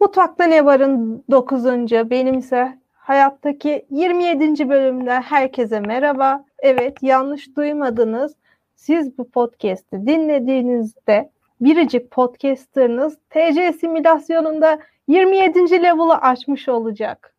Mutfakta 0.00 0.44
Ne 0.44 0.64
Var'ın 0.64 1.24
9. 1.30 1.64
benim 2.10 2.38
ise 2.38 2.78
hayattaki 2.94 3.86
27. 3.90 4.68
bölümde 4.68 5.10
herkese 5.10 5.80
merhaba. 5.80 6.44
Evet 6.58 7.02
yanlış 7.02 7.56
duymadınız. 7.56 8.34
Siz 8.74 9.18
bu 9.18 9.30
podcast'i 9.30 10.06
dinlediğinizde 10.06 11.30
biricik 11.60 12.10
podcasterınız 12.10 13.18
TC 13.30 13.72
simülasyonunda 13.72 14.78
27. 15.08 15.82
level'ı 15.82 16.16
açmış 16.16 16.68
olacak. 16.68 17.34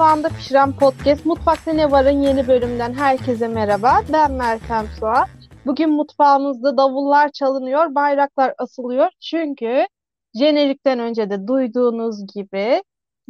Mutfağında 0.00 0.28
Pişiren 0.28 0.72
Podcast 0.72 1.26
Mutfakta 1.26 1.72
Ne 1.72 1.90
Var'ın 1.90 2.22
yeni 2.22 2.48
bölümünden 2.48 2.92
herkese 2.92 3.48
merhaba. 3.48 4.00
Ben 4.12 4.32
Meltem 4.32 4.86
Suat. 4.98 5.28
Bugün 5.66 5.90
mutfağımızda 5.90 6.76
davullar 6.76 7.32
çalınıyor, 7.32 7.94
bayraklar 7.94 8.54
asılıyor. 8.58 9.10
Çünkü 9.20 9.86
jenerikten 10.34 10.98
önce 10.98 11.30
de 11.30 11.46
duyduğunuz 11.48 12.34
gibi 12.34 12.82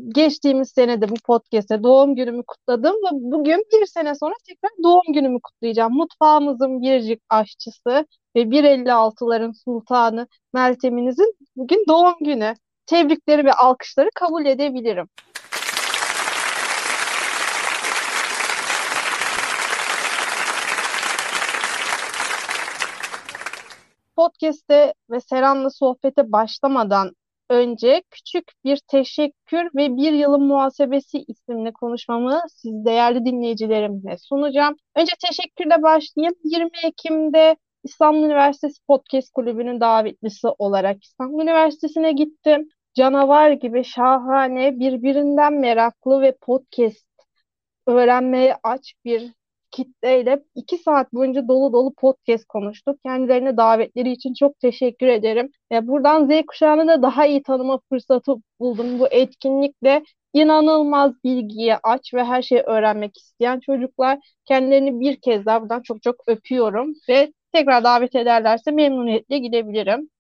geçtiğimiz 0.09 0.71
senede 0.71 1.09
bu 1.09 1.15
podcast'te 1.25 1.83
doğum 1.83 2.15
günümü 2.15 2.43
kutladım 2.47 2.95
ve 2.95 3.09
bugün 3.13 3.65
bir 3.73 3.87
sene 3.87 4.15
sonra 4.15 4.35
tekrar 4.49 4.71
doğum 4.83 5.15
günümü 5.15 5.41
kutlayacağım. 5.41 5.93
Mutfağımızın 5.93 6.83
biricik 6.83 7.23
aşçısı 7.29 8.07
ve 8.37 8.43
1.56'ların 8.43 9.55
sultanı 9.65 10.27
Meltem'inizin 10.53 11.35
bugün 11.57 11.85
doğum 11.89 12.17
günü. 12.21 12.55
Tebrikleri 12.87 13.45
ve 13.45 13.53
alkışları 13.53 14.11
kabul 14.15 14.47
edebilirim. 14.47 15.09
Podcast'te 24.21 24.95
ve 25.11 25.21
Seran'la 25.21 25.71
sohbete 25.71 26.33
başlamadan 26.33 27.13
önce 27.51 28.03
küçük 28.11 28.45
bir 28.65 28.81
teşekkür 28.89 29.65
ve 29.77 29.97
bir 29.97 30.13
yılın 30.13 30.43
muhasebesi 30.43 31.19
isimli 31.29 31.73
konuşmamı 31.73 32.43
siz 32.49 32.85
değerli 32.85 33.25
dinleyicilerimle 33.25 34.17
sunacağım. 34.19 34.77
Önce 34.97 35.13
teşekkürle 35.29 35.83
başlayayım. 35.83 36.35
20 36.45 36.71
Ekim'de 36.85 37.57
İstanbul 37.85 38.25
Üniversitesi 38.25 38.83
Podcast 38.87 39.33
Kulübü'nün 39.33 39.81
davetlisi 39.81 40.49
olarak 40.59 41.05
İstanbul 41.05 41.43
Üniversitesi'ne 41.43 42.13
gittim. 42.13 42.69
Canavar 42.95 43.51
gibi 43.51 43.85
şahane, 43.85 44.79
birbirinden 44.79 45.53
meraklı 45.53 46.21
ve 46.21 46.37
podcast 46.41 47.07
öğrenmeye 47.87 48.57
aç 48.63 48.95
bir 49.05 49.33
kitleyle 49.71 50.43
iki 50.55 50.79
saat 50.79 51.13
boyunca 51.13 51.49
dolu 51.49 51.73
dolu 51.73 51.95
podcast 51.95 52.45
konuştuk. 52.45 52.99
Kendilerine 53.05 53.57
davetleri 53.57 54.13
için 54.13 54.35
çok 54.35 54.61
teşekkür 54.61 55.07
ederim. 55.07 55.51
E, 55.73 55.89
buradan 55.89 56.27
Z 56.27 56.47
kuşağını 56.47 56.89
da 56.89 57.03
daha 57.03 57.27
iyi 57.27 57.43
tanıma 57.43 57.81
fırsatı 57.89 58.33
buldum. 58.61 58.99
Bu 58.99 59.09
etkinlikle 59.09 60.03
inanılmaz 60.33 61.13
bilgiye 61.25 61.79
aç 61.83 62.15
ve 62.15 62.25
her 62.25 62.43
şeyi 62.43 62.61
öğrenmek 62.61 63.17
isteyen 63.17 63.61
çocuklar 63.61 64.19
kendilerini 64.45 65.01
bir 65.01 65.21
kez 65.21 65.47
daha 65.47 65.63
buradan 65.63 65.83
çok 65.83 66.03
çok 66.03 66.17
öpüyorum 66.27 66.95
ve 67.09 67.33
tekrar 67.53 67.85
davet 67.85 68.15
ederlerse 68.15 68.71
memnuniyetle 68.71 69.39
gidebilirim. 69.39 70.11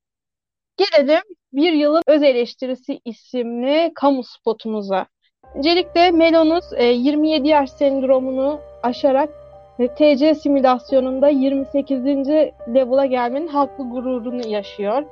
Gelelim 0.76 1.22
bir 1.52 1.72
yılın 1.72 2.02
öz 2.06 2.22
eleştirisi 2.22 3.00
isimli 3.04 3.92
kamu 3.94 4.24
spotumuza. 4.24 5.06
Öncelikle 5.54 6.10
Melonuz 6.10 6.64
e, 6.76 6.84
27 6.84 7.48
yaş 7.48 7.70
sendromunu 7.70 8.60
aşarak 8.82 9.39
TC 9.88 10.34
simülasyonunda 10.34 11.28
28. 11.28 12.06
level'a 12.74 13.06
gelmenin 13.06 13.48
haklı 13.48 13.90
gururunu 13.90 14.48
yaşıyor. 14.48 15.02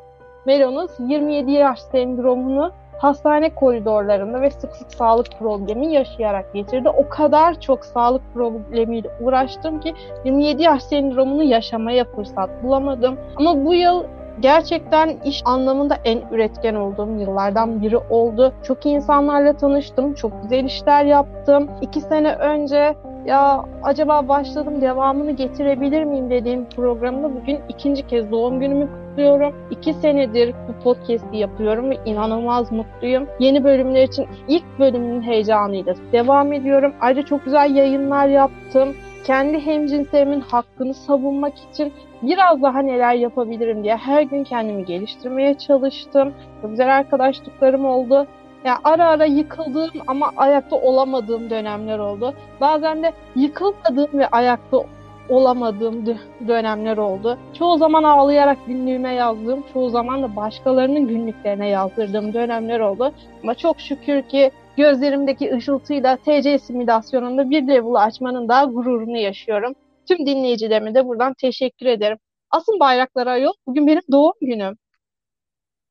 Melonuz 0.47 0.91
27 0.99 1.53
yaş 1.53 1.81
sendromunu 1.83 2.73
hastane 2.99 3.55
koridorlarında 3.55 4.41
ve 4.41 4.51
sık 4.51 4.77
sık 4.77 4.93
sağlık 4.93 5.27
problemi 5.39 5.93
yaşayarak 5.93 6.55
geçirdi. 6.55 6.89
O 6.89 7.09
kadar 7.09 7.61
çok 7.61 7.85
sağlık 7.85 8.23
problemiyle 8.35 9.11
uğraştım 9.21 9.81
ki 9.81 9.95
27 10.25 10.63
yaş 10.63 10.83
sendromunu 10.83 11.43
yaşamaya 11.43 12.05
fırsat 12.05 12.51
bulamadım. 12.63 13.17
Ama 13.37 13.65
bu 13.65 13.75
yıl 13.75 14.05
gerçekten 14.41 15.17
iş 15.25 15.43
anlamında 15.45 15.97
en 16.05 16.19
üretken 16.31 16.75
olduğum 16.75 17.21
yıllardan 17.21 17.83
biri 17.83 17.99
oldu. 17.99 18.53
Çok 18.63 18.87
insanlarla 18.87 19.53
tanıştım, 19.57 20.15
çok 20.15 20.43
güzel 20.43 20.65
işler 20.65 21.05
yaptım. 21.05 21.71
İki 21.81 22.01
sene 22.01 22.35
önce 22.35 22.95
ya 23.29 23.65
acaba 23.83 24.29
başladım 24.29 24.81
devamını 24.81 25.31
getirebilir 25.31 26.05
miyim 26.05 26.31
dediğim 26.31 26.69
programda 26.69 27.35
bugün 27.35 27.59
ikinci 27.69 28.07
kez 28.07 28.31
doğum 28.31 28.61
günümü 28.61 28.89
kutluyorum. 28.93 29.55
İki 29.71 29.95
senedir 29.95 30.55
bu 30.69 30.85
podcast'i 30.85 31.37
yapıyorum 31.37 31.91
ve 31.91 31.97
inanılmaz 32.05 32.73
mutluyum. 32.73 33.29
Yeni 33.41 33.65
bölümler 33.65 34.03
için 34.03 34.27
ilk 34.49 34.65
bölümün 34.79 35.23
heyecanıyla 35.23 35.95
devam 36.13 36.53
ediyorum. 36.53 36.93
Ayrıca 37.01 37.23
çok 37.23 37.45
güzel 37.45 37.77
yayınlar 37.77 38.29
yaptım. 38.29 38.97
Kendi 39.25 39.67
hemcinslerimin 39.67 40.41
hakkını 40.41 40.95
savunmak 40.95 41.55
için 41.71 41.93
biraz 42.23 42.63
daha 42.63 42.79
neler 42.79 43.15
yapabilirim 43.15 43.85
diye 43.85 43.97
her 43.97 44.23
gün 44.23 44.45
kendimi 44.45 44.85
geliştirmeye 44.85 45.55
çalıştım. 45.55 46.35
Çok 46.63 46.71
güzel 46.71 46.97
arkadaşlıklarım 46.97 47.85
oldu. 47.85 48.27
Yani 48.65 48.79
ara 48.85 49.07
ara 49.07 49.25
yıkıldığım 49.25 49.91
ama 50.07 50.33
ayakta 50.37 50.77
olamadığım 50.77 51.51
dönemler 51.51 51.99
oldu. 51.99 52.35
Bazen 52.61 53.03
de 53.03 53.13
yıkılmadığım 53.37 54.19
ve 54.19 54.29
ayakta 54.29 54.85
olamadığım 55.29 56.07
dönemler 56.49 56.97
oldu. 56.97 57.39
Çoğu 57.59 57.79
zaman 57.79 58.03
ağlayarak 58.03 58.59
günlüğüme 58.67 59.15
yazdığım, 59.15 59.65
çoğu 59.73 59.91
zaman 59.91 60.23
da 60.23 60.37
başkalarının 60.37 61.09
günlüklerine 61.09 61.69
yazdırdığım 61.69 62.35
dönemler 62.35 62.81
oldu. 62.81 63.13
Ama 63.43 63.55
çok 63.55 63.81
şükür 63.81 64.23
ki 64.23 64.51
gözlerimdeki 64.77 65.55
ışıltıyla 65.55 66.17
TC 66.17 66.59
simülasyonunda 66.59 67.51
bir 67.51 67.69
level 67.69 67.95
açmanın 67.95 68.49
daha 68.49 68.65
gururunu 68.65 69.17
yaşıyorum. 69.17 69.75
Tüm 70.09 70.27
dinleyicilerime 70.27 70.95
de 70.95 71.07
buradan 71.07 71.35
teşekkür 71.35 71.87
ederim. 71.87 72.19
Asıl 72.51 72.81
bayraklara 72.81 73.37
yol 73.37 73.53
bugün 73.67 73.87
benim 73.87 74.03
doğum 74.13 74.33
günüm. 74.41 74.77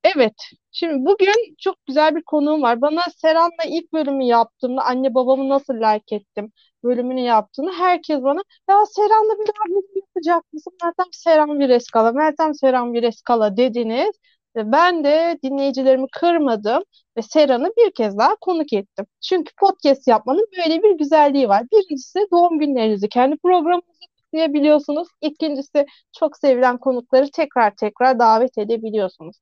Evet, 0.03 0.33
şimdi 0.71 1.05
bugün 1.05 1.55
çok 1.59 1.85
güzel 1.85 2.15
bir 2.15 2.23
konuğum 2.23 2.61
var. 2.61 2.81
Bana 2.81 3.01
Seran'la 3.17 3.63
ilk 3.67 3.93
bölümü 3.93 4.23
yaptığımda 4.23 4.81
anne 4.85 5.13
babamı 5.15 5.49
nasıl 5.49 5.73
like 5.73 6.15
ettim 6.15 6.51
bölümünü 6.83 7.19
yaptığında 7.21 7.71
herkes 7.71 8.23
bana 8.23 8.41
ya 8.69 8.85
Seran'la 8.85 9.33
bir 9.39 9.47
daha 9.47 9.65
bölüm 9.69 9.89
yapacak 9.95 10.53
mısın? 10.53 10.73
Meltem 10.83 11.05
Seran 11.11 11.59
Vireskala, 11.59 12.11
Meltem 12.11 12.53
Seran 12.55 12.93
Vireskala 12.93 13.57
dediniz. 13.57 14.11
Ve 14.55 14.71
ben 14.71 15.03
de 15.03 15.39
dinleyicilerimi 15.43 16.07
kırmadım 16.11 16.83
ve 17.17 17.21
Seran'ı 17.21 17.71
bir 17.77 17.91
kez 17.91 18.17
daha 18.17 18.35
konuk 18.35 18.73
ettim. 18.73 19.05
Çünkü 19.21 19.51
podcast 19.59 20.07
yapmanın 20.07 20.45
böyle 20.57 20.83
bir 20.83 20.97
güzelliği 20.97 21.49
var. 21.49 21.63
Birincisi 21.71 22.19
doğum 22.31 22.59
günlerinizi 22.59 23.09
kendi 23.09 23.37
programınızda 23.37 24.05
kutlayabiliyorsunuz. 24.17 25.07
İkincisi 25.21 25.85
çok 26.19 26.37
sevilen 26.37 26.77
konukları 26.77 27.27
tekrar 27.33 27.75
tekrar 27.75 28.19
davet 28.19 28.57
edebiliyorsunuz. 28.57 29.37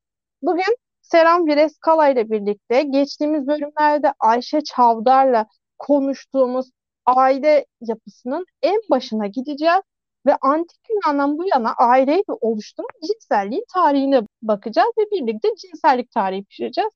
Bugün 0.45 0.77
Seram 1.01 1.47
Vireskala 1.47 2.09
ile 2.09 2.29
birlikte 2.29 2.81
geçtiğimiz 2.83 3.47
bölümlerde 3.47 4.13
Ayşe 4.19 4.61
Çavdar'la 4.61 5.45
konuştuğumuz 5.77 6.69
aile 7.05 7.65
yapısının 7.81 8.45
en 8.61 8.79
başına 8.89 9.27
gideceğiz 9.27 9.81
ve 10.25 10.35
antik 10.41 10.79
Yunan'dan 10.89 11.37
bu 11.37 11.45
yana 11.47 11.73
aileyi 11.73 12.23
oluşturan 12.27 12.87
cinselliğin 13.07 13.65
tarihine 13.73 14.21
bakacağız 14.41 14.91
ve 14.97 15.03
birlikte 15.11 15.49
cinsellik 15.57 16.11
tarihi 16.11 16.43
pişireceğiz. 16.43 16.91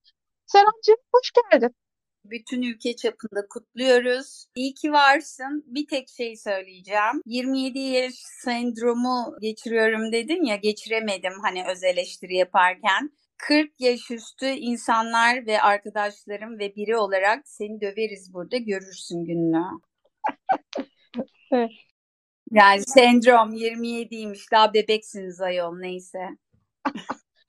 Selamcığım 0.45 0.97
hoş 1.13 1.31
geldin. 1.51 1.75
Bütün 2.25 2.61
ülke 2.61 2.95
çapında 2.95 3.47
kutluyoruz. 3.49 4.45
İyi 4.55 4.73
ki 4.73 4.91
varsın. 4.91 5.63
Bir 5.67 5.87
tek 5.87 6.09
şey 6.09 6.37
söyleyeceğim. 6.37 7.21
27 7.25 7.79
yaş 7.79 8.13
sendromu 8.43 9.37
geçiriyorum 9.41 10.11
dedin 10.11 10.43
ya 10.43 10.55
geçiremedim 10.55 11.33
hani 11.41 11.63
öz 11.67 11.83
eleştiri 11.83 12.35
yaparken. 12.35 13.11
40 13.39 13.81
yaş 13.81 14.11
üstü 14.11 14.45
insanlar 14.45 15.45
ve 15.45 15.61
arkadaşlarım 15.61 16.59
ve 16.59 16.75
biri 16.75 16.97
olarak 16.97 17.47
seni 17.47 17.81
döveriz 17.81 18.33
burada 18.33 18.57
görürsün 18.57 19.25
gününü. 19.25 19.63
Yani 22.51 22.81
sendrom 22.81 23.53
27'ymiş 23.53 24.51
daha 24.51 24.73
bebeksiniz 24.73 25.41
ayol 25.41 25.75
neyse. 25.75 26.19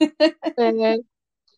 evet. 0.57 1.01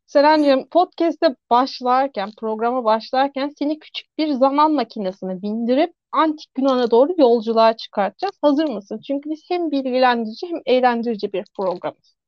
Serencim 0.06 0.68
podcast'e 0.68 1.36
başlarken, 1.50 2.30
programa 2.38 2.84
başlarken 2.84 3.52
seni 3.58 3.78
küçük 3.78 4.18
bir 4.18 4.28
zaman 4.32 4.72
makinesine 4.72 5.42
bindirip 5.42 5.94
antik 6.12 6.50
Yunan'a 6.58 6.90
doğru 6.90 7.12
yolculuğa 7.18 7.76
çıkartacağız. 7.76 8.38
Hazır 8.42 8.68
mısın? 8.68 9.00
Çünkü 9.06 9.30
biz 9.30 9.42
hem 9.48 9.70
bilgilendirici 9.70 10.46
hem 10.46 10.60
eğlendirici 10.66 11.32
bir 11.32 11.44
programız. 11.56 12.21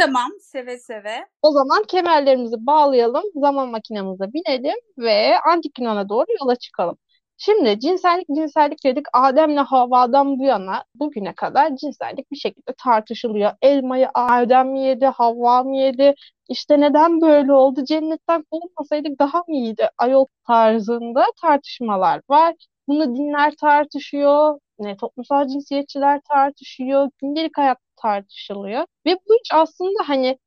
Tamam, 0.00 0.30
seve 0.40 0.78
seve. 0.78 1.26
O 1.42 1.50
zaman 1.52 1.84
kemerlerimizi 1.84 2.66
bağlayalım, 2.66 3.22
zaman 3.34 3.68
makinemize 3.68 4.32
binelim 4.32 4.76
ve 4.98 5.38
antik 5.40 5.78
Yunan'a 5.78 6.08
doğru 6.08 6.26
yola 6.40 6.56
çıkalım. 6.56 6.98
Şimdi 7.36 7.80
cinsellik 7.80 8.26
cinsellik 8.36 8.84
dedik. 8.84 9.06
Adem'le 9.12 9.56
Havva'dan 9.56 10.38
bu 10.38 10.44
yana 10.44 10.84
bugüne 10.94 11.34
kadar 11.34 11.76
cinsellik 11.76 12.30
bir 12.32 12.36
şekilde 12.36 12.74
tartışılıyor. 12.78 13.52
Elmayı 13.62 14.08
Adem 14.14 14.68
mi 14.68 14.80
yedi, 14.80 15.06
Havva 15.06 15.62
mı 15.62 15.76
yedi? 15.76 16.14
İşte 16.48 16.80
neden 16.80 17.20
böyle 17.20 17.52
oldu? 17.52 17.84
Cennetten 17.84 18.44
olmasaydık 18.50 19.18
daha 19.18 19.38
mı 19.38 19.54
iyiydi? 19.54 19.88
Ayol 19.98 20.26
tarzında 20.46 21.24
tartışmalar 21.42 22.20
var. 22.30 22.54
Bunu 22.88 23.16
dinler 23.16 23.54
tartışıyor, 23.60 24.58
ne 24.78 24.96
toplumsal 24.96 25.48
cinsiyetçiler 25.48 26.20
tartışıyor, 26.30 27.10
gündelik 27.18 27.58
hayat 27.58 27.78
tartışılıyor. 28.02 28.86
Ve 29.06 29.14
bu 29.14 29.34
hiç 29.40 29.48
aslında 29.54 30.08
hani 30.08 30.38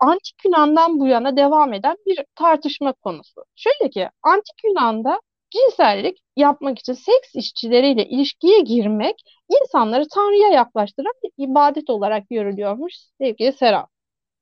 antik 0.00 0.36
Yunan'dan 0.44 1.00
bu 1.00 1.06
yana 1.06 1.36
devam 1.36 1.72
eden 1.72 1.96
bir 2.06 2.24
tartışma 2.34 2.92
konusu. 2.92 3.44
Şöyle 3.56 3.90
ki 3.90 4.10
antik 4.22 4.64
Yunan'da 4.64 5.20
cinsellik 5.50 6.18
yapmak 6.36 6.78
için 6.78 6.92
seks 6.92 7.34
işçileriyle 7.34 8.06
ilişkiye 8.08 8.60
girmek 8.60 9.16
insanları 9.62 10.08
Tanrı'ya 10.08 10.48
yaklaştıran 10.48 11.12
bir 11.24 11.44
ibadet 11.44 11.90
olarak 11.90 12.30
görülüyormuş 12.30 12.94
sevgili 13.20 13.52
Serap. 13.52 13.90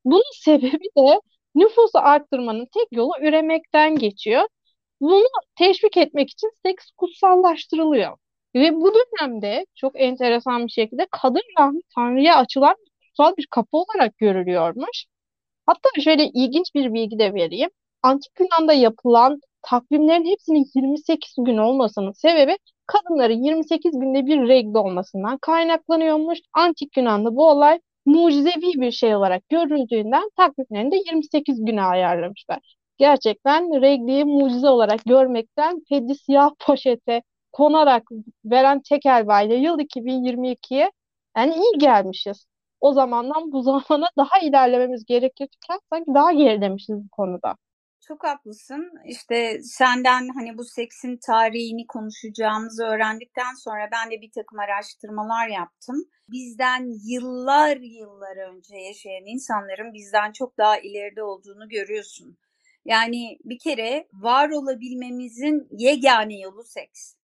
Bunun 0.04 0.24
sebebi 0.34 0.84
de 0.98 1.20
nüfusu 1.54 1.98
arttırmanın 1.98 2.66
tek 2.74 2.88
yolu 2.92 3.12
üremekten 3.22 3.96
geçiyor. 3.96 4.48
Bunu 5.00 5.26
teşvik 5.58 5.96
etmek 5.96 6.30
için 6.30 6.50
seks 6.66 6.90
kutsallaştırılıyor. 6.96 8.18
Ve 8.54 8.74
bu 8.76 8.92
dönemde 8.94 9.66
çok 9.74 10.00
enteresan 10.00 10.66
bir 10.66 10.72
şekilde 10.72 11.06
kadın 11.10 11.42
rahmi 11.58 11.80
Tanrı'ya 11.94 12.36
açılan 12.36 12.76
kutsal 13.02 13.36
bir 13.36 13.46
kapı 13.46 13.76
olarak 13.76 14.18
görülüyormuş. 14.18 15.06
Hatta 15.66 15.88
şöyle 16.00 16.24
ilginç 16.28 16.74
bir 16.74 16.94
bilgi 16.94 17.18
de 17.18 17.34
vereyim. 17.34 17.70
Antik 18.02 18.32
Yunan'da 18.40 18.72
yapılan 18.72 19.40
takvimlerin 19.62 20.24
hepsinin 20.24 20.66
28 20.74 21.34
gün 21.38 21.56
olmasının 21.58 22.12
sebebi 22.12 22.56
kadınların 22.86 23.42
28 23.42 23.92
günde 24.00 24.26
bir 24.26 24.48
regl 24.48 24.74
olmasından 24.76 25.38
kaynaklanıyormuş. 25.38 26.38
Antik 26.52 26.96
Yunan'da 26.96 27.36
bu 27.36 27.48
olay 27.50 27.80
mucizevi 28.06 28.80
bir 28.80 28.90
şey 28.90 29.16
olarak 29.16 29.48
görüldüğünden 29.48 30.30
takvimlerini 30.36 30.92
de 30.92 30.96
28 30.96 31.64
güne 31.64 31.82
ayarlamışlar. 31.82 32.76
Gerçekten 32.98 33.82
regliyi 33.82 34.24
mucize 34.24 34.68
olarak 34.68 35.04
görmekten 35.04 35.82
pedi 35.90 36.14
siyah 36.14 36.50
poşete 36.58 37.22
konarak 37.54 38.02
veren 38.44 38.82
tek 38.88 39.06
elbayla 39.06 39.56
yıl 39.56 39.78
2022'ye 39.78 40.90
yani 41.36 41.54
iyi 41.54 41.78
gelmişiz. 41.78 42.46
O 42.80 42.92
zamandan 42.92 43.52
bu 43.52 43.62
zamana 43.68 44.08
daha 44.16 44.38
ilerlememiz 44.42 45.04
gerekirken 45.04 45.78
sanki 45.92 46.14
daha 46.14 46.32
gerilemişiz 46.32 46.96
bu 46.96 47.08
konuda. 47.08 47.56
Çok 48.08 48.24
haklısın. 48.24 48.92
İşte 49.06 49.62
senden 49.62 50.28
hani 50.28 50.58
bu 50.58 50.64
seksin 50.64 51.18
tarihini 51.26 51.86
konuşacağımızı 51.86 52.84
öğrendikten 52.84 53.54
sonra 53.64 53.88
ben 53.92 54.10
de 54.10 54.20
bir 54.20 54.30
takım 54.30 54.58
araştırmalar 54.58 55.48
yaptım. 55.48 55.96
Bizden 56.28 56.90
yıllar 57.10 57.76
yıllar 57.76 58.36
önce 58.36 58.76
yaşayan 58.76 59.26
insanların 59.26 59.94
bizden 59.94 60.32
çok 60.32 60.58
daha 60.58 60.78
ileride 60.78 61.22
olduğunu 61.22 61.68
görüyorsun. 61.68 62.38
Yani 62.84 63.38
bir 63.44 63.58
kere 63.58 64.06
var 64.12 64.50
olabilmemizin 64.50 65.68
yegane 65.70 66.38
yolu 66.38 66.64
seks. 66.64 67.14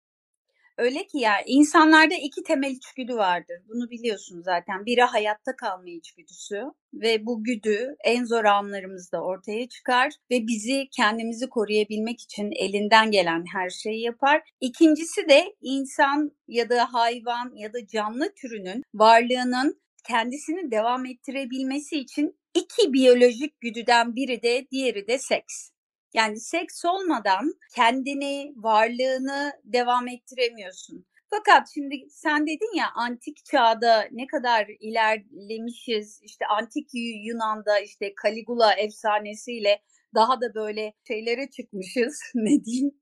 Öyle 0.81 1.07
ki 1.07 1.19
ya 1.19 1.33
insanlarda 1.47 2.15
iki 2.15 2.43
temel 2.43 2.71
içgüdü 2.71 3.17
vardır. 3.17 3.57
Bunu 3.69 3.91
biliyorsun 3.91 4.43
zaten. 4.43 4.87
Biri 4.87 5.03
hayatta 5.03 5.57
kalma 5.57 5.91
içgüdüsü 5.91 6.63
ve 6.95 7.27
bu 7.27 7.45
güdü 7.45 7.97
en 8.05 8.25
zor 8.25 8.45
anlarımızda 8.45 9.23
ortaya 9.23 9.69
çıkar 9.69 10.13
ve 10.31 10.47
bizi 10.47 10.89
kendimizi 10.97 11.49
koruyabilmek 11.49 12.21
için 12.21 12.51
elinden 12.53 13.11
gelen 13.11 13.45
her 13.53 13.71
şeyi 13.71 14.03
yapar. 14.03 14.43
İkincisi 14.61 15.29
de 15.29 15.55
insan 15.61 16.31
ya 16.49 16.71
da 16.71 16.93
hayvan 16.93 17.53
ya 17.57 17.73
da 17.73 17.87
canlı 17.87 18.35
türünün 18.35 18.83
varlığının 18.95 19.81
kendisini 20.09 20.71
devam 20.71 21.07
ettirebilmesi 21.07 21.97
için 21.99 22.39
iki 22.55 22.93
biyolojik 22.93 23.61
güdüden 23.61 24.17
biri 24.17 24.43
de 24.43 24.67
diğeri 24.71 25.09
de 25.09 25.19
seks. 25.19 25.71
Yani 26.15 26.41
seks 26.41 26.85
olmadan 26.85 27.55
kendini, 27.75 28.53
varlığını 28.57 29.53
devam 29.65 30.09
ettiremiyorsun. 30.09 31.07
Fakat 31.31 31.69
şimdi 31.75 32.07
sen 32.11 32.47
dedin 32.47 32.77
ya 32.77 32.87
antik 32.95 33.45
çağda 33.45 34.09
ne 34.11 34.27
kadar 34.27 34.67
ilerlemişiz. 34.81 36.21
İşte 36.23 36.47
antik 36.47 36.89
Yunan'da 37.25 37.79
işte 37.79 38.13
Caligula 38.25 38.75
efsanesiyle 38.75 39.83
daha 40.15 40.41
da 40.41 40.55
böyle 40.55 40.93
şeylere 41.09 41.51
çıkmışız. 41.51 42.21
Ne 42.35 42.65
diyeyim? 42.65 42.93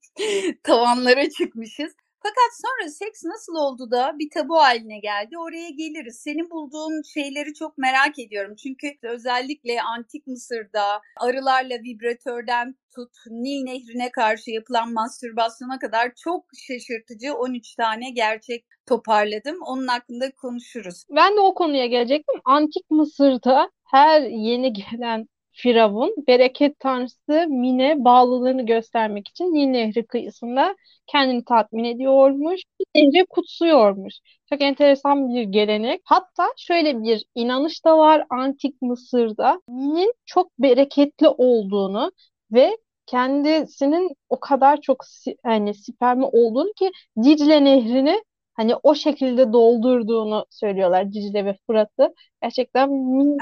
Tavanlara 0.63 1.31
çıkmışız. 1.31 1.93
Fakat 2.23 2.51
sonra 2.63 2.91
seks 2.91 3.25
nasıl 3.25 3.55
oldu 3.55 3.91
da 3.91 4.19
bir 4.19 4.31
tabu 4.31 4.57
haline 4.57 4.99
geldi? 4.99 5.39
Oraya 5.39 5.71
geliriz. 5.71 6.21
Senin 6.21 6.51
bulduğun 6.51 7.03
şeyleri 7.15 7.55
çok 7.55 7.79
merak 7.79 8.19
ediyorum. 8.19 8.57
Çünkü 8.57 8.87
özellikle 9.03 9.83
antik 9.83 10.27
Mısır'da 10.27 11.01
arılarla 11.17 11.75
vibratörden 11.75 12.75
tut 12.95 13.13
Nil 13.31 13.63
Nehri'ne 13.65 14.11
karşı 14.11 14.51
yapılan 14.51 14.93
mastürbasyona 14.93 15.79
kadar 15.79 16.15
çok 16.15 16.45
şaşırtıcı 16.67 17.35
13 17.35 17.75
tane 17.75 18.11
gerçek 18.11 18.67
toparladım. 18.87 19.57
Onun 19.67 19.87
hakkında 19.87 20.31
konuşuruz. 20.31 21.05
Ben 21.11 21.37
de 21.37 21.41
o 21.41 21.55
konuya 21.55 21.87
gelecektim. 21.87 22.41
Antik 22.45 22.91
Mısır'da 22.91 23.71
her 23.85 24.21
yeni 24.23 24.73
gelen 24.73 25.29
Firavun 25.61 26.15
bereket 26.29 26.81
tanrısı 26.81 27.47
Mine 27.49 28.05
bağlılığını 28.05 28.67
göstermek 28.67 29.29
için 29.29 29.45
Nil 29.45 29.67
Nehri 29.67 30.07
kıyısında 30.07 30.77
kendini 31.07 31.45
tatmin 31.45 31.85
ediyormuş. 31.85 32.61
Nehri 32.95 33.27
kutsuyormuş. 33.27 34.15
Çok 34.49 34.63
enteresan 34.63 35.29
bir 35.29 35.43
gelenek. 35.43 36.01
Hatta 36.05 36.49
şöyle 36.57 37.03
bir 37.03 37.25
inanış 37.35 37.85
da 37.85 37.99
var 37.99 38.25
antik 38.31 38.83
Mısır'da. 38.83 39.61
Nil'in 39.69 40.13
çok 40.27 40.59
bereketli 40.59 41.29
olduğunu 41.29 42.13
ve 42.53 42.77
kendisinin 43.07 44.17
o 44.29 44.41
kadar 44.41 44.81
çok 44.81 45.05
yani 45.45 45.75
spermi 45.75 46.25
olduğunu 46.25 46.73
ki 46.73 46.91
Dicle 47.23 47.65
Nehri'ni 47.65 48.23
hani 48.59 48.75
o 48.83 48.95
şekilde 48.95 49.53
doldurduğunu 49.53 50.47
söylüyorlar 50.51 51.13
Dicle 51.13 51.45
ve 51.45 51.57
Fırat'ı. 51.67 52.15
Gerçekten 52.43 52.89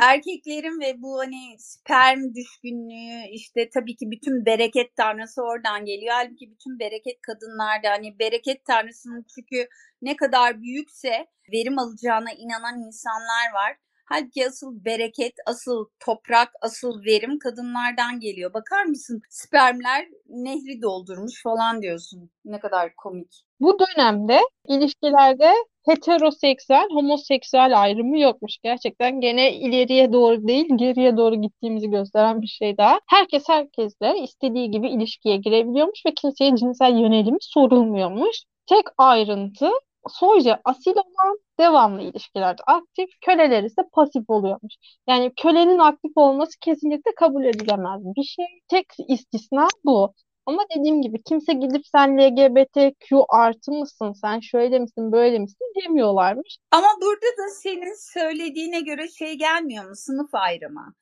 erkeklerin 0.02 0.80
ve 0.80 1.02
bu 1.02 1.18
hani 1.18 1.56
sperm 1.58 2.34
düşkünlüğü 2.34 3.28
işte 3.30 3.70
tabii 3.74 3.96
ki 3.96 4.10
bütün 4.10 4.46
bereket 4.46 4.96
tanrısı 4.96 5.42
oradan 5.42 5.84
geliyor. 5.84 6.14
Halbuki 6.14 6.50
bütün 6.50 6.78
bereket 6.78 7.20
kadınlarda 7.20 7.90
hani 7.90 8.18
bereket 8.18 8.64
tanrısının 8.64 9.26
çünkü 9.34 9.68
ne 10.02 10.16
kadar 10.16 10.62
büyükse 10.62 11.26
verim 11.52 11.78
alacağına 11.78 12.32
inanan 12.32 12.78
insanlar 12.86 13.52
var. 13.54 13.76
Halbuki 14.08 14.46
asıl 14.46 14.84
bereket, 14.84 15.32
asıl 15.46 15.84
toprak, 16.00 16.48
asıl 16.62 17.04
verim 17.04 17.38
kadınlardan 17.38 18.20
geliyor. 18.20 18.54
Bakar 18.54 18.84
mısın? 18.84 19.20
Spermler 19.30 20.08
nehri 20.28 20.82
doldurmuş 20.82 21.42
falan 21.42 21.82
diyorsun. 21.82 22.30
Ne 22.44 22.60
kadar 22.60 22.94
komik. 22.96 23.44
Bu 23.60 23.78
dönemde 23.78 24.40
ilişkilerde 24.68 25.52
heteroseksüel, 25.86 26.86
homoseksüel 26.92 27.82
ayrımı 27.82 28.18
yokmuş. 28.18 28.58
Gerçekten 28.62 29.20
gene 29.20 29.52
ileriye 29.52 30.12
doğru 30.12 30.48
değil, 30.48 30.66
geriye 30.76 31.16
doğru 31.16 31.42
gittiğimizi 31.42 31.90
gösteren 31.90 32.42
bir 32.42 32.46
şey 32.46 32.76
daha. 32.78 33.00
Herkes 33.08 33.48
herkesle 33.48 34.18
istediği 34.22 34.70
gibi 34.70 34.88
ilişkiye 34.90 35.36
girebiliyormuş 35.36 36.06
ve 36.06 36.14
kimseye 36.14 36.56
cinsel 36.56 36.98
yönelimi 36.98 37.38
sorulmuyormuş. 37.40 38.36
Tek 38.66 38.84
ayrıntı 38.98 39.70
soyca 40.08 40.60
asil 40.64 40.90
olan 40.90 41.38
devamlı 41.60 42.02
ilişkilerde 42.02 42.62
aktif, 42.66 43.08
köleler 43.20 43.62
ise 43.62 43.82
pasif 43.92 44.30
oluyormuş. 44.30 44.74
Yani 45.08 45.32
kölenin 45.36 45.78
aktif 45.78 46.12
olması 46.16 46.58
kesinlikle 46.60 47.14
kabul 47.14 47.44
edilemez 47.44 48.00
bir 48.04 48.22
şey. 48.22 48.46
Tek 48.68 48.86
istisna 49.08 49.68
bu. 49.84 50.14
Ama 50.46 50.62
dediğim 50.76 51.02
gibi 51.02 51.22
kimse 51.22 51.52
gidip 51.52 51.86
sen 51.86 52.18
LGBTQ 52.18 53.24
artı 53.28 53.72
mısın, 53.72 54.12
sen 54.12 54.40
şöyle 54.40 54.78
misin, 54.78 55.12
böyle 55.12 55.38
misin 55.38 55.72
demiyorlarmış. 55.84 56.58
Ama 56.70 56.86
burada 57.02 57.26
da 57.26 57.48
senin 57.62 58.12
söylediğine 58.12 58.80
göre 58.80 59.08
şey 59.08 59.34
gelmiyor 59.34 59.84
mu? 59.88 59.96
Sınıf 59.96 60.34
ayrımı. 60.34 60.94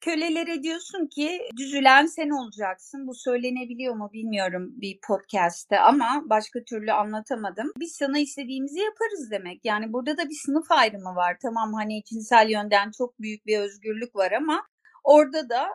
Kölelere 0.00 0.62
diyorsun 0.62 1.06
ki 1.06 1.40
düzülen 1.56 2.06
sen 2.06 2.30
olacaksın. 2.30 3.06
Bu 3.06 3.14
söylenebiliyor 3.14 3.94
mu 3.94 4.10
bilmiyorum 4.12 4.72
bir 4.76 4.98
podcast'te 5.08 5.80
ama 5.80 6.22
başka 6.24 6.64
türlü 6.64 6.92
anlatamadım. 6.92 7.72
Biz 7.80 7.92
sana 7.92 8.18
istediğimizi 8.18 8.78
yaparız 8.80 9.30
demek. 9.30 9.64
Yani 9.64 9.92
burada 9.92 10.18
da 10.18 10.28
bir 10.28 10.34
sınıf 10.34 10.70
ayrımı 10.70 11.16
var. 11.16 11.36
Tamam 11.42 11.72
hani 11.72 12.02
cinsel 12.04 12.50
yönden 12.50 12.90
çok 12.98 13.20
büyük 13.20 13.46
bir 13.46 13.58
özgürlük 13.58 14.16
var 14.16 14.32
ama 14.32 14.62
orada 15.04 15.48
da 15.48 15.68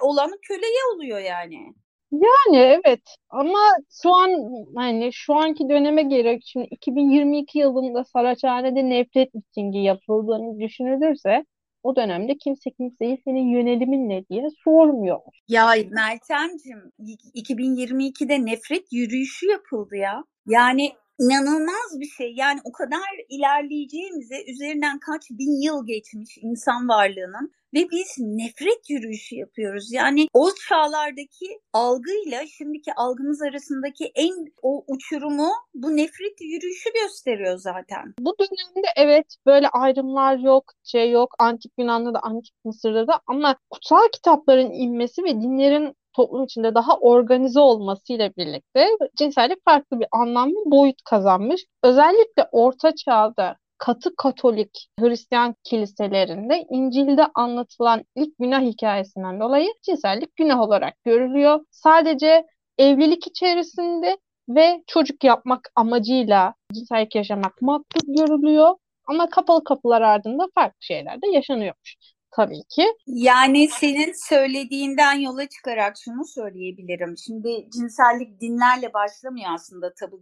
olan 0.00 0.30
köleye 0.48 0.94
oluyor 0.94 1.18
yani. 1.18 1.74
Yani 2.12 2.56
evet 2.56 3.02
ama 3.28 3.58
şu 4.02 4.14
an 4.14 4.30
hani 4.76 5.10
şu 5.12 5.34
anki 5.34 5.68
döneme 5.68 6.02
göre 6.02 6.38
şimdi 6.44 6.66
2022 6.70 7.58
yılında 7.58 8.04
Saraçhane'de 8.04 8.88
nefret 8.88 9.34
mitingi 9.34 9.78
yapıldığını 9.78 10.60
düşünülürse 10.60 11.44
o 11.86 11.96
dönemde 11.96 12.32
kimse 12.44 12.70
kimseyi 12.70 13.20
senin 13.24 13.48
yönelimin 13.48 14.08
ne 14.08 14.28
diye 14.28 14.48
sormuyor. 14.64 15.20
Ya 15.48 15.66
Meltemciğim 15.90 16.92
2022'de 17.34 18.46
nefret 18.46 18.92
yürüyüşü 18.92 19.46
yapıldı 19.50 19.96
ya. 19.96 20.24
Yani 20.46 20.92
inanılmaz 21.18 22.00
bir 22.00 22.08
şey. 22.08 22.32
Yani 22.36 22.60
o 22.64 22.72
kadar 22.72 23.10
ilerleyeceğimize 23.28 24.44
üzerinden 24.52 24.98
kaç 24.98 25.30
bin 25.30 25.62
yıl 25.62 25.86
geçmiş 25.86 26.38
insan 26.42 26.88
varlığının 26.88 27.52
ve 27.74 27.86
biz 27.90 28.16
nefret 28.18 28.90
yürüyüşü 28.90 29.36
yapıyoruz. 29.36 29.92
Yani 29.92 30.26
o 30.32 30.50
çağlardaki 30.68 31.60
algıyla 31.72 32.46
şimdiki 32.46 32.94
algımız 32.94 33.42
arasındaki 33.42 34.12
en 34.14 34.46
o 34.62 34.84
uçurumu 34.88 35.50
bu 35.74 35.96
nefret 35.96 36.40
yürüyüşü 36.40 36.90
gösteriyor 37.02 37.58
zaten. 37.58 38.14
Bu 38.20 38.34
dönemde 38.38 38.88
evet 38.96 39.36
böyle 39.46 39.68
ayrımlar 39.68 40.38
yok, 40.38 40.72
şey 40.84 41.10
yok. 41.10 41.34
Antik 41.38 41.72
Yunan'da 41.78 42.14
da, 42.14 42.20
Antik 42.22 42.54
Mısır'da 42.64 43.06
da 43.06 43.20
ama 43.26 43.56
kutsal 43.70 44.08
kitapların 44.12 44.70
inmesi 44.72 45.24
ve 45.24 45.30
dinlerin 45.30 45.94
toplum 46.16 46.44
içinde 46.44 46.74
daha 46.74 46.96
organize 46.98 47.60
olmasıyla 47.60 48.30
birlikte 48.36 48.88
cinsellik 49.16 49.64
farklı 49.64 50.00
bir 50.00 50.06
anlam 50.12 50.50
ve 50.50 50.70
boyut 50.70 51.02
kazanmış. 51.04 51.64
Özellikle 51.82 52.48
Orta 52.52 52.94
Çağ'da 52.94 53.56
katı 53.78 54.16
Katolik 54.16 54.88
Hristiyan 55.00 55.54
kiliselerinde 55.64 56.66
İncil'de 56.70 57.26
anlatılan 57.34 58.04
ilk 58.16 58.38
günah 58.38 58.60
hikayesinden 58.60 59.40
dolayı 59.40 59.68
cinsellik 59.82 60.36
günah 60.36 60.60
olarak 60.60 61.04
görülüyor. 61.04 61.60
Sadece 61.70 62.46
evlilik 62.78 63.26
içerisinde 63.26 64.18
ve 64.48 64.82
çocuk 64.86 65.24
yapmak 65.24 65.60
amacıyla 65.76 66.54
cinsellik 66.72 67.14
yaşamak 67.14 67.62
makbul 67.62 68.14
görülüyor. 68.16 68.74
Ama 69.08 69.28
kapalı 69.30 69.64
kapılar 69.64 70.02
ardında 70.02 70.46
farklı 70.54 70.78
şeyler 70.80 71.22
de 71.22 71.28
yaşanıyormuş 71.32 71.96
tabii 72.30 72.62
ki. 72.68 72.86
Yani 73.06 73.68
senin 73.68 74.12
söylediğinden 74.28 75.14
yola 75.14 75.48
çıkarak 75.48 75.94
şunu 76.04 76.24
söyleyebilirim. 76.24 77.14
Şimdi 77.26 77.68
cinsellik 77.72 78.40
dinlerle 78.40 78.92
başlamıyor 78.94 79.50
aslında 79.54 79.94
tabu 79.94 80.20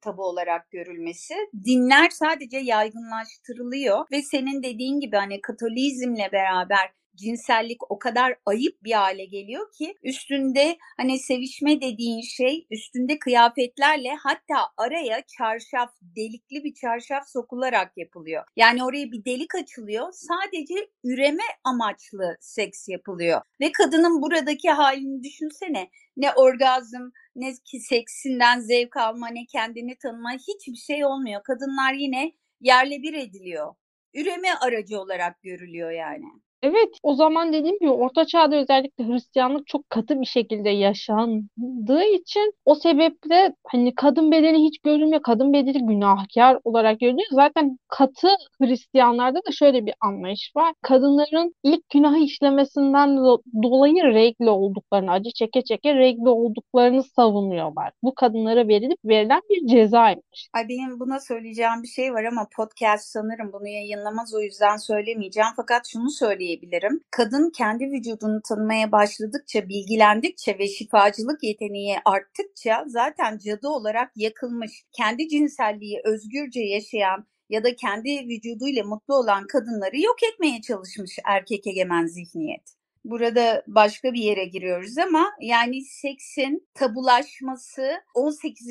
tabu 0.00 0.22
olarak 0.22 0.70
görülmesi. 0.70 1.34
Dinler 1.64 2.10
sadece 2.10 2.58
yaygınlaştırılıyor 2.58 4.04
ve 4.12 4.22
senin 4.22 4.62
dediğin 4.62 5.00
gibi 5.00 5.16
hani 5.16 5.40
Katolizmle 5.40 6.28
beraber 6.32 6.92
cinsellik 7.16 7.90
o 7.90 7.98
kadar 7.98 8.36
ayıp 8.46 8.84
bir 8.84 8.92
hale 8.92 9.24
geliyor 9.24 9.72
ki 9.72 9.94
üstünde 10.02 10.78
hani 10.96 11.18
sevişme 11.18 11.80
dediğin 11.80 12.20
şey 12.20 12.66
üstünde 12.70 13.18
kıyafetlerle 13.18 14.14
hatta 14.14 14.56
araya 14.76 15.22
çarşaf 15.38 15.90
delikli 16.00 16.64
bir 16.64 16.74
çarşaf 16.74 17.28
sokularak 17.28 17.92
yapılıyor. 17.96 18.44
Yani 18.56 18.84
oraya 18.84 19.12
bir 19.12 19.24
delik 19.24 19.54
açılıyor 19.54 20.12
sadece 20.12 20.74
üreme 21.04 21.42
amaçlı 21.64 22.36
seks 22.40 22.88
yapılıyor. 22.88 23.40
Ve 23.60 23.72
kadının 23.72 24.22
buradaki 24.22 24.70
halini 24.70 25.22
düşünsene 25.22 25.90
ne 26.16 26.32
orgazm 26.32 27.10
ne 27.36 27.52
ki 27.64 27.80
seksinden 27.80 28.60
zevk 28.60 28.96
alma 28.96 29.28
ne 29.28 29.46
kendini 29.46 29.98
tanıma 29.98 30.32
hiçbir 30.32 30.76
şey 30.76 31.04
olmuyor. 31.04 31.42
Kadınlar 31.42 31.92
yine 31.92 32.32
yerle 32.60 33.02
bir 33.02 33.14
ediliyor. 33.14 33.74
Üreme 34.14 34.48
aracı 34.60 35.00
olarak 35.00 35.42
görülüyor 35.42 35.90
yani. 35.90 36.26
Evet, 36.62 36.88
o 37.02 37.14
zaman 37.14 37.52
dediğim 37.52 37.78
gibi 37.78 37.90
Orta 37.90 38.24
Çağ'da 38.26 38.56
özellikle 38.56 39.04
Hristiyanlık 39.04 39.66
çok 39.66 39.90
katı 39.90 40.20
bir 40.20 40.26
şekilde 40.26 40.70
yaşandığı 40.70 42.04
için 42.04 42.52
o 42.64 42.74
sebeple 42.74 43.54
hani 43.66 43.94
kadın 43.94 44.32
bedeni 44.32 44.64
hiç 44.64 44.78
görülmüyor. 44.78 45.22
Kadın 45.22 45.52
bedeni 45.52 45.86
günahkar 45.86 46.58
olarak 46.64 47.00
görülüyor. 47.00 47.28
Zaten 47.32 47.78
katı 47.88 48.28
Hristiyanlarda 48.60 49.38
da 49.38 49.52
şöyle 49.52 49.86
bir 49.86 49.94
anlayış 50.00 50.52
var. 50.56 50.74
Kadınların 50.82 51.54
ilk 51.62 51.88
günahı 51.90 52.18
işlemesinden 52.18 53.16
dolayı 53.62 54.02
regl 54.04 54.46
olduklarını, 54.46 55.12
acı 55.12 55.30
çeke 55.34 55.62
çeke 55.64 55.94
regl 55.94 56.26
olduklarını 56.26 57.02
savunuyorlar. 57.02 57.92
Bu 58.02 58.14
kadınlara 58.14 58.68
verilip 58.68 58.98
verilen 59.04 59.40
bir 59.50 59.66
cezaymış. 59.66 60.48
Ay 60.54 60.68
benim 60.68 61.00
buna 61.00 61.20
söyleyeceğim 61.20 61.82
bir 61.82 61.88
şey 61.88 62.14
var 62.14 62.24
ama 62.24 62.48
podcast 62.56 63.04
sanırım 63.04 63.52
bunu 63.52 63.68
yayınlamaz 63.68 64.34
o 64.34 64.40
yüzden 64.40 64.76
söylemeyeceğim. 64.76 65.50
Fakat 65.56 65.82
şunu 65.86 66.10
söyleyeyim 66.10 66.45
söyleyebilirim. 66.46 67.00
Kadın 67.10 67.50
kendi 67.50 67.84
vücudunu 67.84 68.40
tanımaya 68.48 68.92
başladıkça, 68.92 69.68
bilgilendikçe 69.68 70.58
ve 70.58 70.68
şifacılık 70.68 71.42
yeteneği 71.42 71.96
arttıkça 72.04 72.84
zaten 72.86 73.38
cadı 73.38 73.68
olarak 73.68 74.12
yakılmış, 74.16 74.84
kendi 74.92 75.28
cinselliği 75.28 76.00
özgürce 76.04 76.60
yaşayan 76.60 77.26
ya 77.48 77.64
da 77.64 77.76
kendi 77.76 78.28
vücuduyla 78.28 78.84
mutlu 78.84 79.14
olan 79.14 79.46
kadınları 79.46 80.00
yok 80.00 80.22
etmeye 80.32 80.60
çalışmış 80.60 81.18
erkek 81.24 81.66
egemen 81.66 82.06
zihniyet 82.06 82.76
burada 83.10 83.62
başka 83.66 84.12
bir 84.12 84.22
yere 84.22 84.44
giriyoruz 84.44 84.98
ama 84.98 85.32
yani 85.40 85.84
seksin 85.84 86.68
tabulaşması 86.74 87.92
18. 88.14 88.66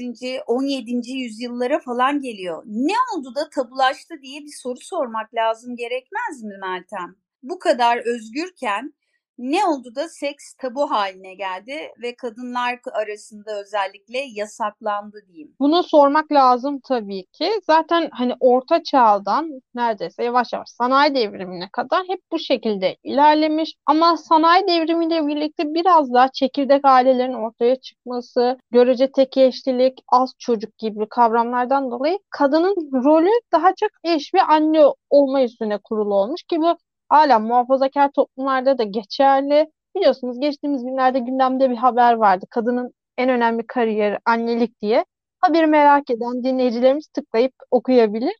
17. 0.48 1.12
yüzyıllara 1.12 1.80
falan 1.80 2.20
geliyor. 2.20 2.64
Ne 2.66 2.94
oldu 3.16 3.36
da 3.36 3.50
tabulaştı 3.50 4.16
diye 4.22 4.42
bir 4.42 4.54
soru 4.62 4.80
sormak 4.80 5.34
lazım 5.34 5.76
gerekmez 5.76 6.44
mi 6.44 6.58
Meltem? 6.62 7.16
Bu 7.50 7.60
kadar 7.60 7.98
özgürken 7.98 8.94
ne 9.38 9.66
oldu 9.66 9.96
da 9.96 10.08
seks 10.08 10.54
tabu 10.54 10.92
haline 10.92 11.34
geldi 11.34 11.74
ve 12.02 12.16
kadınlar 12.16 12.80
arasında 12.92 13.62
özellikle 13.62 14.20
yasaklandı 14.34 15.18
diyeyim. 15.28 15.56
Bunu 15.60 15.84
sormak 15.84 16.32
lazım 16.32 16.80
tabii 16.80 17.26
ki. 17.26 17.52
Zaten 17.68 18.10
hani 18.12 18.34
orta 18.40 18.84
çağdan 18.84 19.62
neredeyse 19.76 20.24
yavaş 20.24 20.54
yavaş 20.54 20.70
sanayi 20.70 21.16
devrimine 21.16 21.70
kadar 21.72 22.04
hep 22.08 22.22
bu 22.32 22.40
şekilde 22.40 22.98
ilerlemiş. 23.04 23.76
Ama 23.86 24.18
sanayi 24.18 24.68
devrimiyle 24.68 25.28
birlikte 25.28 25.74
biraz 25.74 26.14
daha 26.14 26.32
çekirdek 26.32 26.86
ailelerin 26.86 27.34
ortaya 27.34 27.76
çıkması, 27.76 28.58
görece 28.72 29.12
tek 29.12 29.38
eşlilik, 29.38 30.00
az 30.08 30.34
çocuk 30.40 30.78
gibi 30.78 31.10
kavramlardan 31.10 31.92
dolayı 31.92 32.20
kadının 32.30 32.76
rolü 33.04 33.32
daha 33.52 33.76
çok 33.76 33.90
eş 34.04 34.34
ve 34.34 34.42
anne 34.42 34.86
olma 35.10 35.44
üstüne 35.44 35.78
kurulu 35.78 36.16
olmuş 36.16 36.44
ki 36.44 36.60
bu 36.60 36.78
hala 37.16 37.40
muhafazakar 37.40 38.12
toplumlarda 38.12 38.78
da 38.78 38.84
geçerli. 38.84 39.72
Biliyorsunuz 39.96 40.40
geçtiğimiz 40.40 40.84
günlerde 40.84 41.20
gündemde 41.20 41.70
bir 41.70 41.76
haber 41.76 42.14
vardı. 42.14 42.46
Kadının 42.50 42.94
en 43.18 43.30
önemli 43.30 43.68
kariyeri 43.68 44.20
annelik 44.26 44.82
diye. 44.82 45.06
Haberi 45.40 45.68
merak 45.68 46.10
eden 46.10 46.44
dinleyicilerimiz 46.44 47.08
tıklayıp 47.08 47.54
okuyabilir. 47.72 48.34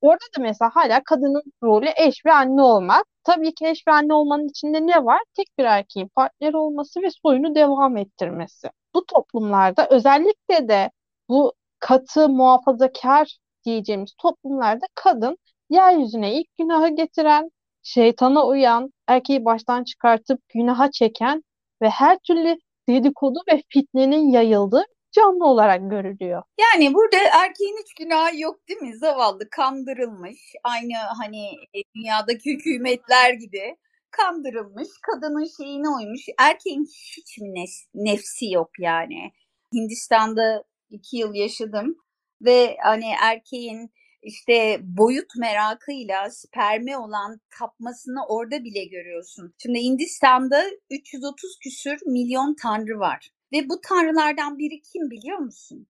Orada 0.00 0.24
da 0.38 0.42
mesela 0.42 0.70
hala 0.74 1.02
kadının 1.04 1.42
rolü 1.62 1.88
eş 1.96 2.26
ve 2.26 2.32
anne 2.32 2.62
olmak. 2.62 3.04
Tabii 3.24 3.54
ki 3.54 3.66
eş 3.66 3.86
ve 3.88 3.92
anne 3.92 4.14
olmanın 4.14 4.48
içinde 4.48 4.86
ne 4.86 5.04
var? 5.04 5.20
Tek 5.36 5.46
bir 5.58 5.64
erkeğin 5.64 6.08
partneri 6.08 6.56
olması 6.56 7.02
ve 7.02 7.08
soyunu 7.22 7.54
devam 7.54 7.96
ettirmesi. 7.96 8.68
Bu 8.94 9.06
toplumlarda 9.06 9.88
özellikle 9.90 10.68
de 10.68 10.90
bu 11.28 11.52
katı 11.78 12.28
muhafazakar 12.28 13.38
diyeceğimiz 13.64 14.14
toplumlarda 14.18 14.86
kadın 14.94 15.38
yeryüzüne 15.70 16.34
ilk 16.34 16.46
günahı 16.58 16.88
getiren, 16.88 17.50
şeytana 17.82 18.46
uyan, 18.46 18.92
erkeği 19.08 19.44
baştan 19.44 19.84
çıkartıp 19.84 20.40
günaha 20.54 20.90
çeken 20.90 21.42
ve 21.82 21.88
her 21.88 22.18
türlü 22.18 22.56
dedikodu 22.88 23.38
ve 23.52 23.62
fitnenin 23.68 24.30
yayıldığı 24.30 24.84
canlı 25.12 25.44
olarak 25.44 25.90
görülüyor. 25.90 26.42
Yani 26.60 26.94
burada 26.94 27.16
erkeğin 27.16 27.78
hiç 27.82 27.94
günahı 27.94 28.40
yok 28.40 28.68
değil 28.68 28.80
mi? 28.80 28.96
Zavallı 28.96 29.50
kandırılmış. 29.50 30.38
Aynı 30.64 30.92
hani 31.18 31.46
e, 31.74 31.78
dünyadaki 31.96 32.52
hükümetler 32.52 33.32
gibi 33.32 33.76
kandırılmış. 34.10 34.88
Kadının 35.02 35.48
şeyine 35.56 35.88
uymuş. 35.88 36.20
Erkeğin 36.38 36.84
hiç 37.16 37.38
mi 37.38 37.64
nefsi 37.94 38.50
yok 38.50 38.70
yani? 38.78 39.32
Hindistan'da 39.74 40.64
iki 40.90 41.16
yıl 41.16 41.34
yaşadım 41.34 41.96
ve 42.40 42.76
hani 42.82 43.12
erkeğin 43.22 43.90
işte 44.22 44.78
boyut 44.82 45.36
merakıyla 45.36 46.30
sperme 46.30 46.98
olan 46.98 47.40
tapmasını 47.58 48.26
orada 48.28 48.64
bile 48.64 48.84
görüyorsun. 48.84 49.54
Şimdi 49.62 49.78
Hindistan'da 49.78 50.64
330 50.90 51.58
küsür 51.62 51.98
milyon 52.06 52.54
tanrı 52.62 52.98
var. 52.98 53.30
Ve 53.52 53.68
bu 53.68 53.80
tanrılardan 53.80 54.58
biri 54.58 54.80
kim 54.82 55.10
biliyor 55.10 55.38
musun? 55.38 55.86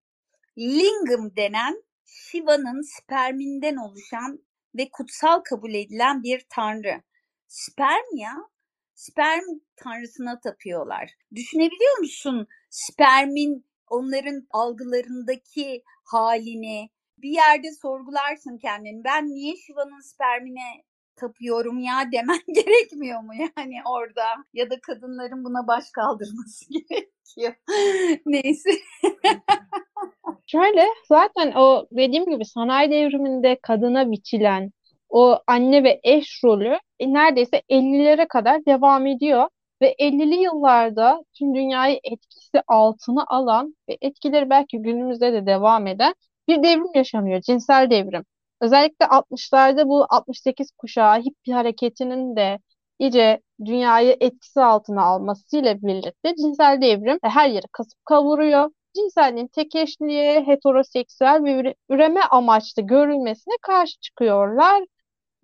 Lingam 0.58 1.36
denen 1.36 1.82
Shiva'nın 2.04 2.82
sperminden 2.82 3.76
oluşan 3.76 4.44
ve 4.76 4.88
kutsal 4.92 5.40
kabul 5.40 5.74
edilen 5.74 6.22
bir 6.22 6.46
tanrı. 6.48 7.02
Sperm 7.48 8.16
ya, 8.16 8.34
sperm 8.94 9.44
tanrısına 9.76 10.40
tapıyorlar. 10.40 11.10
Düşünebiliyor 11.34 11.98
musun 11.98 12.46
spermin 12.70 13.66
onların 13.88 14.46
algılarındaki 14.50 15.82
halini, 16.04 16.90
bir 17.22 17.30
yerde 17.30 17.72
sorgularsın 17.82 18.58
kendini. 18.58 19.04
Ben 19.04 19.26
niye 19.26 19.56
Şiva'nın 19.56 20.00
spermine 20.00 20.84
tapıyorum 21.16 21.78
ya 21.78 21.94
demen 22.12 22.40
gerekmiyor 22.54 23.20
mu 23.20 23.32
yani 23.34 23.76
orada? 23.90 24.24
Ya 24.52 24.70
da 24.70 24.80
kadınların 24.80 25.44
buna 25.44 25.66
baş 25.66 25.84
kaldırması 25.90 26.64
gerekiyor. 26.70 27.54
Neyse. 28.26 28.70
Şöyle 30.46 30.86
zaten 31.08 31.52
o 31.52 31.86
dediğim 31.92 32.30
gibi 32.30 32.44
sanayi 32.44 32.90
devriminde 32.90 33.58
kadına 33.62 34.10
biçilen 34.10 34.72
o 35.08 35.38
anne 35.46 35.84
ve 35.84 36.00
eş 36.02 36.44
rolü 36.44 36.78
e, 37.00 37.12
neredeyse 37.12 37.62
50'lere 37.70 38.28
kadar 38.28 38.66
devam 38.66 39.06
ediyor. 39.06 39.48
Ve 39.82 39.94
50'li 39.98 40.34
yıllarda 40.42 41.24
tüm 41.38 41.54
dünyayı 41.54 42.00
etkisi 42.04 42.62
altına 42.68 43.24
alan 43.26 43.76
ve 43.88 43.98
etkileri 44.00 44.50
belki 44.50 44.82
günümüzde 44.82 45.32
de 45.32 45.46
devam 45.46 45.86
eden 45.86 46.14
bir 46.48 46.62
devrim 46.62 46.90
yaşanıyor. 46.94 47.40
Cinsel 47.40 47.90
devrim. 47.90 48.24
Özellikle 48.60 49.06
60'larda 49.06 49.88
bu 49.88 50.06
68 50.08 50.70
kuşağı 50.78 51.20
hippie 51.20 51.54
hareketinin 51.54 52.36
de 52.36 52.58
iyice 52.98 53.40
dünyayı 53.64 54.16
etkisi 54.20 54.60
altına 54.60 55.02
almasıyla 55.02 55.82
birlikte 55.82 56.34
cinsel 56.36 56.80
devrim 56.82 57.18
her 57.22 57.48
yeri 57.50 57.66
kasıp 57.72 58.04
kavuruyor. 58.04 58.70
Cinselliğin 58.96 59.46
tek 59.46 59.74
eşliğe, 59.74 60.46
heteroseksüel 60.46 61.44
ve 61.44 61.74
üreme 61.88 62.20
amaçlı 62.20 62.82
görülmesine 62.82 63.54
karşı 63.62 64.00
çıkıyorlar. 64.00 64.82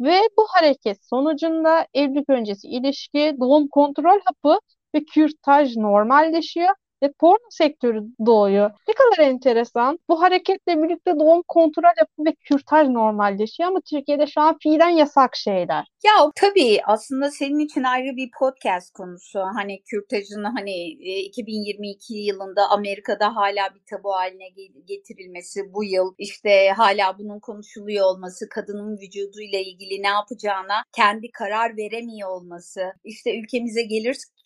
Ve 0.00 0.20
bu 0.38 0.46
hareket 0.48 1.06
sonucunda 1.06 1.86
evlilik 1.94 2.30
öncesi 2.30 2.68
ilişki, 2.68 3.36
doğum 3.40 3.68
kontrol 3.68 4.20
hapı 4.24 4.58
ve 4.94 5.04
kürtaj 5.04 5.76
normalleşiyor 5.76 6.74
ve 7.02 7.12
porno 7.12 7.48
sektörü 7.50 8.02
doğuyor. 8.26 8.70
Ne 8.88 8.94
kadar 8.94 9.28
enteresan. 9.30 9.98
Bu 10.08 10.22
hareketle 10.22 10.82
birlikte 10.82 11.18
doğum 11.18 11.42
kontrol 11.48 11.82
yapı 11.98 12.24
ve 12.24 12.34
kürtaj 12.34 12.88
normalleşiyor 12.88 13.68
ama 13.68 13.80
Türkiye'de 13.80 14.26
şu 14.26 14.40
an 14.40 14.58
fiilen 14.62 14.88
yasak 14.88 15.36
şeyler. 15.36 15.86
Ya 16.04 16.12
tabii 16.34 16.80
aslında 16.86 17.30
senin 17.30 17.58
için 17.58 17.82
ayrı 17.82 18.16
bir 18.16 18.30
podcast 18.38 18.92
konusu. 18.92 19.40
Hani 19.54 19.82
kürtajın 19.82 20.44
hani 20.44 20.86
2022 21.24 22.14
e, 22.14 22.18
yılında 22.18 22.70
Amerika'da 22.70 23.36
hala 23.36 23.74
bir 23.74 23.82
tabu 23.90 24.12
haline 24.12 24.48
getirilmesi 24.84 25.74
bu 25.74 25.84
yıl 25.84 26.14
işte 26.18 26.68
hala 26.76 27.18
bunun 27.18 27.40
konuşuluyor 27.40 28.06
olması, 28.06 28.48
kadının 28.48 28.98
vücuduyla 28.98 29.58
ilgili 29.58 30.02
ne 30.02 30.08
yapacağına 30.08 30.82
kendi 30.96 31.30
karar 31.30 31.76
veremiyor 31.76 32.30
olması, 32.30 32.92
işte 33.04 33.38
ülkemize 33.38 33.82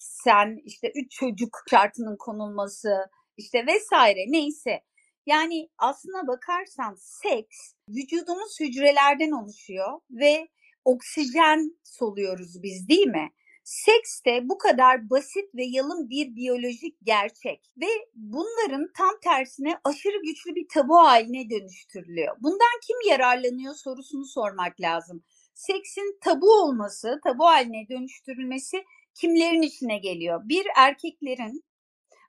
gelirsen 0.03 0.61
işte 0.65 0.93
üç 0.95 1.11
çocuk 1.11 1.59
şartının 1.71 2.17
konulması, 2.17 3.07
işte 3.37 3.67
vesaire 3.67 4.25
neyse. 4.29 4.81
Yani 5.27 5.69
aslına 5.79 6.27
bakarsan 6.27 6.97
seks 6.99 7.75
vücudumuz 7.89 8.61
hücrelerden 8.61 9.31
oluşuyor 9.31 10.01
ve 10.11 10.49
oksijen 10.85 11.79
soluyoruz 11.83 12.63
biz 12.63 12.89
değil 12.89 13.07
mi? 13.07 13.31
Seks 13.65 14.25
de 14.27 14.49
bu 14.49 14.59
kadar 14.59 15.11
basit 15.11 15.55
ve 15.55 15.65
yalın 15.65 16.11
bir 16.11 16.37
biyolojik 16.37 16.97
gerçek 17.03 17.71
ve 17.77 17.87
bunların 18.15 18.89
tam 18.97 19.21
tersine 19.25 19.79
aşırı 19.85 20.23
güçlü 20.23 20.55
bir 20.55 20.69
tabu 20.69 20.97
haline 20.97 21.51
dönüştürülüyor. 21.51 22.37
Bundan 22.41 22.81
kim 22.87 22.97
yararlanıyor 23.11 23.75
sorusunu 23.75 24.25
sormak 24.25 24.81
lazım. 24.81 25.25
Seksin 25.55 26.19
tabu 26.21 26.47
olması, 26.47 27.21
tabu 27.25 27.45
haline 27.45 27.89
dönüştürülmesi 27.89 28.85
kimlerin 29.15 29.63
işine 29.63 29.99
geliyor? 29.99 30.41
Bir 30.45 30.67
erkeklerin 30.77 31.65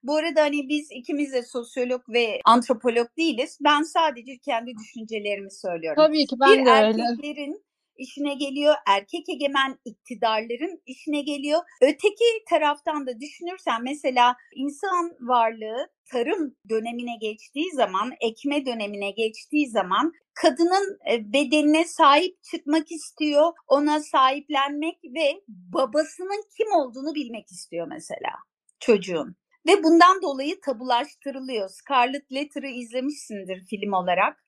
bu 0.04 0.16
arada 0.16 0.42
hani 0.42 0.70
biz 0.70 0.92
ikimiz 0.92 1.34
de 1.34 1.44
sosyolog 1.44 2.02
ve 2.10 2.42
antropolog 2.46 3.08
değiliz. 3.18 3.58
Ben 3.62 3.82
sadece 3.82 4.38
kendi 4.38 4.72
düşüncelerimi 4.78 5.52
söylüyorum. 5.52 6.04
Tabii 6.04 6.28
ki 6.28 6.40
ben 6.40 6.60
bir 6.60 6.66
de 6.66 6.70
erkeklerin 6.70 7.52
öyle 7.52 7.63
işine 7.98 8.34
geliyor. 8.34 8.76
Erkek 8.88 9.30
egemen 9.30 9.80
iktidarların 9.86 10.82
işine 10.86 11.22
geliyor. 11.22 11.60
Öteki 11.82 12.26
taraftan 12.50 13.08
da 13.08 13.20
düşünürsen 13.20 13.84
mesela 13.84 14.36
insan 14.56 15.12
varlığı 15.20 15.90
tarım 16.12 16.56
dönemine 16.70 17.18
geçtiği 17.22 17.72
zaman, 17.74 18.12
ekme 18.22 18.66
dönemine 18.66 19.12
geçtiği 19.12 19.70
zaman 19.70 20.12
kadının 20.34 20.98
e, 21.12 21.34
bedenine 21.34 21.86
sahip 21.86 22.44
çıkmak 22.44 22.92
istiyor, 22.92 23.52
ona 23.68 24.00
sahiplenmek 24.00 24.96
ve 25.04 25.42
babasının 25.48 26.44
kim 26.58 26.68
olduğunu 26.72 27.16
bilmek 27.16 27.52
istiyor 27.52 27.88
mesela 27.88 28.32
çocuğun. 28.80 29.36
Ve 29.68 29.84
bundan 29.84 30.22
dolayı 30.22 30.62
tabulaştırılıyor. 30.62 31.70
Scarlet 31.70 32.34
Letter'ı 32.34 32.68
izlemişsindir 32.68 33.66
film 33.66 33.94
olarak. 33.94 34.44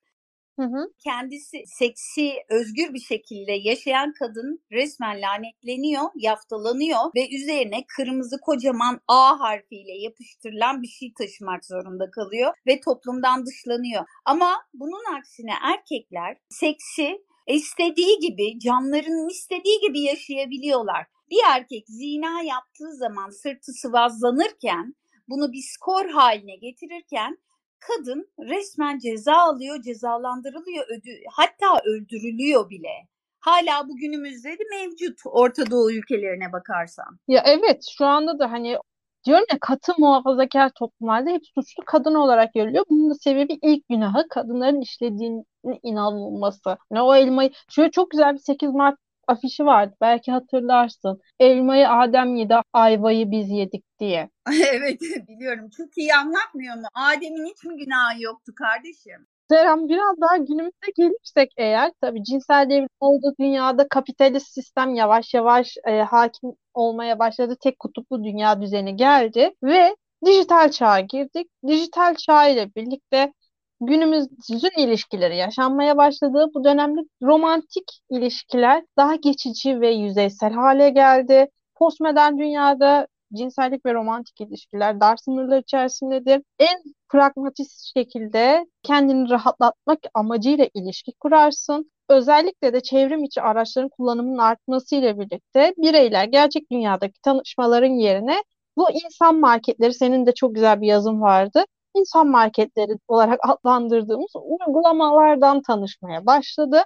Hı 0.58 0.62
hı. 0.62 0.92
Kendisi 1.04 1.62
seksi, 1.66 2.32
özgür 2.48 2.94
bir 2.94 2.98
şekilde 3.00 3.52
yaşayan 3.52 4.12
kadın 4.18 4.60
resmen 4.72 5.20
lanetleniyor, 5.22 6.04
yaftalanıyor 6.16 6.98
ve 7.16 7.36
üzerine 7.36 7.84
kırmızı 7.96 8.36
kocaman 8.40 9.00
A 9.08 9.40
harfiyle 9.40 9.92
yapıştırılan 9.98 10.82
bir 10.82 10.88
şey 10.88 11.12
taşımak 11.18 11.64
zorunda 11.66 12.10
kalıyor 12.10 12.52
ve 12.66 12.80
toplumdan 12.80 13.46
dışlanıyor. 13.46 14.04
Ama 14.24 14.62
bunun 14.74 15.16
aksine 15.18 15.52
erkekler 15.62 16.36
seksi 16.48 17.18
istediği 17.48 18.18
gibi, 18.18 18.58
canlarının 18.58 19.28
istediği 19.28 19.80
gibi 19.80 20.00
yaşayabiliyorlar. 20.00 21.06
Bir 21.30 21.38
erkek 21.48 21.84
zina 21.88 22.42
yaptığı 22.42 22.92
zaman 22.96 23.30
sırtı 23.30 23.72
sıvazlanırken 23.72 24.94
bunu 25.28 25.52
bir 25.52 25.62
skor 25.62 26.08
haline 26.10 26.56
getirirken 26.56 27.38
kadın 27.80 28.28
resmen 28.38 28.98
ceza 28.98 29.34
alıyor, 29.34 29.82
cezalandırılıyor, 29.82 30.86
ödü, 30.88 31.10
hatta 31.30 31.80
öldürülüyor 31.84 32.70
bile. 32.70 33.08
Hala 33.40 33.88
bugünümüzde 33.88 34.50
de 34.50 34.62
mevcut 34.70 35.18
Orta 35.24 35.70
Doğu 35.70 35.92
ülkelerine 35.92 36.52
bakarsan. 36.52 37.18
Ya 37.28 37.42
evet 37.46 37.84
şu 37.98 38.04
anda 38.06 38.38
da 38.38 38.52
hani 38.52 38.78
diyorum 39.24 39.44
ya 39.52 39.58
katı 39.60 39.92
muhafazakar 39.98 40.70
toplumlarda 40.70 41.30
hep 41.30 41.42
suçlu 41.54 41.82
kadın 41.86 42.14
olarak 42.14 42.54
görülüyor. 42.54 42.84
Bunun 42.90 43.10
da 43.10 43.14
sebebi 43.14 43.58
ilk 43.62 43.88
günahı 43.88 44.28
kadınların 44.28 44.80
işlediğinin 44.80 45.44
inanılması. 45.82 46.76
Yani 46.92 47.02
o 47.02 47.14
elmayı 47.14 47.50
şöyle 47.68 47.90
çok 47.90 48.10
güzel 48.10 48.34
bir 48.34 48.38
8 48.38 48.70
Mart 48.70 48.98
afişi 49.26 49.66
vardı. 49.66 49.94
Belki 50.00 50.32
hatırlarsın. 50.32 51.20
Elmayı 51.40 51.90
Adem 51.90 52.36
yedi, 52.36 52.54
ayvayı 52.72 53.30
biz 53.30 53.50
yedik 53.50 53.84
diye. 54.00 54.30
evet 54.72 55.00
biliyorum. 55.28 55.70
Çok 55.76 55.98
iyi 55.98 56.14
anlatmıyor 56.14 56.74
mu? 56.76 56.86
Adem'in 56.94 57.46
hiç 57.46 57.64
mi 57.64 57.76
günahı 57.76 58.22
yoktu 58.22 58.52
kardeşim? 58.54 59.26
Serem 59.50 59.88
biraz 59.88 60.20
daha 60.20 60.36
günümüze 60.36 60.92
gelirsek 60.96 61.52
eğer 61.56 61.92
tabii 62.00 62.24
cinsel 62.24 62.70
devrim 62.70 62.88
olduğu 63.00 63.34
dünyada 63.40 63.88
kapitalist 63.88 64.54
sistem 64.54 64.94
yavaş 64.94 65.34
yavaş 65.34 65.76
e, 65.86 66.00
hakim 66.02 66.50
olmaya 66.74 67.18
başladı. 67.18 67.56
Tek 67.60 67.78
kutuplu 67.78 68.24
dünya 68.24 68.60
düzeni 68.60 68.96
geldi 68.96 69.54
ve 69.62 69.96
dijital 70.26 70.70
çağa 70.70 71.00
girdik. 71.00 71.50
Dijital 71.66 72.14
çağ 72.14 72.48
ile 72.48 72.74
birlikte 72.74 73.32
günümüzün 73.80 74.78
ilişkileri 74.78 75.36
yaşanmaya 75.36 75.96
başladığı 75.96 76.46
bu 76.54 76.64
dönemde 76.64 77.00
romantik 77.22 78.00
ilişkiler 78.10 78.84
daha 78.96 79.14
geçici 79.14 79.80
ve 79.80 79.90
yüzeysel 79.90 80.52
hale 80.52 80.90
geldi. 80.90 81.48
Postmodern 81.74 82.38
dünyada 82.38 83.06
cinsellik 83.34 83.86
ve 83.86 83.94
romantik 83.94 84.40
ilişkiler 84.40 85.00
dar 85.00 85.16
sınırlar 85.16 85.58
içerisindedir. 85.58 86.42
En 86.58 86.82
pragmatist 87.08 87.92
şekilde 87.96 88.66
kendini 88.82 89.30
rahatlatmak 89.30 89.98
amacıyla 90.14 90.68
ilişki 90.74 91.12
kurarsın. 91.20 91.90
Özellikle 92.08 92.72
de 92.72 92.80
çevrim 92.80 93.24
içi 93.24 93.42
araçların 93.42 93.88
kullanımının 93.88 94.38
artmasıyla 94.38 95.18
birlikte 95.20 95.74
bireyler 95.78 96.24
gerçek 96.24 96.70
dünyadaki 96.70 97.20
tanışmaların 97.22 97.92
yerine 97.92 98.42
bu 98.76 98.90
insan 98.90 99.40
marketleri 99.40 99.94
senin 99.94 100.26
de 100.26 100.32
çok 100.32 100.54
güzel 100.54 100.80
bir 100.80 100.86
yazım 100.86 101.20
vardı 101.20 101.64
insan 101.98 102.26
marketleri 102.28 102.92
olarak 103.08 103.40
adlandırdığımız 103.48 104.30
uygulamalardan 104.34 105.62
tanışmaya 105.62 106.26
başladı. 106.26 106.82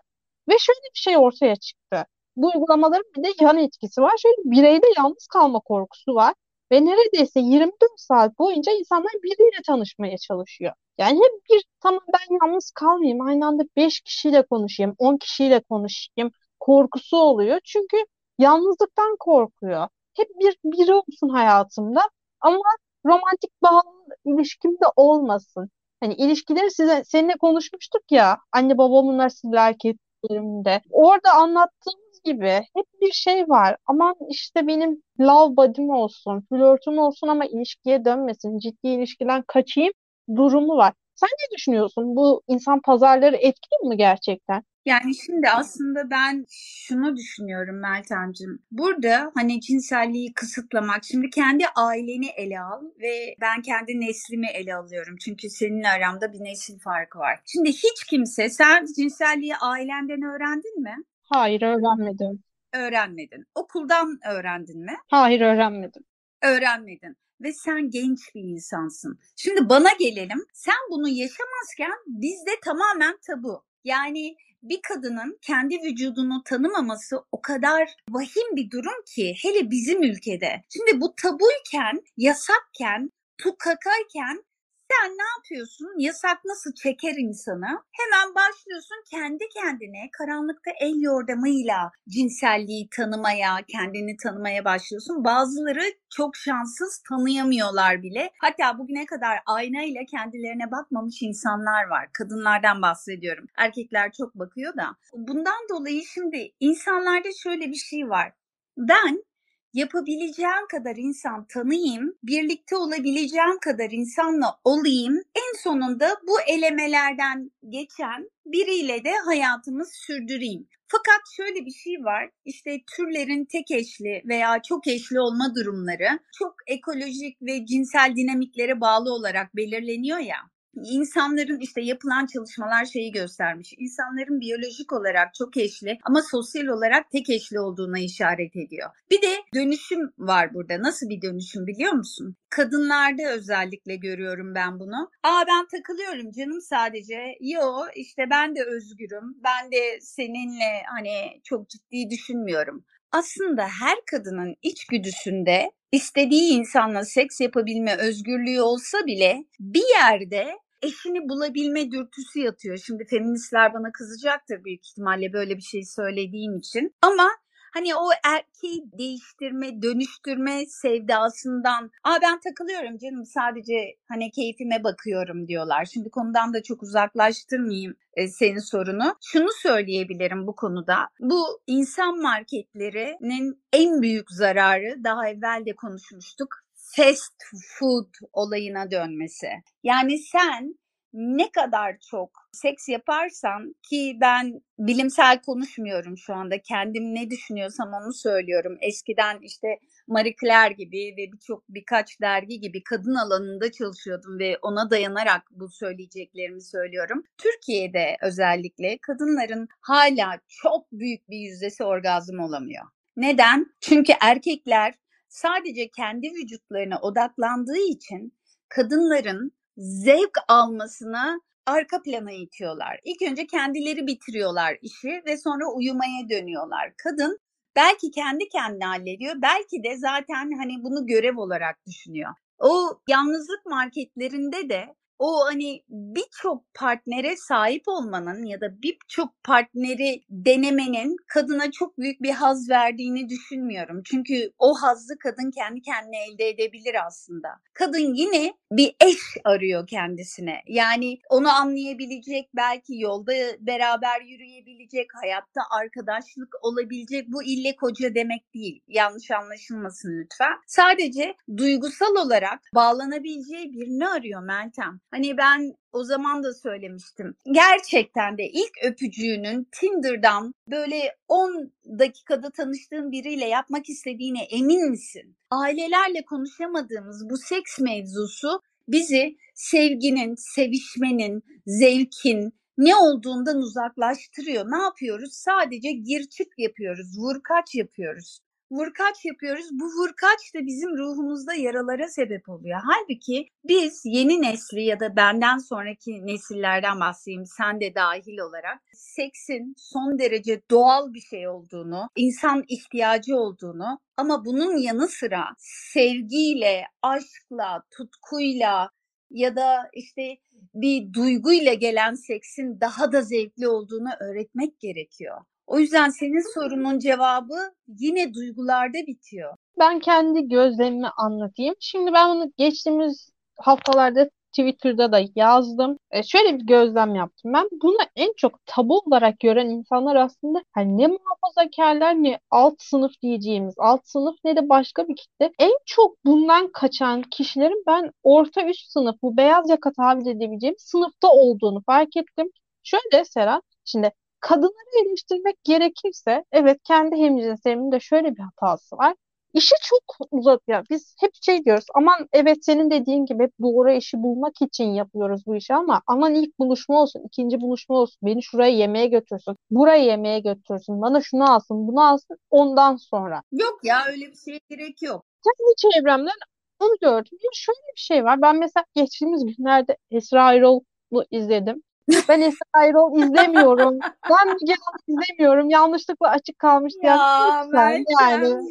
Ve 0.49 0.55
şöyle 0.59 0.81
bir 0.94 1.01
şey 1.01 1.16
ortaya 1.16 1.57
çıktı. 1.57 2.07
Bu 2.37 2.46
uygulamaların 2.55 3.05
bir 3.16 3.25
de 3.25 3.29
yan 3.40 3.59
etkisi 3.59 4.03
var. 4.03 4.12
Şöyle 4.23 4.37
bireyde 4.44 4.87
yalnız 4.99 5.27
kalma 5.27 5.61
korkusu 5.61 6.14
var. 6.14 6.35
Ve 6.73 6.85
neredeyse 6.85 7.40
24 7.40 7.73
saat 7.96 8.38
boyunca 8.38 8.73
insanlar 8.73 9.12
biriyle 9.23 9.62
tanışmaya 9.66 10.18
çalışıyor. 10.18 10.73
Yani 10.99 11.18
hep 11.18 11.33
bir 11.51 11.64
tamam 11.81 12.01
ben 12.14 12.46
yalnız 12.46 12.70
kalmayayım. 12.70 13.27
Aynı 13.27 13.46
anda 13.46 13.62
5 13.77 14.01
kişiyle 14.01 14.46
konuşayım, 14.46 14.94
10 14.99 15.16
kişiyle 15.16 15.61
konuşayım 15.61 16.31
korkusu 16.61 17.16
oluyor. 17.16 17.61
Çünkü 17.64 17.96
yalnızlıktan 18.38 19.16
korkuyor. 19.18 19.88
Hep 20.16 20.29
bir 20.40 20.57
biri 20.64 20.94
olsun 20.94 21.29
hayatımda. 21.29 22.01
Ama 22.40 22.59
romantik 23.06 23.62
bağlı 23.62 23.82
ilişkim 24.24 24.72
de 24.72 24.86
olmasın. 24.96 25.70
Hani 26.00 26.14
ilişkileri 26.14 26.70
size 26.70 27.02
seninle 27.04 27.34
konuşmuştuk 27.40 28.02
ya 28.12 28.38
anne 28.52 28.78
babamın 28.78 29.18
nasıl 29.18 29.52
erkeklerimde. 29.54 30.80
Orada 30.90 31.32
anlattığımız 31.34 32.20
gibi 32.24 32.62
hep 32.76 32.86
bir 33.00 33.12
şey 33.12 33.48
var. 33.48 33.76
Aman 33.86 34.14
işte 34.28 34.66
benim 34.66 35.02
love 35.20 35.56
body'm 35.56 35.90
olsun, 35.90 36.40
flörtüm 36.48 36.98
olsun 36.98 37.28
ama 37.28 37.44
ilişkiye 37.44 38.04
dönmesin. 38.04 38.58
Ciddi 38.58 38.88
ilişkiden 38.88 39.42
kaçayım 39.46 39.92
durumu 40.36 40.76
var. 40.76 40.92
Sen 41.14 41.28
ne 41.28 41.56
düşünüyorsun? 41.56 42.16
Bu 42.16 42.42
insan 42.48 42.80
pazarları 42.80 43.36
etkili 43.36 43.88
mi 43.88 43.96
gerçekten? 43.96 44.62
Yani 44.85 45.14
şimdi 45.14 45.51
aslında 45.51 46.11
ben 46.11 46.47
şunu 46.51 47.16
düşünüyorum 47.16 47.81
Meltemciğim. 47.81 48.62
Burada 48.71 49.33
hani 49.35 49.61
cinselliği 49.61 50.35
kısıtlamak, 50.35 51.05
şimdi 51.05 51.31
kendi 51.31 51.64
aileni 51.77 52.29
ele 52.29 52.61
al 52.61 52.85
ve 53.01 53.35
ben 53.40 53.62
kendi 53.62 54.01
neslimi 54.01 54.47
ele 54.47 54.75
alıyorum. 54.75 55.16
Çünkü 55.25 55.51
seninle 55.51 55.88
aramda 55.88 56.33
bir 56.33 56.40
nesil 56.40 56.79
farkı 56.79 57.19
var. 57.19 57.40
Şimdi 57.47 57.69
hiç 57.69 58.05
kimse 58.11 58.49
sen 58.49 58.87
cinselliği 58.97 59.57
ailenden 59.57 60.23
öğrendin 60.23 60.83
mi? 60.83 60.97
Hayır 61.23 61.62
öğrenmedim. 61.62 62.43
Öğrenmedin. 62.73 63.45
Okuldan 63.55 64.19
öğrendin 64.31 64.81
mi? 64.81 64.97
Hayır 65.09 65.40
öğrenmedim. 65.40 66.03
Öğrenmedin 66.43 67.16
ve 67.40 67.53
sen 67.53 67.90
genç 67.90 68.35
bir 68.35 68.43
insansın. 68.43 69.19
Şimdi 69.37 69.69
bana 69.69 69.88
gelelim. 69.99 70.45
Sen 70.53 70.75
bunu 70.90 71.09
yaşamazken 71.09 71.93
bizde 72.07 72.51
tamamen 72.64 73.19
tabu. 73.27 73.64
Yani 73.85 74.37
bir 74.62 74.81
kadının 74.83 75.38
kendi 75.42 75.75
vücudunu 75.75 76.42
tanımaması 76.44 77.16
o 77.33 77.42
kadar 77.42 77.96
vahim 78.11 78.57
bir 78.57 78.70
durum 78.70 79.05
ki 79.07 79.35
hele 79.42 79.70
bizim 79.70 80.03
ülkede. 80.03 80.62
Şimdi 80.68 81.01
bu 81.01 81.14
tabuyken, 81.16 82.03
yasakken, 82.16 83.11
tukakarken 83.38 84.44
sen 84.90 85.11
ne 85.11 85.22
yapıyorsun? 85.37 85.98
Yasak 85.98 86.44
nasıl 86.44 86.74
çeker 86.74 87.14
insanı? 87.14 87.83
Hemen 88.00 88.35
başlıyorsun 88.35 88.96
kendi 89.11 89.48
kendine 89.48 90.11
karanlıkta 90.12 90.70
el 90.81 91.00
yordamıyla 91.00 91.90
cinselliği 92.09 92.88
tanımaya, 92.96 93.57
kendini 93.68 94.16
tanımaya 94.16 94.64
başlıyorsun. 94.64 95.24
Bazıları 95.24 95.83
çok 96.16 96.37
şanssız 96.37 97.03
tanıyamıyorlar 97.09 98.03
bile. 98.03 98.31
Hatta 98.40 98.79
bugüne 98.79 99.07
kadar 99.07 99.38
aynayla 99.46 100.00
kendilerine 100.11 100.70
bakmamış 100.70 101.22
insanlar 101.22 101.85
var. 101.85 102.09
Kadınlardan 102.12 102.83
bahsediyorum. 102.83 103.46
Erkekler 103.57 104.12
çok 104.12 104.35
bakıyor 104.35 104.76
da. 104.76 104.96
Bundan 105.12 105.68
dolayı 105.70 106.03
şimdi 106.05 106.53
insanlarda 106.61 107.29
şöyle 107.42 107.68
bir 107.68 107.83
şey 107.90 108.09
var. 108.09 108.33
Ben 108.76 109.24
yapabileceğim 109.72 110.66
kadar 110.70 110.96
insan 110.96 111.44
tanıyayım, 111.44 112.14
birlikte 112.22 112.76
olabileceğim 112.76 113.59
kadar 113.61 113.90
insanla 113.90 114.61
olayım. 114.64 115.14
En 115.14 115.59
sonunda 115.62 116.16
bu 116.28 116.40
elemelerden 116.40 117.50
geçen 117.68 118.30
biriyle 118.46 119.04
de 119.04 119.12
hayatımı 119.24 119.85
sürdüreyim. 119.87 120.68
Fakat 120.87 121.20
şöyle 121.37 121.66
bir 121.66 121.72
şey 121.72 122.04
var. 122.04 122.30
İşte 122.44 122.80
türlerin 122.96 123.44
tek 123.44 123.70
eşli 123.70 124.22
veya 124.28 124.62
çok 124.62 124.87
eşli 124.87 125.20
olma 125.20 125.54
durumları 125.54 126.18
çok 126.38 126.54
ekolojik 126.66 127.42
ve 127.42 127.66
cinsel 127.66 128.12
dinamiklere 128.16 128.80
bağlı 128.80 129.12
olarak 129.12 129.56
belirleniyor 129.56 130.18
ya 130.18 130.37
insanların 130.74 131.61
işte 131.61 131.80
yapılan 131.80 132.26
çalışmalar 132.26 132.85
şeyi 132.85 133.12
göstermiş. 133.12 133.74
İnsanların 133.78 134.40
biyolojik 134.40 134.92
olarak 134.92 135.35
çok 135.35 135.56
eşli 135.56 135.98
ama 136.04 136.22
sosyal 136.22 136.66
olarak 136.66 137.11
tek 137.11 137.30
eşli 137.30 137.61
olduğuna 137.61 137.98
işaret 137.98 138.56
ediyor. 138.56 138.90
Bir 139.11 139.22
de 139.22 139.37
dönüşüm 139.54 140.12
var 140.18 140.54
burada. 140.54 140.83
Nasıl 140.83 141.09
bir 141.09 141.22
dönüşüm 141.22 141.66
biliyor 141.66 141.92
musun? 141.92 142.37
Kadınlarda 142.50 143.22
özellikle 143.33 143.96
görüyorum 143.96 144.54
ben 144.54 144.80
bunu. 144.80 145.11
Aa 145.22 145.44
ben 145.48 145.66
takılıyorum 145.66 146.33
canım 146.33 146.61
sadece. 146.61 147.37
Yo 147.40 147.87
işte 147.94 148.22
ben 148.30 148.56
de 148.56 148.64
özgürüm. 148.64 149.37
Ben 149.44 149.72
de 149.72 150.00
seninle 150.00 150.83
hani 150.87 151.40
çok 151.44 151.68
ciddi 151.68 152.11
düşünmüyorum 152.11 152.85
aslında 153.12 153.62
her 153.62 153.98
kadının 154.11 154.56
içgüdüsünde 154.62 155.70
istediği 155.92 156.53
insanla 156.53 157.05
seks 157.05 157.40
yapabilme 157.40 157.96
özgürlüğü 157.96 158.61
olsa 158.61 158.98
bile 159.07 159.44
bir 159.61 159.85
yerde 159.98 160.59
eşini 160.83 161.29
bulabilme 161.29 161.90
dürtüsü 161.90 162.40
yatıyor. 162.40 162.79
Şimdi 162.87 163.05
feministler 163.05 163.74
bana 163.74 163.92
kızacaktır 163.92 164.64
büyük 164.64 164.87
ihtimalle 164.87 165.33
böyle 165.33 165.57
bir 165.57 165.62
şey 165.62 165.85
söylediğim 165.85 166.57
için. 166.59 166.94
Ama 167.03 167.29
hani 167.74 167.94
o 167.94 168.09
erkeği 168.24 168.85
değiştirme, 168.98 169.83
dönüştürme 169.83 170.66
sevdasından 170.66 171.90
aa 172.04 172.18
ben 172.22 172.40
takılıyorum 172.40 172.98
canım 172.98 173.24
sadece 173.26 173.96
hani 174.09 174.30
keyfime 174.30 174.85
bakıyorum 174.85 175.48
diyorlar. 175.48 175.85
Şimdi 175.85 176.11
konudan 176.11 176.54
da 176.54 176.62
çok 176.62 176.83
uzaklaştırmayayım 176.83 177.94
e, 178.14 178.28
senin 178.28 178.59
sorunu. 178.59 179.14
Şunu 179.22 179.48
söyleyebilirim 179.62 180.46
bu 180.46 180.56
konuda. 180.56 180.96
Bu 181.20 181.61
insan 181.66 182.22
marketlerinin 182.22 183.62
en 183.72 184.02
büyük 184.02 184.30
zararı 184.30 185.04
daha 185.04 185.28
evvel 185.28 185.62
de 185.66 185.74
konuşmuştuk 185.76 186.48
fast 186.96 187.35
food 187.78 188.14
olayına 188.33 188.90
dönmesi. 188.90 189.48
Yani 189.83 190.18
sen 190.18 190.74
ne 191.12 191.51
kadar 191.51 191.96
çok 192.11 192.31
seks 192.53 192.88
yaparsan 192.88 193.75
ki 193.90 194.18
ben 194.20 194.61
bilimsel 194.79 195.42
konuşmuyorum 195.42 196.18
şu 196.18 196.35
anda. 196.35 196.62
Kendim 196.62 197.14
ne 197.14 197.31
düşünüyorsam 197.31 197.92
onu 197.92 198.12
söylüyorum. 198.12 198.79
Eskiden 198.81 199.38
işte 199.42 199.68
Marie 200.07 200.35
Claire 200.40 200.75
gibi 200.75 201.14
ve 201.18 201.33
birçok 201.33 201.68
birkaç 201.68 202.20
dergi 202.20 202.61
gibi 202.61 202.83
kadın 202.83 203.14
alanında 203.14 203.73
çalışıyordum 203.73 204.38
ve 204.38 204.59
ona 204.62 204.90
dayanarak 204.90 205.42
bu 205.51 205.68
söyleyeceklerimi 205.68 206.62
söylüyorum. 206.62 207.23
Türkiye'de 207.38 208.16
özellikle 208.23 208.99
kadınların 209.03 209.68
hala 209.81 210.38
çok 210.49 210.92
büyük 210.92 211.31
bir 211.31 211.38
yüzdesi 211.38 211.85
orgazm 211.85 212.38
olamıyor. 212.38 212.85
Neden? 213.16 213.66
Çünkü 213.81 214.12
erkekler 214.20 214.94
sadece 215.29 215.88
kendi 215.88 216.27
vücutlarına 216.27 216.99
odaklandığı 217.01 217.88
için 217.88 218.33
kadınların 218.68 219.53
zevk 219.76 220.38
almasına 220.48 221.40
arka 221.66 222.02
plana 222.02 222.33
itiyorlar. 222.33 223.00
İlk 223.04 223.22
önce 223.22 223.46
kendileri 223.46 224.06
bitiriyorlar 224.06 224.76
işi 224.83 225.22
ve 225.26 225.37
sonra 225.37 225.66
uyumaya 225.66 226.28
dönüyorlar. 226.30 226.92
Kadın 226.96 227.38
belki 227.76 228.11
kendi 228.11 228.48
kendine 228.48 228.85
hallediyor, 228.85 229.35
belki 229.42 229.85
de 229.85 229.96
zaten 229.96 230.52
hani 230.59 230.83
bunu 230.83 231.06
görev 231.06 231.38
olarak 231.38 231.87
düşünüyor. 231.87 232.30
O 232.59 233.00
yalnızlık 233.09 233.66
marketlerinde 233.66 234.68
de 234.68 234.94
o 235.20 235.46
hani 235.46 235.83
birçok 235.88 236.74
partnere 236.74 237.37
sahip 237.37 237.83
olmanın 237.87 238.44
ya 238.44 238.61
da 238.61 238.83
birçok 238.83 239.44
partneri 239.44 240.22
denemenin 240.30 241.16
kadına 241.26 241.70
çok 241.70 241.98
büyük 241.98 242.22
bir 242.22 242.30
haz 242.30 242.70
verdiğini 242.70 243.28
düşünmüyorum. 243.28 244.02
Çünkü 244.04 244.52
o 244.59 244.74
hazzı 244.74 245.18
kadın 245.18 245.50
kendi 245.50 245.83
kendine 245.83 246.24
elde 246.24 246.48
edebilir 246.48 247.06
aslında. 247.06 247.48
Kadın 247.74 248.14
yine 248.14 248.54
bir 248.72 248.96
eş 249.00 249.20
arıyor 249.44 249.87
kendisine. 249.87 250.62
Yani 250.66 251.18
onu 251.28 251.48
anlayabilecek, 251.48 252.50
belki 252.56 252.98
yolda 252.98 253.33
beraber 253.61 254.20
yürüyebilecek, 254.20 255.11
hayatta 255.22 255.61
arkadaşlık 255.80 256.54
olabilecek. 256.62 257.28
Bu 257.28 257.42
ille 257.42 257.76
koca 257.76 258.14
demek 258.14 258.54
değil. 258.54 258.83
Yanlış 258.88 259.30
anlaşılmasın 259.30 260.20
lütfen. 260.20 260.54
Sadece 260.66 261.35
duygusal 261.56 262.16
olarak 262.26 262.61
bağlanabileceği 262.74 263.72
birini 263.72 264.09
arıyor 264.09 264.42
Meltem. 264.42 265.00
Hani 265.11 265.37
ben 265.37 265.75
o 265.92 266.05
zaman 266.05 266.42
da 266.42 266.55
söylemiştim. 266.55 267.35
Gerçekten 267.53 268.38
de 268.38 268.49
ilk 268.49 268.85
öpücüğünün 268.85 269.68
Tinder'dan 269.73 270.55
böyle 270.70 271.16
10 271.29 271.73
dakikada 271.99 272.51
tanıştığın 272.51 273.12
biriyle 273.12 273.49
yapmak 273.49 273.88
istediğine 273.88 274.42
emin 274.42 274.90
misin? 274.90 275.37
Ailelerle 275.51 276.25
konuşamadığımız 276.25 277.31
bu 277.31 277.37
seks 277.37 277.79
mevzusu 277.81 278.61
bizi 278.88 279.37
sevginin, 279.55 280.35
sevişmenin, 280.35 281.42
zevkin, 281.66 282.53
ne 282.79 282.96
olduğundan 282.96 283.59
uzaklaştırıyor. 283.59 284.70
Ne 284.70 284.83
yapıyoruz? 284.83 285.33
Sadece 285.33 285.92
gir 285.92 286.29
çık 286.29 286.49
yapıyoruz, 286.59 287.18
vur 287.18 287.42
kaç 287.42 287.75
yapıyoruz 287.75 288.40
vurkaç 288.70 289.24
yapıyoruz. 289.24 289.66
Bu 289.72 289.85
vurkaç 289.85 290.54
da 290.54 290.66
bizim 290.66 290.98
ruhumuzda 290.98 291.54
yaralara 291.54 292.09
sebep 292.09 292.48
oluyor. 292.48 292.80
Halbuki 292.85 293.48
biz 293.64 294.02
yeni 294.04 294.42
nesli 294.42 294.83
ya 294.83 295.00
da 295.00 295.16
benden 295.16 295.59
sonraki 295.59 296.26
nesillerden 296.26 297.00
bahsedeyim 297.00 297.46
sen 297.46 297.80
de 297.80 297.94
dahil 297.94 298.38
olarak 298.38 298.78
seksin 298.92 299.74
son 299.76 300.18
derece 300.18 300.62
doğal 300.70 301.12
bir 301.14 301.20
şey 301.20 301.48
olduğunu, 301.48 302.09
insan 302.16 302.64
ihtiyacı 302.68 303.37
olduğunu 303.37 303.98
ama 304.16 304.44
bunun 304.44 304.76
yanı 304.76 305.09
sıra 305.09 305.44
sevgiyle, 305.59 306.85
aşkla, 307.02 307.83
tutkuyla 307.90 308.90
ya 309.30 309.56
da 309.56 309.90
işte 309.92 310.37
bir 310.74 311.12
duyguyla 311.12 311.74
gelen 311.74 312.14
seksin 312.14 312.80
daha 312.80 313.12
da 313.12 313.22
zevkli 313.22 313.68
olduğunu 313.68 314.09
öğretmek 314.20 314.80
gerekiyor. 314.80 315.40
O 315.70 315.78
yüzden 315.78 316.09
senin 316.09 316.54
sorunun 316.54 316.98
cevabı 316.98 317.54
yine 317.88 318.35
duygularda 318.35 318.98
bitiyor. 319.06 319.56
Ben 319.78 320.00
kendi 320.00 320.48
gözlemimi 320.48 321.09
anlatayım. 321.16 321.74
Şimdi 321.80 322.12
ben 322.12 322.30
bunu 322.30 322.52
geçtiğimiz 322.56 323.30
haftalarda 323.56 324.30
Twitter'da 324.52 325.12
da 325.12 325.20
yazdım. 325.35 325.98
E, 326.11 326.22
şöyle 326.22 326.59
bir 326.59 326.66
gözlem 326.66 327.14
yaptım 327.14 327.52
ben. 327.54 327.68
Bunu 327.83 327.96
en 328.16 328.33
çok 328.37 328.66
tabu 328.66 328.98
olarak 328.98 329.40
gören 329.40 329.66
insanlar 329.66 330.16
aslında 330.16 330.62
hani 330.72 330.98
ne 330.98 331.06
muhafazakarlar 331.06 332.14
ne 332.14 332.38
alt 332.50 332.74
sınıf 332.78 333.12
diyeceğimiz 333.22 333.74
alt 333.78 334.00
sınıf 334.04 334.37
ne 334.44 334.56
de 334.56 334.68
başka 334.68 335.09
bir 335.09 335.16
kitle. 335.16 335.50
En 335.59 335.72
çok 335.87 336.24
bundan 336.24 336.72
kaçan 336.72 337.22
kişilerin 337.22 337.85
ben 337.87 338.11
orta 338.22 338.66
üst 338.66 338.90
sınıf 338.92 339.16
bu 339.22 339.37
beyaz 339.37 339.70
yaka 339.70 339.92
tabir 339.92 340.30
edebileceğim 340.30 340.76
sınıfta 340.78 341.28
olduğunu 341.28 341.83
fark 341.87 342.16
ettim. 342.16 342.50
Şöyle 342.83 343.24
Serhat, 343.24 343.62
şimdi 343.85 344.12
kadınları 344.40 345.07
eleştirmek 345.07 345.64
gerekirse 345.64 346.44
evet 346.53 346.79
kendi 346.85 347.16
hemcinslerimizin 347.16 347.92
de 347.92 348.00
şöyle 348.00 348.37
bir 348.37 348.42
hatası 348.42 348.96
var. 348.96 349.14
İşi 349.55 349.74
çok 349.83 350.03
uzatıyor. 350.31 350.87
Biz 350.90 351.14
hep 351.20 351.31
şey 351.42 351.64
diyoruz. 351.64 351.85
Aman 351.94 352.29
evet 352.33 352.64
senin 352.64 352.90
dediğin 352.90 353.26
gibi 353.26 353.42
hep 353.42 353.53
doğru 353.62 353.90
eşi 353.90 354.22
bulmak 354.22 354.62
için 354.62 354.85
yapıyoruz 354.85 355.46
bu 355.46 355.57
işi 355.57 355.74
ama 355.74 356.03
aman 356.07 356.35
ilk 356.35 356.59
buluşma 356.59 357.03
olsun, 357.03 357.22
ikinci 357.26 357.61
buluşma 357.61 357.96
olsun. 357.96 358.18
Beni 358.22 358.42
şuraya 358.42 358.72
yemeğe 358.72 359.07
götürsün, 359.07 359.57
buraya 359.70 360.05
yemeğe 360.05 360.40
götürsün, 360.40 361.03
bana 361.03 361.20
şunu 361.20 361.53
alsın, 361.53 361.88
bunu 361.88 362.09
alsın 362.09 362.38
ondan 362.50 362.96
sonra. 362.96 363.42
Yok 363.53 363.81
ya 363.85 364.05
öyle 364.07 364.26
bir 364.26 364.37
şeye 364.37 364.61
gerek 364.68 365.03
yok. 365.03 365.24
Kendi 365.44 365.94
çevremden 365.94 366.35
onu 366.81 366.94
gördüm. 367.00 367.38
Ya 367.42 367.50
şöyle 367.55 367.79
bir 367.96 368.00
şey 368.00 368.24
var. 368.24 368.42
Ben 368.42 368.59
mesela 368.59 368.85
geçtiğimiz 368.94 369.57
günlerde 369.57 369.96
Esra 370.11 370.55
Erol'u 370.55 371.24
izledim. 371.31 371.83
Ben 372.29 372.40
Esra 372.40 372.85
Erol 372.87 373.18
izlemiyorum. 373.18 373.99
Ben 374.31 374.49
Müge 374.49 374.75
Anlı 374.87 375.20
izlemiyorum. 375.23 375.70
Yanlışlıkla 375.70 376.29
açık 376.29 376.59
kalmış. 376.59 376.92
Ya 377.03 377.16
Lütfen 377.64 378.05
yani. 378.20 378.64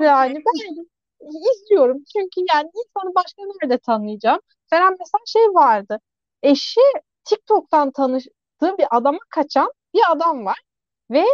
Yani 0.00 0.34
ben 0.46 0.86
izliyorum. 1.54 1.96
Çünkü 2.12 2.40
yani 2.54 2.70
insanı 2.74 3.14
başka 3.14 3.42
nerede 3.42 3.78
tanıyacağım? 3.78 4.40
Seren 4.70 4.90
mesela 4.90 5.22
şey 5.26 5.42
vardı. 5.42 5.98
Eşi 6.42 6.80
TikTok'tan 7.24 7.90
tanıştığı 7.90 8.78
bir 8.78 8.86
adama 8.90 9.18
kaçan 9.30 9.72
bir 9.94 10.02
adam 10.10 10.44
var. 10.46 10.60
Ve 11.10 11.24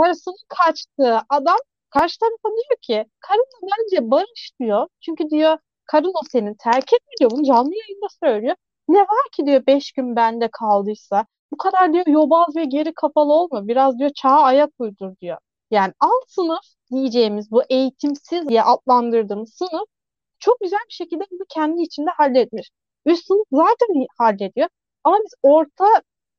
karısının 0.00 0.36
kaçtığı 0.48 1.18
adam 1.28 1.56
karşı 1.90 2.18
tarafa 2.18 2.48
diyor 2.48 2.78
ki 2.82 3.10
karınla 3.20 3.68
bence 3.78 4.10
barış 4.10 4.52
diyor. 4.60 4.86
Çünkü 5.00 5.30
diyor 5.30 5.58
karın 5.86 6.12
o 6.14 6.20
senin 6.32 6.54
terk 6.54 6.92
etmiyor. 6.92 7.30
Bunu 7.30 7.44
canlı 7.44 7.70
yayında 7.74 8.06
söylüyor. 8.24 8.56
Ne 8.88 8.98
var 8.98 9.26
ki 9.32 9.46
diyor 9.46 9.66
beş 9.66 9.92
gün 9.92 10.16
bende 10.16 10.48
kaldıysa. 10.52 11.26
Bu 11.52 11.56
kadar 11.56 11.92
diyor 11.92 12.06
yobaz 12.06 12.56
ve 12.56 12.64
geri 12.64 12.94
kafalı 12.94 13.32
olma. 13.32 13.68
Biraz 13.68 13.98
diyor 13.98 14.10
çağa 14.14 14.40
ayak 14.42 14.70
uydur 14.78 15.16
diyor. 15.20 15.38
Yani 15.70 15.92
alt 16.00 16.24
sınıf 16.28 16.64
diyeceğimiz 16.92 17.50
bu 17.50 17.62
eğitimsiz 17.70 18.48
diye 18.48 18.62
adlandırdığımız 18.62 19.54
sınıf 19.54 19.88
çok 20.38 20.60
güzel 20.60 20.78
bir 20.88 20.94
şekilde 20.94 21.24
bunu 21.30 21.42
kendi 21.48 21.82
içinde 21.82 22.10
halletmiş. 22.16 22.70
Üst 23.06 23.26
sınıf 23.26 23.46
zaten 23.52 24.06
hallediyor. 24.18 24.68
Ama 25.04 25.18
biz 25.24 25.34
orta 25.42 25.86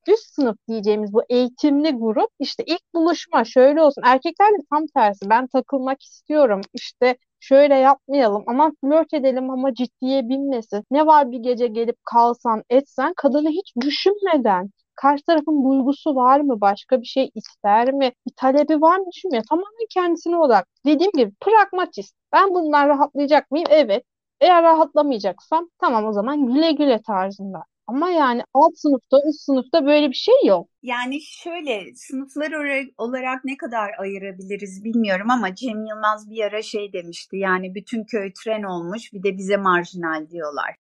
üst 0.07 0.33
sınıf 0.33 0.57
diyeceğimiz 0.67 1.13
bu 1.13 1.23
eğitimli 1.29 1.91
grup 1.91 2.29
işte 2.39 2.63
ilk 2.67 2.93
buluşma 2.93 3.43
şöyle 3.45 3.81
olsun. 3.81 4.01
Erkekler 4.05 4.47
de 4.51 4.57
tam 4.69 4.85
tersi. 4.87 5.29
Ben 5.29 5.47
takılmak 5.47 6.03
istiyorum. 6.03 6.61
İşte 6.73 7.17
şöyle 7.39 7.75
yapmayalım. 7.75 8.43
Aman 8.47 8.75
flört 8.81 9.13
edelim 9.13 9.49
ama 9.49 9.73
ciddiye 9.73 10.29
binmesin. 10.29 10.83
Ne 10.91 11.05
var 11.05 11.31
bir 11.31 11.39
gece 11.39 11.67
gelip 11.67 11.97
kalsan 12.05 12.63
etsen 12.69 13.13
kadını 13.17 13.49
hiç 13.49 13.73
düşünmeden 13.81 14.69
karşı 14.95 15.23
tarafın 15.25 15.63
duygusu 15.63 16.15
var 16.15 16.39
mı? 16.39 16.61
Başka 16.61 17.01
bir 17.01 17.05
şey 17.05 17.31
ister 17.35 17.93
mi? 17.93 18.11
Bir 18.27 18.33
talebi 18.35 18.81
var 18.81 18.97
mı 18.97 19.05
düşünmüyor. 19.13 19.43
Tamamen 19.49 19.87
kendisine 19.89 20.37
odak. 20.37 20.67
Dediğim 20.85 21.11
gibi 21.11 21.31
pragmatist. 21.41 22.15
Ben 22.33 22.53
bundan 22.53 22.87
rahatlayacak 22.87 23.51
mıyım? 23.51 23.67
Evet. 23.69 24.03
Eğer 24.41 24.63
rahatlamayacaksam 24.63 25.69
tamam 25.79 26.05
o 26.05 26.13
zaman 26.13 26.45
güle 26.53 26.71
güle 26.71 27.01
tarzında. 27.01 27.63
Ama 27.87 28.09
yani 28.09 28.43
alt 28.53 28.77
sınıfta, 28.77 29.17
üst 29.29 29.41
sınıfta 29.41 29.85
böyle 29.85 30.09
bir 30.09 30.15
şey 30.15 30.35
yok. 30.45 30.69
Yani 30.83 31.21
şöyle 31.21 31.95
sınıflar 31.95 32.51
olarak 32.97 33.45
ne 33.45 33.57
kadar 33.57 33.91
ayırabiliriz 33.99 34.83
bilmiyorum 34.83 35.29
ama 35.31 35.55
Cem 35.55 35.85
Yılmaz 35.85 36.29
bir 36.29 36.43
ara 36.43 36.61
şey 36.61 36.93
demişti. 36.93 37.37
Yani 37.37 37.75
bütün 37.75 38.03
köy 38.03 38.33
tren 38.33 38.63
olmuş 38.63 39.13
bir 39.13 39.23
de 39.23 39.37
bize 39.37 39.57
marjinal 39.57 40.29
diyorlar. 40.29 40.75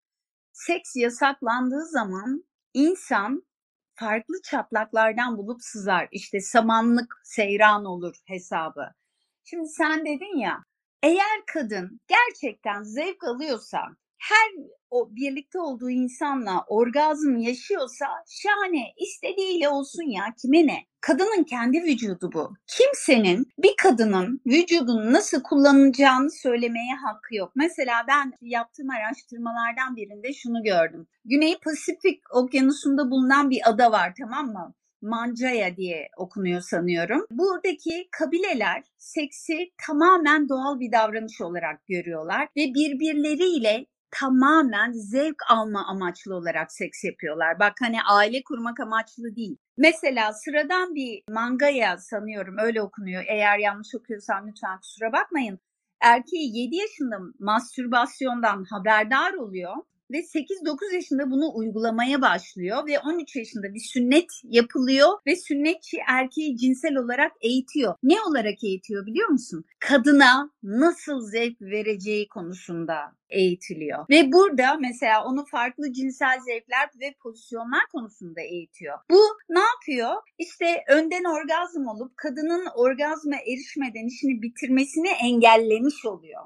Seks 0.52 0.96
yasaklandığı 0.96 1.86
zaman 1.86 2.44
insan 2.74 3.44
farklı 3.96 4.36
çatlaklardan 4.44 5.38
bulup 5.38 5.64
sızar. 5.64 6.08
İşte 6.12 6.42
samanlık 6.42 7.22
seyran 7.24 7.86
olur 7.86 8.16
hesabı. 8.26 8.92
Şimdi 9.44 9.68
sen 9.68 10.06
dedin 10.06 10.38
ya 10.40 10.64
eğer 11.04 11.46
kadın 11.54 12.00
gerçekten 12.08 12.84
zevk 12.84 13.24
alıyorsa 13.24 13.80
her 14.20 14.66
o 14.90 15.16
birlikte 15.16 15.60
olduğu 15.60 15.90
insanla 15.90 16.66
orgazm 16.68 17.38
yaşıyorsa 17.38 18.06
şahane 18.28 18.94
istediğiyle 18.98 19.70
olsun 19.70 20.04
ya 20.04 20.24
kime 20.42 20.68
ne? 20.68 20.86
Kadının 21.02 21.44
kendi 21.44 21.84
vücudu 21.84 22.32
bu. 22.34 22.54
Kimsenin 22.68 23.48
bir 23.58 23.74
kadının 23.82 24.42
vücudunu 24.46 25.14
nasıl 25.14 25.44
kullanacağını 25.44 26.32
söylemeye 26.32 26.96
hakkı 27.06 27.36
yok. 27.36 27.52
Mesela 27.56 28.06
ben 28.08 28.34
yaptığım 28.42 28.90
araştırmalardan 28.90 29.96
birinde 29.96 30.34
şunu 30.34 30.64
gördüm. 30.64 31.08
Güney 31.26 31.60
Pasifik 31.60 32.36
okyanusunda 32.36 33.12
bulunan 33.12 33.50
bir 33.50 33.70
ada 33.70 33.92
var 33.92 34.14
tamam 34.18 34.48
mı? 34.48 34.74
Mancaya 35.02 35.78
diye 35.78 36.10
okunuyor 36.18 36.62
sanıyorum. 36.62 37.26
Buradaki 37.32 38.08
kabileler 38.12 38.84
seksi 38.98 39.72
tamamen 39.88 40.50
doğal 40.50 40.80
bir 40.80 40.92
davranış 40.92 41.42
olarak 41.42 41.88
görüyorlar 41.88 42.48
ve 42.58 42.62
birbirleriyle 42.62 43.86
tamamen 44.12 44.92
zevk 44.92 45.36
alma 45.50 45.88
amaçlı 45.88 46.36
olarak 46.36 46.72
seks 46.72 47.04
yapıyorlar. 47.04 47.60
Bak 47.60 47.74
hani 47.82 48.04
aile 48.04 48.44
kurmak 48.44 48.80
amaçlı 48.80 49.36
değil. 49.36 49.58
Mesela 49.78 50.34
sıradan 50.34 50.96
bir 50.96 51.24
mangaya 51.30 51.98
sanıyorum 51.98 52.56
öyle 52.60 52.82
okunuyor. 52.82 53.24
Eğer 53.28 53.58
yanlış 53.58 53.96
okuyorsam 53.96 54.48
lütfen 54.48 54.80
kusura 54.80 55.14
bakmayın. 55.14 55.60
Erkeği 56.02 56.58
7 56.58 56.76
yaşında 56.76 57.20
mastürbasyondan 57.40 58.64
haberdar 58.64 59.34
oluyor 59.34 59.76
ve 60.12 60.18
8-9 60.18 60.96
yaşında 60.96 61.32
bunu 61.32 61.52
uygulamaya 61.56 62.22
başlıyor 62.22 62.88
ve 62.88 63.00
13 63.00 63.36
yaşında 63.36 63.74
bir 63.74 63.80
sünnet 63.80 64.30
yapılıyor 64.44 65.08
ve 65.28 65.36
sünnetçi 65.36 65.98
erkeği 66.08 66.58
cinsel 66.58 66.96
olarak 66.96 67.32
eğitiyor. 67.42 67.96
Ne 68.04 68.22
olarak 68.22 68.64
eğitiyor 68.64 69.06
biliyor 69.06 69.30
musun? 69.30 69.66
Kadına 69.80 70.52
nasıl 70.64 71.22
zevk 71.22 71.62
vereceği 71.62 72.28
konusunda 72.28 73.20
eğitiliyor. 73.30 74.06
Ve 74.10 74.32
burada 74.32 74.78
mesela 74.80 75.26
onu 75.26 75.46
farklı 75.46 75.94
cinsel 75.94 76.40
zevkler 76.40 76.90
ve 77.02 77.14
pozisyonlar 77.24 77.82
konusunda 77.92 78.42
eğitiyor. 78.42 78.98
Bu 79.12 79.22
ne 79.50 79.60
yapıyor? 79.60 80.16
İşte 80.38 80.84
önden 80.88 81.24
orgazm 81.24 81.88
olup 81.88 82.18
kadının 82.18 82.66
orgazma 82.76 83.36
erişmeden 83.36 84.08
işini 84.08 84.42
bitirmesini 84.42 85.10
engellemiş 85.10 86.06
oluyor. 86.06 86.44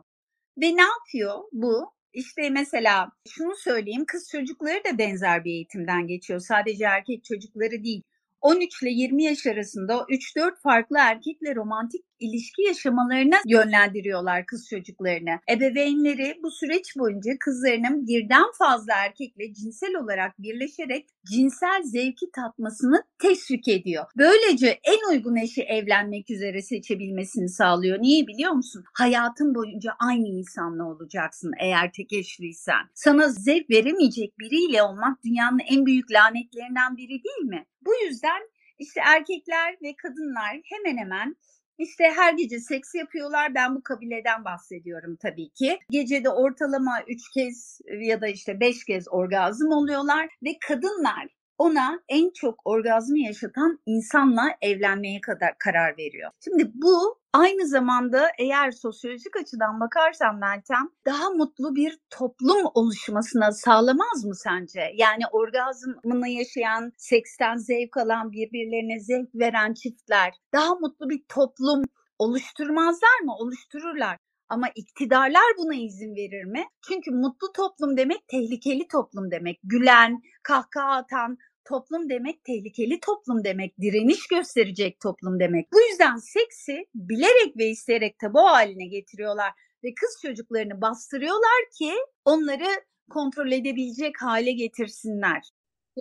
Ve 0.58 0.76
ne 0.76 0.82
yapıyor 0.82 1.40
bu? 1.52 1.93
İşte 2.14 2.50
mesela 2.50 3.12
şunu 3.30 3.56
söyleyeyim 3.56 4.06
kız 4.08 4.30
çocukları 4.32 4.84
da 4.84 4.98
benzer 4.98 5.46
bir 5.46 5.52
eğitimden 5.52 6.08
geçiyor. 6.08 6.40
Sadece 6.40 6.86
erkek 6.86 7.24
çocukları 7.24 7.84
değil. 7.84 8.04
13 8.42 8.84
ile 8.84 8.90
20 8.90 9.24
yaş 9.24 9.48
arasında 9.48 9.94
3-4 9.94 10.62
farklı 10.62 10.98
erkekle 11.00 11.56
romantik 11.56 12.13
ilişki 12.24 12.62
yaşamalarına 12.62 13.36
yönlendiriyorlar 13.48 14.46
kız 14.46 14.68
çocuklarını. 14.70 15.40
Ebeveynleri 15.52 16.40
bu 16.44 16.52
süreç 16.52 16.98
boyunca 16.98 17.32
kızlarının 17.40 18.08
birden 18.08 18.46
fazla 18.58 18.94
erkekle 18.94 19.54
cinsel 19.54 19.96
olarak 19.96 20.40
birleşerek 20.40 21.10
cinsel 21.32 21.84
zevki 21.84 22.32
tatmasını 22.36 23.04
teşvik 23.22 23.68
ediyor. 23.68 24.06
Böylece 24.18 24.80
en 24.84 25.12
uygun 25.12 25.36
eşi 25.36 25.62
evlenmek 25.62 26.30
üzere 26.30 26.62
seçebilmesini 26.62 27.50
sağlıyor. 27.50 28.02
Niye 28.02 28.28
biliyor 28.28 28.52
musun? 28.52 28.84
Hayatın 28.94 29.56
boyunca 29.56 29.92
aynı 30.00 30.28
insanla 30.28 30.84
olacaksın 30.84 31.52
eğer 31.60 31.92
tek 31.92 32.14
eşliysen. 32.14 32.84
Sana 32.94 33.30
zevk 33.30 33.70
veremeyecek 33.70 34.40
biriyle 34.40 34.84
olmak 34.84 35.24
dünyanın 35.24 35.60
en 35.72 35.86
büyük 35.86 36.12
lanetlerinden 36.12 36.98
biri 36.98 37.24
değil 37.24 37.50
mi? 37.50 37.66
Bu 37.86 37.92
yüzden 38.06 38.42
işte 38.80 39.02
erkekler 39.06 39.78
ve 39.84 39.96
kadınlar 39.96 40.62
hemen 40.64 40.98
hemen 40.98 41.36
işte 41.78 42.04
her 42.16 42.34
gece 42.34 42.60
seks 42.60 42.96
yapıyorlar. 42.96 43.56
Ben 43.56 43.76
bu 43.76 43.84
kabileden 43.84 44.46
bahsediyorum 44.46 45.16
tabii 45.22 45.50
ki. 45.50 45.80
Gecede 45.90 46.30
ortalama 46.30 47.02
3 47.08 47.30
kez 47.34 47.80
ya 48.02 48.22
da 48.22 48.28
işte 48.28 48.60
5 48.60 48.86
kez 48.86 49.06
orgazm 49.10 49.72
oluyorlar 49.72 50.30
ve 50.44 50.50
kadınlar 50.68 51.28
ona 51.64 52.00
en 52.10 52.30
çok 52.30 52.62
orgazmı 52.66 53.20
yaşatan 53.20 53.80
insanla 53.86 54.44
evlenmeye 54.62 55.22
kadar 55.22 55.58
karar 55.58 55.98
veriyor. 55.98 56.32
Şimdi 56.44 56.72
bu 56.74 57.20
aynı 57.34 57.68
zamanda 57.68 58.30
eğer 58.40 58.72
sosyolojik 58.72 59.38
açıdan 59.38 59.80
bakarsan 59.80 60.36
Meltem 60.36 60.90
daha 61.06 61.30
mutlu 61.30 61.76
bir 61.76 62.00
toplum 62.10 62.66
oluşmasına 62.74 63.52
sağlamaz 63.52 64.26
mı 64.26 64.36
sence? 64.36 64.92
Yani 64.96 65.24
orgazmını 65.32 66.30
yaşayan, 66.30 66.92
seksten 66.98 67.56
zevk 67.56 67.98
alan, 67.98 68.32
birbirlerine 68.32 69.00
zevk 69.00 69.36
veren 69.36 69.74
çiftler 69.74 70.34
daha 70.54 70.76
mutlu 70.76 71.10
bir 71.10 71.24
toplum 71.28 71.84
oluşturmazlar 72.20 73.20
mı? 73.24 73.36
Oluştururlar. 73.36 74.18
Ama 74.50 74.70
iktidarlar 74.76 75.44
buna 75.58 75.76
izin 75.76 76.16
verir 76.16 76.44
mi? 76.44 76.66
Çünkü 76.88 77.12
mutlu 77.12 77.52
toplum 77.52 77.98
demek 77.98 78.28
tehlikeli 78.28 78.88
toplum 78.88 79.32
demek. 79.32 79.60
Gülen, 79.64 80.22
kahkaha 80.44 80.92
atan, 80.92 81.38
toplum 81.66 82.10
demek 82.10 82.44
tehlikeli 82.44 83.00
toplum 83.00 83.44
demek, 83.44 83.82
direniş 83.82 84.28
gösterecek 84.28 85.00
toplum 85.00 85.40
demek. 85.40 85.74
Bu 85.74 85.82
yüzden 85.82 86.16
seksi 86.16 86.86
bilerek 86.96 87.58
ve 87.58 87.68
isteyerek 87.70 88.20
tabu 88.20 88.40
haline 88.40 88.86
getiriyorlar 88.86 89.52
ve 89.84 89.94
kız 89.94 90.22
çocuklarını 90.22 90.82
bastırıyorlar 90.82 91.70
ki 91.80 91.92
onları 92.26 92.68
kontrol 93.10 93.52
edebilecek 93.52 94.22
hale 94.22 94.52
getirsinler. 94.52 95.42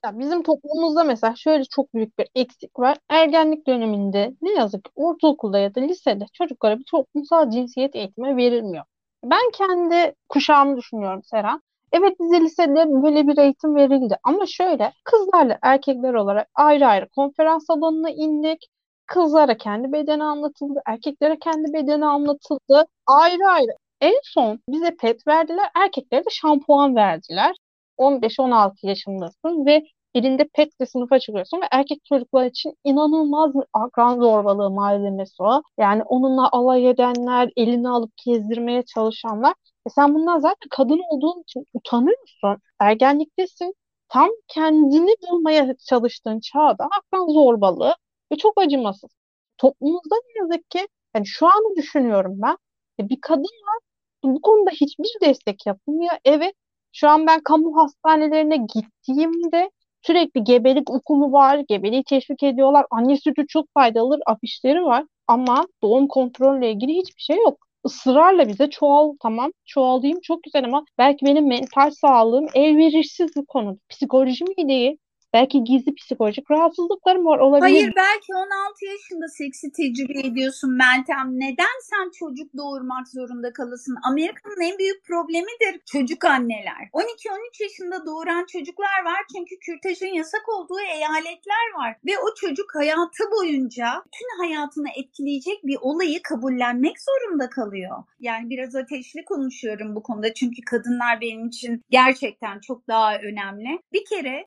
Ya 0.05 0.19
bizim 0.19 0.43
toplumumuzda 0.43 1.05
mesela 1.05 1.37
şöyle 1.37 1.65
çok 1.65 1.95
büyük 1.95 2.19
bir 2.19 2.29
eksik 2.35 2.79
var. 2.79 2.99
Ergenlik 3.09 3.67
döneminde 3.67 4.35
ne 4.43 4.53
yazık 4.53 4.85
ki 4.85 4.91
ortaokulda 4.95 5.59
ya 5.59 5.75
da 5.75 5.81
lisede 5.81 6.25
çocuklara 6.33 6.79
bir 6.79 6.85
toplumsal 6.85 7.51
cinsiyet 7.51 7.97
eğitimi 7.97 8.37
verilmiyor. 8.37 8.85
Ben 9.25 9.51
kendi 9.53 10.15
kuşağımı 10.29 10.77
düşünüyorum 10.77 11.23
Seren. 11.25 11.61
Evet 11.93 12.21
bize 12.21 12.41
lisede 12.41 13.03
böyle 13.03 13.29
bir 13.29 13.39
eğitim 13.39 13.75
verildi 13.75 14.17
ama 14.25 14.47
şöyle 14.47 14.93
kızlarla 15.05 15.59
erkekler 15.63 16.15
olarak 16.15 16.49
ayrı 16.55 16.87
ayrı 16.87 17.09
konferans 17.17 17.67
salonuna 17.67 18.11
indik. 18.11 18.69
Kızlara 19.07 19.57
kendi 19.57 19.93
bedeni 19.93 20.25
anlatıldı, 20.25 20.81
erkeklere 20.87 21.39
kendi 21.39 21.73
bedeni 21.73 22.07
anlatıldı. 22.07 22.87
Ayrı 23.07 23.49
ayrı. 23.49 23.73
En 24.01 24.21
son 24.25 24.61
bize 24.69 24.97
pet 24.97 25.27
verdiler, 25.27 25.71
erkeklere 25.75 26.21
de 26.21 26.31
şampuan 26.31 26.97
verdiler. 26.97 27.57
15-16 27.99 28.73
yaşındasın 28.83 29.67
ve 29.67 29.83
elinde 30.15 30.49
petle 30.55 30.87
sınıfa 30.87 31.19
çıkıyorsun 31.19 31.61
ve 31.61 31.65
erkek 31.71 32.05
çocuklar 32.05 32.47
için 32.47 32.79
inanılmaz 32.85 33.55
bir 33.55 33.65
akran 33.73 34.17
zorbalığı 34.21 34.71
malzemesi 34.71 35.43
o. 35.43 35.63
Yani 35.79 36.03
onunla 36.03 36.49
alay 36.53 36.91
edenler, 36.91 37.51
elini 37.57 37.89
alıp 37.89 38.13
gezdirmeye 38.27 38.83
çalışanlar. 38.83 39.55
E 39.87 39.91
sen 39.91 40.15
bundan 40.15 40.39
zaten 40.39 40.69
kadın 40.71 41.01
olduğun 41.11 41.43
için 41.43 41.67
utanıyorsun. 41.75 42.63
Ergenliktesin. 42.81 43.75
Tam 44.09 44.29
kendini 44.49 45.15
bulmaya 45.31 45.77
çalıştığın 45.77 46.41
çağda 46.41 46.85
akran 46.85 47.27
zorbalığı 47.33 47.95
ve 48.33 48.37
çok 48.37 48.61
acımasız. 48.61 49.11
Toplumumuzda 49.59 50.15
ne 50.15 50.41
yazık 50.43 50.71
ki 50.71 50.89
yani 51.17 51.27
şu 51.27 51.47
anı 51.47 51.77
düşünüyorum 51.77 52.35
ben. 52.43 52.57
E 53.01 53.09
bir 53.09 53.21
kadın 53.21 53.43
var 53.43 53.79
bu 54.25 54.41
konuda 54.43 54.71
hiçbir 54.71 55.21
destek 55.21 55.67
yapılmıyor. 55.67 56.13
Evet 56.25 56.55
şu 56.93 57.09
an 57.09 57.27
ben 57.27 57.43
kamu 57.43 57.77
hastanelerine 57.77 58.57
gittiğimde 58.57 59.71
sürekli 60.07 60.45
gebelik 60.45 60.91
okumu 60.91 61.33
var, 61.33 61.59
gebeliği 61.69 62.05
teşvik 62.05 62.43
ediyorlar. 62.43 62.87
Anne 62.91 63.17
sütü 63.17 63.47
çok 63.47 63.67
faydalıdır 63.75 64.21
afişleri 64.27 64.85
var 64.85 65.05
ama 65.29 65.67
doğum 65.83 66.09
kontrolüyle 66.09 66.71
ilgili 66.73 66.93
hiçbir 66.93 67.23
şey 67.23 67.37
yok. 67.37 67.59
Israrla 67.87 68.49
bize 68.49 68.71
çoğal 68.71 69.13
tamam 69.23 69.53
çoğalayım 69.65 70.21
çok 70.23 70.43
güzel 70.43 70.65
ama 70.65 70.85
belki 70.99 71.27
benim 71.27 71.49
mental 71.49 71.91
sağlığım 71.91 72.47
elverişsiz 72.55 73.37
bu 73.37 73.47
konuda. 73.47 73.79
Psikolojim 73.89 74.47
iyi 74.57 74.69
değil. 74.69 74.97
Belki 75.35 75.65
gizli 75.65 75.95
psikolojik 75.95 76.51
rahatsızlıklarım 76.51 77.25
var 77.25 77.39
olabilir. 77.39 77.73
Hayır 77.73 77.93
belki 77.97 78.35
16 78.35 78.85
yaşında 78.85 79.29
seksi 79.29 79.73
tecrübe 79.73 80.19
ediyorsun 80.29 80.71
Meltem. 80.73 81.41
Neden 81.41 81.77
sen 81.83 82.11
çocuk 82.19 82.57
doğurmak 82.57 83.09
zorunda 83.09 83.53
kalasın? 83.53 83.97
Amerika'nın 84.03 84.61
en 84.61 84.79
büyük 84.79 85.05
problemidir 85.05 85.81
çocuk 85.93 86.25
anneler. 86.25 86.83
12-13 86.93 87.63
yaşında 87.63 88.07
doğuran 88.07 88.47
çocuklar 88.53 89.05
var 89.05 89.21
çünkü 89.37 89.59
kürtajın 89.59 90.15
yasak 90.15 90.49
olduğu 90.49 90.81
eyaletler 90.81 91.67
var. 91.79 91.97
Ve 92.07 92.13
o 92.19 92.35
çocuk 92.35 92.75
hayatı 92.75 93.25
boyunca 93.37 93.87
tüm 94.13 94.47
hayatını 94.47 94.89
etkileyecek 94.97 95.67
bir 95.67 95.79
olayı 95.81 96.23
kabullenmek 96.23 96.97
zorunda 97.01 97.51
kalıyor. 97.51 97.97
Yani 98.21 98.51
biraz 98.51 98.75
ateşli 98.75 99.25
konuşuyorum 99.25 99.95
bu 99.95 100.03
konuda 100.03 100.35
çünkü 100.35 100.63
kadınlar 100.63 101.21
benim 101.21 101.47
için 101.47 101.83
gerçekten 101.91 102.61
çok 102.61 102.89
daha 102.89 103.17
önemli. 103.19 103.79
Bir 103.93 104.05
kere 104.05 104.47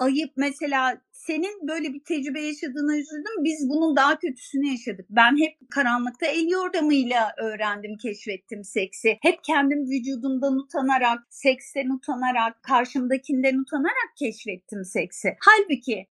ayıp 0.00 0.32
mesela 0.36 1.00
senin 1.12 1.68
böyle 1.68 1.94
bir 1.94 2.04
tecrübe 2.04 2.40
yaşadığına 2.40 2.96
üzüldüm. 2.96 3.44
Biz 3.44 3.68
bunun 3.68 3.96
daha 3.96 4.18
kötüsünü 4.18 4.66
yaşadık. 4.70 5.06
Ben 5.10 5.36
hep 5.36 5.70
karanlıkta 5.70 6.26
el 6.26 6.48
yordamıyla 6.48 7.32
öğrendim, 7.38 7.96
keşfettim 7.96 8.64
seksi. 8.64 9.18
Hep 9.22 9.44
kendim 9.44 9.90
vücudumdan 9.90 10.56
utanarak, 10.56 11.18
seksten 11.30 11.90
utanarak, 11.90 12.62
karşımdakinden 12.62 13.58
utanarak 13.58 14.10
keşfettim 14.18 14.84
seksi. 14.84 15.36
Halbuki 15.40 16.06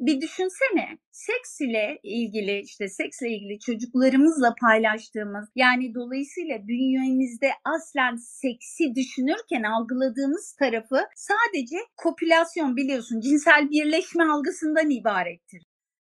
bir 0.00 0.20
düşünsene 0.20 0.98
seks 1.12 1.60
ile 1.60 1.98
ilgili 2.02 2.60
işte 2.60 2.88
seksle 2.88 3.28
ilgili 3.28 3.58
çocuklarımızla 3.58 4.54
paylaştığımız 4.60 5.48
yani 5.56 5.94
dolayısıyla 5.94 6.68
bünyemizde 6.68 7.50
aslen 7.64 8.16
seksi 8.16 8.94
düşünürken 8.94 9.62
algıladığımız 9.62 10.56
tarafı 10.58 11.00
sadece 11.16 11.76
kopülasyon 11.96 12.76
biliyorsun 12.76 13.20
cinsel 13.20 13.70
birleşme 13.70 14.24
algısından 14.24 14.90
ibarettir. 14.90 15.62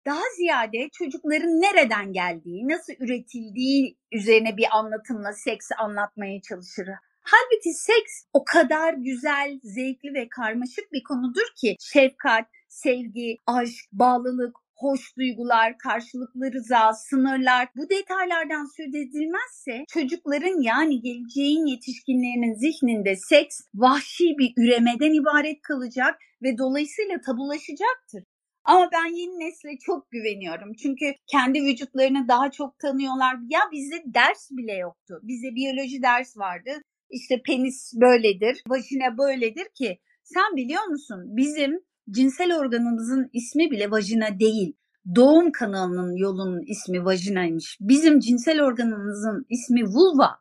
Daha 0.05 0.23
ziyade 0.37 0.89
çocukların 0.93 1.61
nereden 1.61 2.13
geldiği, 2.13 2.67
nasıl 2.67 2.93
üretildiği 2.99 3.97
üzerine 4.11 4.57
bir 4.57 4.67
anlatımla 4.71 5.33
seksi 5.33 5.75
anlatmaya 5.75 6.41
çalışır. 6.41 6.87
Halbuki 7.23 7.73
seks 7.73 8.23
o 8.33 8.43
kadar 8.43 8.93
güzel, 8.93 9.59
zevkli 9.63 10.13
ve 10.13 10.29
karmaşık 10.29 10.91
bir 10.91 11.03
konudur 11.03 11.47
ki 11.61 11.75
şefkat, 11.79 12.45
sevgi, 12.73 13.38
aşk, 13.47 13.86
bağlılık, 13.91 14.55
hoş 14.75 15.17
duygular, 15.17 15.77
karşılıklı 15.77 16.53
rıza, 16.53 16.93
sınırlar 16.93 17.67
bu 17.75 17.89
detaylardan 17.89 18.65
söz 18.77 18.95
edilmezse 18.95 19.86
çocukların 19.93 20.62
yani 20.62 21.01
geleceğin 21.01 21.65
yetişkinlerinin 21.65 22.53
zihninde 22.53 23.15
seks 23.15 23.62
vahşi 23.75 24.38
bir 24.39 24.53
üremeden 24.57 25.13
ibaret 25.21 25.62
kalacak 25.62 26.19
ve 26.43 26.57
dolayısıyla 26.57 27.21
tabulaşacaktır. 27.21 28.23
Ama 28.63 28.89
ben 28.93 29.15
yeni 29.15 29.39
nesle 29.39 29.77
çok 29.77 30.12
güveniyorum. 30.12 30.73
Çünkü 30.73 31.05
kendi 31.27 31.63
vücutlarını 31.63 32.27
daha 32.27 32.51
çok 32.51 32.79
tanıyorlar. 32.79 33.36
Ya 33.49 33.59
bizde 33.71 34.03
ders 34.05 34.51
bile 34.51 34.73
yoktu. 34.73 35.19
Bize 35.23 35.55
biyoloji 35.55 36.01
ders 36.01 36.38
vardı. 36.38 36.71
İşte 37.09 37.41
penis 37.41 37.93
böyledir, 38.01 38.62
vajina 38.67 39.17
böyledir 39.17 39.67
ki 39.73 39.99
sen 40.23 40.55
biliyor 40.55 40.83
musun 40.83 41.19
bizim 41.25 41.83
cinsel 42.11 42.57
organımızın 42.57 43.29
ismi 43.33 43.71
bile 43.71 43.91
vajina 43.91 44.39
değil. 44.39 44.75
Doğum 45.15 45.51
kanalının 45.51 46.15
yolunun 46.15 46.61
ismi 46.61 47.05
vajinaymış. 47.05 47.77
Bizim 47.81 48.19
cinsel 48.19 48.61
organımızın 48.61 49.45
ismi 49.49 49.83
vulva. 49.85 50.39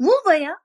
Vulva 0.00 0.34
ya. 0.34 0.56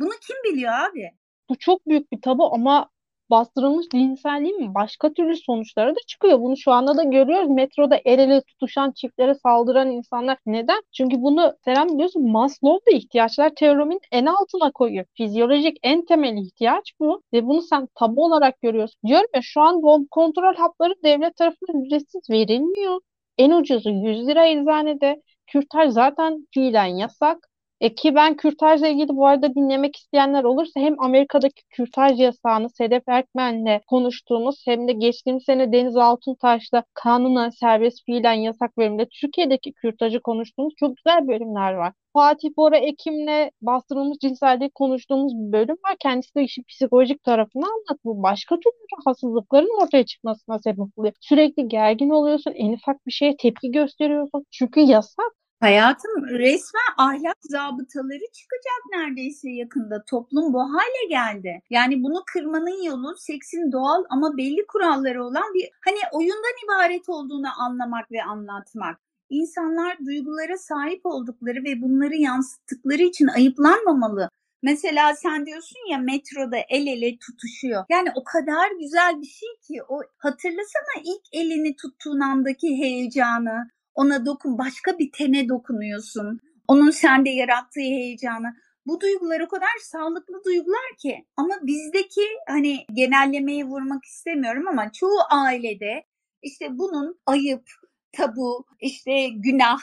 Bunu 0.00 0.10
kim 0.26 0.36
biliyor 0.44 0.72
abi? 0.72 1.10
Bu 1.48 1.58
çok 1.58 1.86
büyük 1.86 2.12
bir 2.12 2.20
tabu 2.20 2.54
ama 2.54 2.90
bastırılmış 3.30 3.86
cinselliğin 3.92 4.74
başka 4.74 5.12
türlü 5.12 5.36
sonuçları 5.36 5.90
da 5.90 6.00
çıkıyor. 6.06 6.40
Bunu 6.40 6.56
şu 6.56 6.72
anda 6.72 6.96
da 6.96 7.02
görüyoruz. 7.02 7.50
Metroda 7.50 8.00
el 8.04 8.18
ele 8.18 8.40
tutuşan 8.42 8.92
çiftlere 8.92 9.34
saldıran 9.34 9.90
insanlar. 9.90 10.38
Neden? 10.46 10.82
Çünkü 10.92 11.22
bunu 11.22 11.54
Seren 11.64 11.88
biliyorsun 11.88 12.30
Maslow 12.30 12.92
da 12.92 12.96
ihtiyaçlar 12.96 13.50
teoreminin 13.56 14.00
en 14.12 14.26
altına 14.26 14.70
koyuyor. 14.72 15.04
Fizyolojik 15.14 15.76
en 15.82 16.04
temel 16.04 16.36
ihtiyaç 16.36 16.92
bu. 17.00 17.22
Ve 17.32 17.46
bunu 17.46 17.62
sen 17.62 17.88
tabu 17.94 18.24
olarak 18.24 18.60
görüyorsun. 18.60 19.00
Diyorum 19.06 19.30
ya 19.34 19.40
şu 19.42 19.60
an 19.60 19.82
bu 19.82 20.06
kontrol 20.10 20.54
hapları 20.54 20.94
devlet 21.04 21.36
tarafından 21.36 21.84
ücretsiz 21.84 22.30
verilmiyor. 22.30 23.00
En 23.38 23.50
ucuzu 23.50 23.90
100 23.90 24.26
lira 24.26 24.46
eczanede. 24.46 25.22
Kürtaj 25.46 25.92
zaten 25.92 26.46
fiilen 26.54 26.86
yasak. 26.86 27.49
E 27.80 27.94
ki 27.94 28.14
ben 28.14 28.36
kürtajla 28.36 28.88
ilgili 28.88 29.08
bu 29.08 29.26
arada 29.26 29.54
dinlemek 29.54 29.96
isteyenler 29.96 30.44
olursa 30.44 30.80
hem 30.80 31.00
Amerika'daki 31.02 31.62
kürtaj 31.70 32.20
yasağını 32.20 32.70
Sedef 32.70 33.02
Erkmen'le 33.08 33.80
konuştuğumuz 33.86 34.62
hem 34.66 34.88
de 34.88 34.92
geçtiğimiz 34.92 35.44
sene 35.44 35.72
Deniz 35.72 35.96
Altuntaş'la 35.96 36.84
kanuna 36.94 37.50
serbest 37.50 38.04
fiilen 38.06 38.32
yasak 38.32 38.76
bölümünde 38.76 39.08
Türkiye'deki 39.20 39.72
kürtajı 39.72 40.20
konuştuğumuz 40.20 40.74
çok 40.76 40.96
güzel 40.96 41.28
bölümler 41.28 41.72
var. 41.72 41.92
Fatih 42.12 42.48
Bora 42.56 42.76
Ekim'le 42.76 43.50
bastırılmış 43.62 44.18
cinselliği 44.18 44.70
konuştuğumuz 44.70 45.32
bir 45.34 45.52
bölüm 45.52 45.76
var. 45.84 45.96
Kendisi 46.00 46.34
de 46.34 46.44
işin 46.44 46.62
psikolojik 46.68 47.22
tarafını 47.24 47.64
anlat. 47.66 47.98
Bu 48.04 48.22
başka 48.22 48.56
türlü 48.56 48.74
rahatsızlıkların 48.98 49.82
ortaya 49.82 50.04
çıkmasına 50.06 50.58
sebep 50.58 50.98
oluyor. 50.98 51.14
Sürekli 51.20 51.68
gergin 51.68 52.10
oluyorsun. 52.10 52.52
En 52.56 52.72
ufak 52.72 53.06
bir 53.06 53.12
şeye 53.12 53.36
tepki 53.36 53.70
gösteriyorsun. 53.72 54.44
Çünkü 54.50 54.80
yasak. 54.80 55.32
Hayatım 55.60 56.26
resmen 56.26 56.92
ahlak 56.98 57.36
zabıtaları 57.40 58.32
çıkacak 58.32 58.82
neredeyse 58.90 59.50
yakında. 59.50 60.04
Toplum 60.04 60.52
bu 60.52 60.60
hale 60.60 61.08
geldi. 61.08 61.62
Yani 61.70 62.02
bunu 62.02 62.22
kırmanın 62.32 62.82
yolu 62.82 63.16
seksin 63.16 63.72
doğal 63.72 64.04
ama 64.10 64.36
belli 64.36 64.66
kuralları 64.66 65.24
olan 65.24 65.54
bir 65.54 65.70
hani 65.84 65.98
oyundan 66.12 66.64
ibaret 66.64 67.08
olduğunu 67.08 67.60
anlamak 67.60 68.10
ve 68.12 68.22
anlatmak. 68.22 69.00
İnsanlar 69.30 69.98
duygulara 70.06 70.58
sahip 70.58 71.06
oldukları 71.06 71.64
ve 71.64 71.82
bunları 71.82 72.14
yansıttıkları 72.14 73.02
için 73.02 73.26
ayıplanmamalı. 73.26 74.30
Mesela 74.62 75.14
sen 75.14 75.46
diyorsun 75.46 75.90
ya 75.90 75.98
metroda 75.98 76.56
el 76.68 76.86
ele 76.86 77.18
tutuşuyor. 77.18 77.84
Yani 77.90 78.08
o 78.14 78.24
kadar 78.24 78.70
güzel 78.80 79.20
bir 79.20 79.26
şey 79.26 79.48
ki 79.62 79.82
o 79.88 80.00
hatırlasana 80.18 81.02
ilk 81.04 81.22
elini 81.32 81.76
tuttuğun 81.76 82.20
andaki 82.20 82.78
heyecanı, 82.78 83.70
ona 83.94 84.26
dokun, 84.26 84.58
başka 84.58 84.98
bir 84.98 85.12
tene 85.12 85.48
dokunuyorsun. 85.48 86.40
Onun 86.68 86.90
sende 86.90 87.30
yarattığı 87.30 87.80
heyecanı. 87.80 88.54
Bu 88.86 89.00
duygular 89.00 89.40
o 89.40 89.48
kadar 89.48 89.78
sağlıklı 89.82 90.44
duygular 90.44 90.96
ki 90.98 91.26
ama 91.36 91.54
bizdeki 91.62 92.26
hani 92.48 92.84
genellemeyi 92.94 93.64
vurmak 93.64 94.04
istemiyorum 94.04 94.68
ama 94.68 94.92
çoğu 94.92 95.18
ailede 95.30 96.04
işte 96.42 96.78
bunun 96.78 97.20
ayıp, 97.26 97.70
tabu, 98.12 98.64
işte 98.80 99.28
günah 99.28 99.80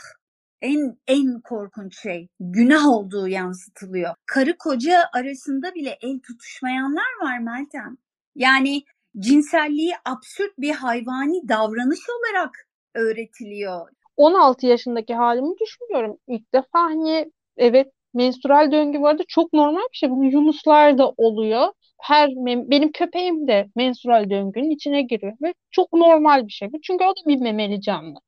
en 0.62 0.98
en 1.08 1.42
korkunç 1.42 2.02
şey 2.02 2.28
günah 2.40 2.88
olduğu 2.88 3.28
yansıtılıyor. 3.28 4.16
Karı 4.26 4.58
koca 4.58 5.10
arasında 5.14 5.76
bile 5.76 5.98
el 6.02 6.20
tutuşmayanlar 6.20 7.22
var 7.22 7.40
Meltem. 7.40 7.98
Yani 8.36 8.84
cinselliği 9.20 9.94
absürt 10.06 10.58
bir 10.58 10.72
hayvani 10.72 11.48
davranış 11.50 12.00
olarak 12.10 12.68
öğretiliyor. 12.96 13.90
16 14.18 14.68
yaşındaki 14.68 15.14
halimi 15.16 15.56
düşünüyorum. 15.60 16.18
İlk 16.28 16.54
defa 16.54 16.80
hani 16.80 17.32
evet 17.58 17.92
menstrual 18.14 18.72
döngü 18.72 19.02
vardı. 19.02 19.24
Çok 19.28 19.54
normal 19.54 19.82
bir 19.94 19.98
şey. 19.98 20.10
Bu 20.12 20.24
yunuslar 20.26 20.98
da 20.98 21.10
oluyor. 21.18 21.68
Her 22.02 22.30
benim 22.46 22.92
köpeğim 22.92 23.48
de 23.48 23.68
menstrual 23.76 24.30
döngünün 24.30 24.70
içine 24.72 25.02
giriyor 25.02 25.34
ve 25.42 25.54
çok 25.72 25.94
normal 25.94 26.48
bir 26.48 26.52
şey. 26.52 26.70
Çünkü 26.84 27.04
o 27.06 27.10
da 27.10 27.28
bir 27.30 27.38
memeli 27.42 27.82
canlı. 27.82 28.20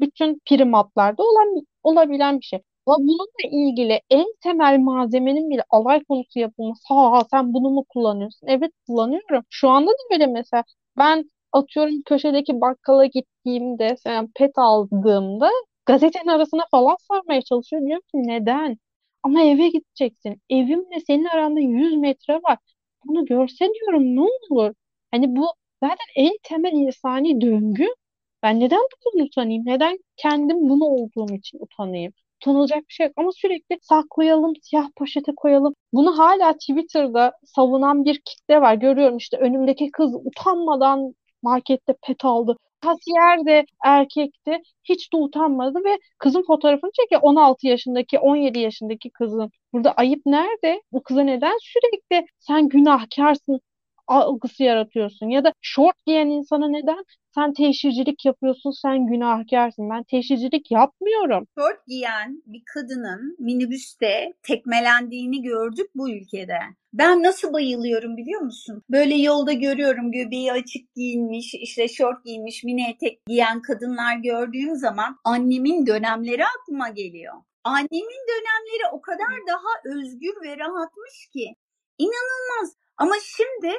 Bütün 0.00 0.40
primatlarda 0.46 1.22
olan 1.22 1.62
olabilen 1.82 2.40
bir 2.40 2.44
şey. 2.44 2.60
Ama 2.86 2.98
bununla 2.98 3.26
ilgili 3.68 4.00
en 4.10 4.26
temel 4.42 4.78
malzemenin 4.78 5.50
bile 5.50 5.64
alay 5.70 6.04
konusu 6.04 6.38
yapılması. 6.38 6.94
Ha, 6.94 7.12
ha 7.12 7.22
sen 7.30 7.54
bunu 7.54 7.70
mu 7.70 7.84
kullanıyorsun? 7.88 8.46
Evet 8.46 8.72
kullanıyorum. 8.86 9.42
Şu 9.50 9.68
anda 9.68 9.90
da 9.90 9.96
böyle 10.12 10.26
mesela. 10.26 10.64
Ben 10.98 11.30
atıyorum 11.52 12.02
köşedeki 12.06 12.60
bakkala 12.60 13.06
gittiğimde, 13.06 13.96
yani 14.06 14.28
pet 14.36 14.58
aldığımda 14.58 15.50
gazetenin 15.86 16.26
arasına 16.28 16.62
falan 16.70 16.96
sarmaya 17.08 17.42
çalışıyor. 17.42 17.82
Diyorum 17.82 18.02
ki 18.12 18.28
neden? 18.28 18.78
Ama 19.22 19.42
eve 19.42 19.68
gideceksin. 19.68 20.42
Evimle 20.50 21.00
senin 21.06 21.24
aranda 21.24 21.60
100 21.60 21.96
metre 21.96 22.34
var. 22.34 22.58
Bunu 23.04 23.24
görse 23.26 23.68
diyorum 23.74 24.16
ne 24.16 24.20
olur? 24.20 24.74
Hani 25.10 25.36
bu 25.36 25.46
zaten 25.82 26.06
en 26.16 26.32
temel 26.42 26.72
insani 26.72 27.40
döngü. 27.40 27.86
Ben 28.42 28.60
neden 28.60 28.80
bundan 29.04 29.26
utanayım? 29.26 29.62
Neden 29.66 29.98
kendim 30.16 30.68
bunu 30.68 30.84
olduğum 30.84 31.34
için 31.34 31.58
utanayım? 31.60 32.12
Utanılacak 32.42 32.88
bir 32.88 32.92
şey 32.94 33.06
yok 33.06 33.12
ama 33.16 33.32
sürekli 33.32 33.78
saklayalım, 33.82 34.52
siyah 34.62 34.88
poşete 34.96 35.32
koyalım. 35.36 35.74
Bunu 35.92 36.18
hala 36.18 36.52
Twitter'da 36.52 37.32
savunan 37.44 38.04
bir 38.04 38.20
kitle 38.24 38.60
var. 38.60 38.74
Görüyorum 38.74 39.16
işte 39.16 39.36
önümdeki 39.36 39.90
kız 39.90 40.14
utanmadan 40.14 41.14
markette 41.42 41.94
pet 42.06 42.24
aldı. 42.24 42.56
Kasiyer 42.80 43.46
de 43.46 43.64
erkekti. 43.84 44.58
Hiç 44.84 45.12
de 45.12 45.16
utanmadı 45.16 45.78
ve 45.84 45.98
kızın 46.18 46.44
fotoğrafını 46.46 46.90
çekiyor. 47.00 47.20
16 47.24 47.66
yaşındaki, 47.66 48.18
17 48.18 48.58
yaşındaki 48.58 49.10
kızın. 49.10 49.50
Burada 49.72 49.92
ayıp 49.92 50.26
nerede? 50.26 50.82
Bu 50.92 51.02
kıza 51.02 51.20
neden 51.22 51.58
sürekli 51.60 52.26
sen 52.38 52.68
günahkarsın 52.68 53.60
algısı 54.08 54.62
yaratıyorsun? 54.62 55.26
Ya 55.28 55.44
da 55.44 55.52
şort 55.60 56.06
giyen 56.06 56.26
insana 56.26 56.68
neden 56.68 57.04
sen 57.34 57.52
teşhircilik 57.52 58.24
yapıyorsun, 58.24 58.70
sen 58.82 59.06
günahkarsın. 59.06 59.90
Ben 59.90 60.02
teşhircilik 60.02 60.70
yapmıyorum. 60.70 61.46
Şort 61.58 61.86
giyen 61.86 62.42
bir 62.46 62.62
kadının 62.74 63.36
minibüste 63.38 64.32
tekmelendiğini 64.42 65.42
gördük 65.42 65.90
bu 65.94 66.10
ülkede. 66.10 66.58
Ben 66.92 67.22
nasıl 67.22 67.52
bayılıyorum 67.52 68.16
biliyor 68.16 68.40
musun? 68.40 68.82
Böyle 68.90 69.14
yolda 69.14 69.52
görüyorum 69.52 70.12
göbeği 70.12 70.52
açık 70.52 70.94
giyinmiş, 70.94 71.54
işte 71.54 71.88
şort 71.88 72.24
giymiş, 72.24 72.64
mini 72.64 72.90
etek 72.90 73.26
giyen 73.26 73.62
kadınlar 73.62 74.16
gördüğüm 74.16 74.76
zaman 74.76 75.16
annemin 75.24 75.86
dönemleri 75.86 76.42
aklıma 76.44 76.88
geliyor. 76.88 77.34
Annemin 77.64 78.22
dönemleri 78.28 78.92
o 78.92 79.00
kadar 79.00 79.32
daha 79.48 79.96
özgür 79.96 80.34
ve 80.44 80.58
rahatmış 80.58 81.28
ki. 81.32 81.54
İnanılmaz. 81.98 82.76
Ama 82.96 83.14
şimdi 83.36 83.72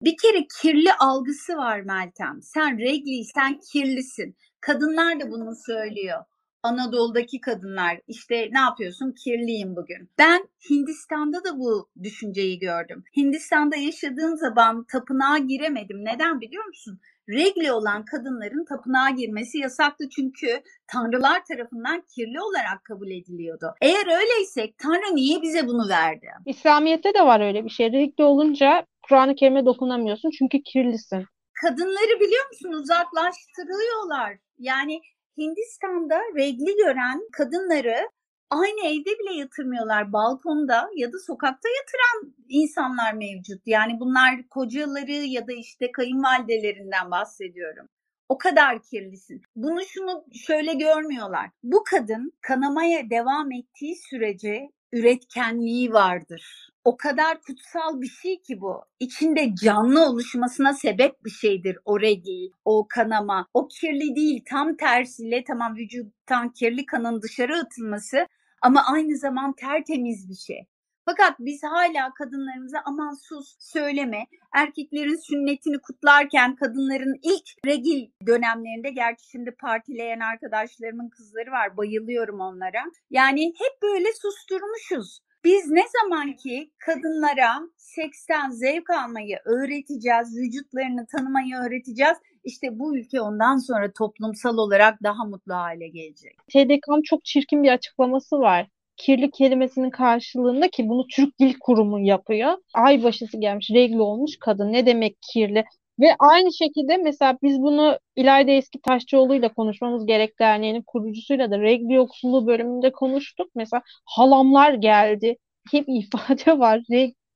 bir 0.00 0.16
kere 0.22 0.46
kirli 0.60 0.92
algısı 0.92 1.56
var 1.56 1.80
Meltem. 1.80 2.42
Sen 2.42 2.78
regli, 2.78 3.24
sen 3.24 3.60
kirlisin. 3.72 4.36
Kadınlar 4.60 5.20
da 5.20 5.30
bunu 5.30 5.54
söylüyor. 5.66 6.24
Anadolu'daki 6.62 7.40
kadınlar 7.40 8.00
işte 8.08 8.48
ne 8.52 8.58
yapıyorsun 8.58 9.14
kirliyim 9.24 9.76
bugün. 9.76 10.10
Ben 10.18 10.48
Hindistan'da 10.70 11.44
da 11.44 11.58
bu 11.58 11.90
düşünceyi 12.02 12.58
gördüm. 12.58 13.04
Hindistan'da 13.16 13.76
yaşadığım 13.76 14.36
zaman 14.36 14.84
tapınağa 14.92 15.38
giremedim. 15.38 16.04
Neden 16.04 16.40
biliyor 16.40 16.64
musun? 16.64 17.00
Regli 17.28 17.72
olan 17.72 18.04
kadınların 18.04 18.64
tapınağa 18.64 19.10
girmesi 19.10 19.58
yasaktı 19.58 20.08
çünkü 20.08 20.62
tanrılar 20.86 21.44
tarafından 21.44 22.02
kirli 22.14 22.40
olarak 22.40 22.84
kabul 22.84 23.10
ediliyordu. 23.10 23.74
Eğer 23.80 24.06
öyleysek 24.20 24.78
Tanrı 24.78 25.16
niye 25.16 25.42
bize 25.42 25.66
bunu 25.66 25.88
verdi? 25.88 26.26
İslamiyet'te 26.46 27.14
de 27.14 27.22
var 27.22 27.40
öyle 27.40 27.64
bir 27.64 27.70
şey. 27.70 27.92
Regli 27.92 28.24
olunca 28.24 28.86
Kur'an-ı 29.08 29.34
Kerim'e 29.34 29.66
dokunamıyorsun 29.66 30.30
çünkü 30.38 30.62
kirlisin. 30.62 31.24
Kadınları 31.62 32.20
biliyor 32.20 32.46
musun 32.48 32.72
uzaklaştırıyorlar. 32.72 34.38
Yani 34.58 35.00
Hindistan'da 35.38 36.20
regli 36.36 36.76
gören 36.84 37.20
kadınları 37.32 38.08
aynı 38.50 38.86
evde 38.86 39.10
bile 39.18 39.34
yatırmıyorlar. 39.38 40.12
Balkonda 40.12 40.90
ya 40.96 41.12
da 41.12 41.18
sokakta 41.18 41.68
yatıran 41.68 42.34
insanlar 42.48 43.12
mevcut. 43.12 43.62
Yani 43.66 44.00
bunlar 44.00 44.48
kocaları 44.48 45.12
ya 45.12 45.46
da 45.46 45.52
işte 45.52 45.92
kayınvalidelerinden 45.92 47.10
bahsediyorum. 47.10 47.88
O 48.28 48.38
kadar 48.38 48.82
kirlisin. 48.82 49.42
Bunu 49.56 49.80
şunu 49.84 50.24
şöyle 50.46 50.74
görmüyorlar. 50.74 51.50
Bu 51.62 51.84
kadın 51.84 52.32
kanamaya 52.40 53.10
devam 53.10 53.52
ettiği 53.52 53.96
sürece 53.96 54.70
üretkenliği 54.92 55.92
vardır. 55.92 56.73
O 56.84 56.96
kadar 56.96 57.40
kutsal 57.40 58.00
bir 58.00 58.08
şey 58.08 58.42
ki 58.42 58.60
bu. 58.60 58.84
İçinde 59.00 59.54
canlı 59.62 60.06
oluşmasına 60.06 60.72
sebep 60.72 61.24
bir 61.24 61.30
şeydir 61.30 61.78
o 61.84 62.00
regi, 62.00 62.50
o 62.64 62.86
kanama. 62.88 63.48
O 63.54 63.68
kirli 63.68 64.16
değil 64.16 64.42
tam 64.50 64.76
tersiyle 64.76 65.44
tamam 65.44 65.76
vücuttan 65.76 66.52
kirli 66.52 66.86
kanın 66.86 67.22
dışarı 67.22 67.56
atılması 67.56 68.26
ama 68.62 68.84
aynı 68.92 69.16
zaman 69.16 69.52
tertemiz 69.52 70.28
bir 70.28 70.34
şey. 70.34 70.66
Fakat 71.04 71.38
biz 71.38 71.62
hala 71.62 72.14
kadınlarımıza 72.14 72.82
aman 72.84 73.14
sus 73.28 73.56
söyleme. 73.58 74.26
Erkeklerin 74.54 75.16
sünnetini 75.16 75.78
kutlarken 75.78 76.56
kadınların 76.56 77.14
ilk 77.22 77.66
regil 77.66 78.10
dönemlerinde 78.26 78.90
gerçi 78.90 79.28
şimdi 79.28 79.50
partileyen 79.50 80.20
arkadaşlarımın 80.20 81.08
kızları 81.08 81.50
var 81.50 81.76
bayılıyorum 81.76 82.40
onlara. 82.40 82.84
Yani 83.10 83.46
hep 83.46 83.82
böyle 83.82 84.08
susturmuşuz. 84.22 85.20
Biz 85.44 85.70
ne 85.70 85.82
zaman 86.02 86.36
ki 86.36 86.70
kadınlara 86.78 87.60
seksten 87.76 88.50
zevk 88.50 88.90
almayı 88.90 89.38
öğreteceğiz, 89.44 90.36
vücutlarını 90.36 91.06
tanımayı 91.06 91.56
öğreteceğiz, 91.56 92.16
işte 92.44 92.78
bu 92.78 92.96
ülke 92.96 93.20
ondan 93.20 93.56
sonra 93.56 93.92
toplumsal 93.92 94.58
olarak 94.58 95.02
daha 95.02 95.24
mutlu 95.24 95.54
hale 95.54 95.88
gelecek. 95.88 96.38
TDK'nın 96.52 97.02
çok 97.02 97.24
çirkin 97.24 97.62
bir 97.62 97.72
açıklaması 97.72 98.38
var 98.38 98.66
kirli 98.96 99.30
kelimesinin 99.30 99.90
karşılığında 99.90 100.68
ki 100.68 100.88
bunu 100.88 101.06
Türk 101.16 101.38
Dil 101.38 101.54
Kurumu 101.60 102.00
yapıyor. 102.00 102.52
Ay 102.74 103.02
başısı 103.02 103.40
gelmiş, 103.40 103.70
regl 103.70 103.98
olmuş 103.98 104.32
kadın. 104.40 104.72
Ne 104.72 104.86
demek 104.86 105.16
kirli? 105.32 105.64
Ve 106.00 106.06
aynı 106.18 106.52
şekilde 106.52 106.96
mesela 106.96 107.38
biz 107.42 107.58
bunu 107.60 107.98
İlayda 108.16 108.50
Eski 108.50 108.80
Taşçıoğlu 108.80 109.34
ile 109.34 109.48
konuşmamız 109.48 110.06
gerek 110.06 110.38
derneğinin 110.40 110.82
kurucusuyla 110.86 111.50
da 111.50 111.58
regl 111.60 111.90
yoksulluğu 111.90 112.46
bölümünde 112.46 112.92
konuştuk. 112.92 113.50
Mesela 113.54 113.82
halamlar 114.04 114.74
geldi. 114.74 115.36
Hep 115.70 115.84
ifade 115.88 116.58
var. 116.58 116.80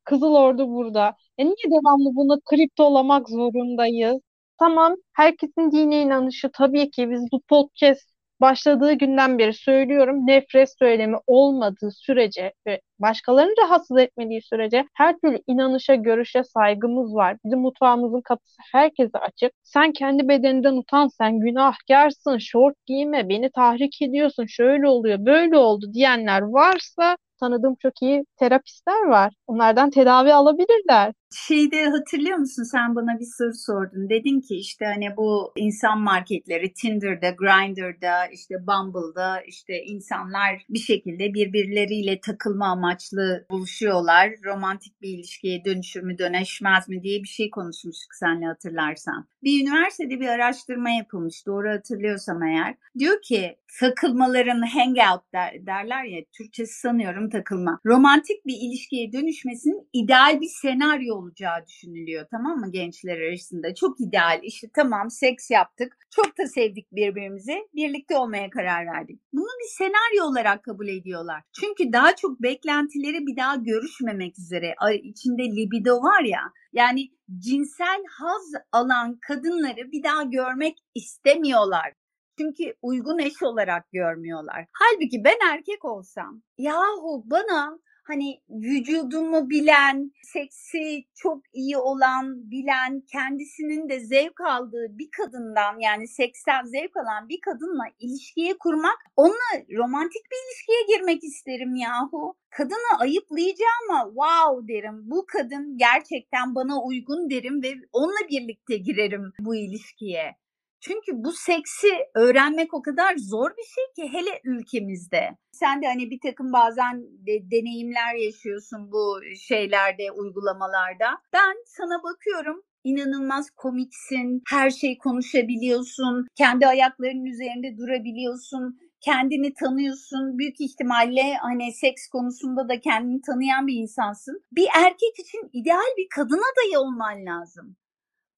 Kızıl 0.05 0.35
Ordu 0.35 0.69
burada. 0.69 1.17
E 1.39 1.45
niye 1.45 1.71
devamlı 1.71 2.17
bunu 2.17 2.41
kriptolamak 2.45 3.29
zorundayız? 3.29 4.21
Tamam, 4.59 4.97
herkesin 5.13 5.71
dine 5.73 6.03
inanışı 6.03 6.51
tabii 6.53 6.91
ki 6.91 7.11
biz 7.11 7.23
bu 7.33 7.41
podcast 7.41 8.18
başladığı 8.41 8.93
günden 8.93 9.39
beri 9.39 9.55
söylüyorum 9.55 10.27
nefret 10.27 10.79
söylemi 10.79 11.17
olmadığı 11.27 11.91
sürece 11.91 12.53
ve 12.67 12.81
başkalarını 12.99 13.55
rahatsız 13.63 13.99
etmediği 13.99 14.43
sürece 14.43 14.85
her 14.95 15.19
türlü 15.19 15.43
inanışa, 15.47 15.95
görüşe 15.95 16.45
saygımız 16.45 17.15
var. 17.15 17.37
Bizim 17.45 17.61
mutfağımızın 17.61 18.21
kapısı 18.21 18.57
herkese 18.73 19.19
açık. 19.19 19.53
Sen 19.63 19.93
kendi 19.93 20.29
bedeninden 20.29 20.77
utan, 20.77 21.09
sen 21.09 21.41
günahkarsın, 21.41 22.39
şort 22.39 22.75
giyme, 22.87 23.29
beni 23.29 23.51
tahrik 23.51 24.03
ediyorsun, 24.03 24.47
şöyle 24.47 24.89
oluyor, 24.89 25.27
böyle 25.27 25.57
oldu 25.59 25.87
diyenler 25.93 26.41
varsa 26.43 27.17
tanıdığım 27.41 27.75
çok 27.75 28.03
iyi 28.03 28.25
terapistler 28.37 29.07
var. 29.07 29.35
Onlardan 29.47 29.91
tedavi 29.91 30.33
alabilirler. 30.35 31.13
Şeyde 31.31 31.85
hatırlıyor 31.87 32.37
musun 32.37 32.63
sen 32.63 32.97
bana 32.97 33.21
bir 33.21 33.27
soru 33.39 33.55
sordun. 33.55 34.11
Dedin 34.11 34.41
ki 34.41 34.57
işte 34.57 34.85
hani 34.85 35.17
bu 35.17 35.53
insan 35.57 36.01
marketleri 36.01 36.73
Tinder'da, 36.73 37.31
Grindr'da, 37.31 38.27
işte 38.27 38.55
Bumble'da 38.67 39.41
işte 39.41 39.83
insanlar 39.83 40.65
bir 40.69 40.79
şekilde 40.79 41.35
birbirleriyle 41.35 42.21
takılma 42.21 42.67
amaçlı 42.67 43.47
buluşuyorlar. 43.51 44.31
Romantik 44.45 45.03
bir 45.03 45.09
ilişkiye 45.09 45.65
dönüşür 45.65 46.03
mü 46.03 46.19
dönüşmez 46.19 46.89
mi 46.89 47.03
diye 47.03 47.23
bir 47.23 47.29
şey 47.29 47.51
konuşmuştuk 47.51 48.15
seninle 48.15 48.47
hatırlarsan. 48.47 49.29
Bir 49.43 49.63
üniversitede 49.63 50.21
bir 50.21 50.29
araştırma 50.29 50.91
yapılmış 50.91 51.47
doğru 51.47 51.71
hatırlıyorsam 51.71 52.43
eğer. 52.43 52.75
Diyor 52.99 53.23
ki 53.23 53.57
takılmaların 53.81 54.63
hangout 54.63 55.33
der, 55.33 55.67
derler 55.67 56.05
ya 56.05 56.25
Türkçesi 56.33 56.81
sanıyorum 56.81 57.31
takılma. 57.31 57.81
Romantik 57.87 58.47
bir 58.47 58.57
ilişkiye 58.61 59.13
dönüşmesinin 59.13 59.89
ideal 59.93 60.41
bir 60.41 60.51
senaryo 60.63 61.18
olacağı 61.19 61.67
düşünülüyor 61.67 62.27
tamam 62.31 62.59
mı 62.59 62.73
gençler 62.73 63.21
arasında. 63.21 63.75
Çok 63.75 64.01
ideal 64.01 64.41
işte 64.43 64.69
tamam 64.75 65.11
seks 65.11 65.51
yaptık 65.51 65.97
çok 66.11 66.39
da 66.39 66.47
sevdik 66.47 66.93
birbirimizi 66.93 67.69
birlikte 67.75 68.17
olmaya 68.17 68.51
karar 68.51 68.87
verdik. 68.87 69.21
Bunu 69.33 69.51
bir 69.61 69.69
senaryo 69.79 70.31
olarak 70.31 70.65
kabul 70.65 70.89
ediyorlar. 70.89 71.43
Çünkü 71.61 71.93
daha 71.93 72.17
çok 72.17 72.43
beklentileri 72.43 73.27
bir 73.27 73.37
daha 73.37 73.57
görüşmemek 73.57 74.39
üzere 74.39 74.75
içinde 75.03 75.43
libido 75.43 76.03
var 76.03 76.23
ya 76.23 76.41
yani 76.73 77.09
cinsel 77.39 78.03
haz 78.11 78.63
alan 78.73 79.19
kadınları 79.29 79.93
bir 79.93 80.03
daha 80.03 80.23
görmek 80.23 80.79
istemiyorlar. 80.95 81.93
Çünkü 82.39 82.75
uygun 82.83 83.19
eş 83.19 83.43
olarak 83.43 83.93
görmüyorlar. 83.93 84.67
Halbuki 84.73 85.25
ben 85.25 85.53
erkek 85.53 85.85
olsam 85.85 86.43
yahu 86.59 87.23
bana 87.27 87.79
hani 88.09 88.41
vücudumu 88.51 89.51
bilen, 89.51 90.13
seksi 90.23 91.05
çok 91.15 91.43
iyi 91.53 91.77
olan, 91.79 92.51
bilen, 92.51 93.01
kendisinin 93.13 93.89
de 93.89 94.01
zevk 94.01 94.41
aldığı 94.41 94.99
bir 94.99 95.11
kadından 95.11 95.81
yani 95.81 96.09
seksen 96.09 96.65
zevk 96.65 96.97
alan 96.97 97.29
bir 97.29 97.41
kadınla 97.41 97.85
ilişkiye 97.99 98.59
kurmak, 98.59 98.99
onunla 99.17 99.53
romantik 99.77 100.23
bir 100.31 100.37
ilişkiye 100.47 100.97
girmek 100.97 101.25
isterim 101.25 101.75
yahu. 101.75 102.37
Kadını 102.51 103.01
ayıplayacağım 103.01 103.91
ama 103.91 104.05
wow 104.05 104.75
derim. 104.75 105.11
Bu 105.11 105.27
kadın 105.27 105.79
gerçekten 105.79 106.55
bana 106.55 106.83
uygun 106.83 107.31
derim 107.31 107.63
ve 107.63 107.75
onunla 107.93 108.29
birlikte 108.31 108.77
girerim 108.77 109.33
bu 109.41 109.55
ilişkiye. 109.55 110.37
Çünkü 110.81 111.13
bu 111.15 111.33
seksi 111.33 111.89
öğrenmek 112.15 112.75
o 112.75 112.83
kadar 112.83 113.17
zor 113.17 113.51
bir 113.51 113.65
şey 113.65 113.85
ki 113.97 114.13
hele 114.13 114.41
ülkemizde. 114.45 115.37
Sen 115.53 115.83
de 115.83 115.87
hani 115.87 116.11
bir 116.11 116.21
takım 116.21 116.53
bazen 116.53 117.03
de 117.03 117.51
deneyimler 117.51 118.15
yaşıyorsun 118.15 118.93
bu 118.93 119.21
şeylerde, 119.49 120.13
uygulamalarda. 120.13 121.07
Ben 121.33 121.55
sana 121.67 122.03
bakıyorum 122.03 122.63
inanılmaz 122.85 123.51
komiksin, 123.51 124.43
her 124.51 124.71
şey 124.71 124.99
konuşabiliyorsun, 124.99 126.27
kendi 126.35 126.67
ayaklarının 126.67 127.25
üzerinde 127.25 127.79
durabiliyorsun, 127.79 128.79
kendini 129.01 129.55
tanıyorsun. 129.55 130.39
Büyük 130.39 130.61
ihtimalle 130.61 131.35
hani 131.35 131.73
seks 131.73 132.09
konusunda 132.09 132.69
da 132.69 132.81
kendini 132.81 133.21
tanıyan 133.21 133.67
bir 133.67 133.75
insansın. 133.75 134.41
Bir 134.53 134.69
erkek 134.77 135.19
için 135.19 135.51
ideal 135.53 135.97
bir 135.99 136.09
kadın 136.17 136.43
adayı 136.53 136.79
olman 136.79 137.27
lazım. 137.27 137.77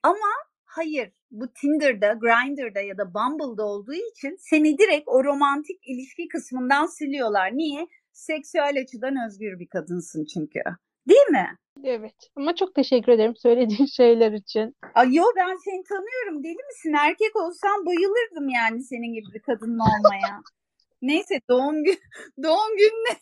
Ama 0.02 0.30
Hayır, 0.76 1.12
bu 1.30 1.52
Tinder'da, 1.52 2.12
Grindr'da 2.12 2.80
ya 2.80 2.98
da 2.98 3.14
Bumble'da 3.14 3.64
olduğu 3.64 3.94
için 3.94 4.36
seni 4.40 4.78
direkt 4.78 5.08
o 5.08 5.24
romantik 5.24 5.88
ilişki 5.88 6.28
kısmından 6.28 6.86
siliyorlar. 6.86 7.56
Niye? 7.56 7.86
Seksüel 8.12 8.80
açıdan 8.82 9.14
özgür 9.26 9.58
bir 9.58 9.68
kadınsın 9.68 10.24
çünkü. 10.24 10.60
Değil 11.08 11.28
mi? 11.30 11.46
Evet. 11.84 12.14
Ama 12.36 12.54
çok 12.54 12.74
teşekkür 12.74 13.12
ederim 13.12 13.36
söylediğin 13.36 13.86
şeyler 13.96 14.32
için. 14.32 14.76
Ay 14.94 15.14
yo 15.14 15.24
ben 15.36 15.56
seni 15.64 15.84
tanıyorum. 15.84 16.44
Deli 16.44 16.66
misin? 16.68 16.92
Erkek 16.98 17.36
olsam 17.36 17.86
bayılırdım 17.86 18.48
yani 18.48 18.82
senin 18.82 19.12
gibi 19.14 19.26
bir 19.34 19.42
kadınla 19.42 19.82
olmaya. 19.82 20.40
Neyse 21.02 21.40
doğum 21.48 21.84
gün 21.84 21.98
doğum 22.42 22.76
gününe 22.78 23.18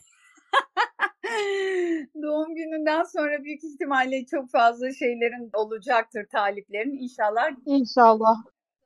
Doğum 2.23 2.55
gününden 2.55 3.03
sonra 3.03 3.43
büyük 3.43 3.63
ihtimalle 3.63 4.25
çok 4.25 4.51
fazla 4.51 4.93
şeylerin 4.93 5.49
olacaktır 5.53 6.25
taliplerin 6.31 6.97
inşallah. 7.03 7.49
İnşallah. 7.65 8.35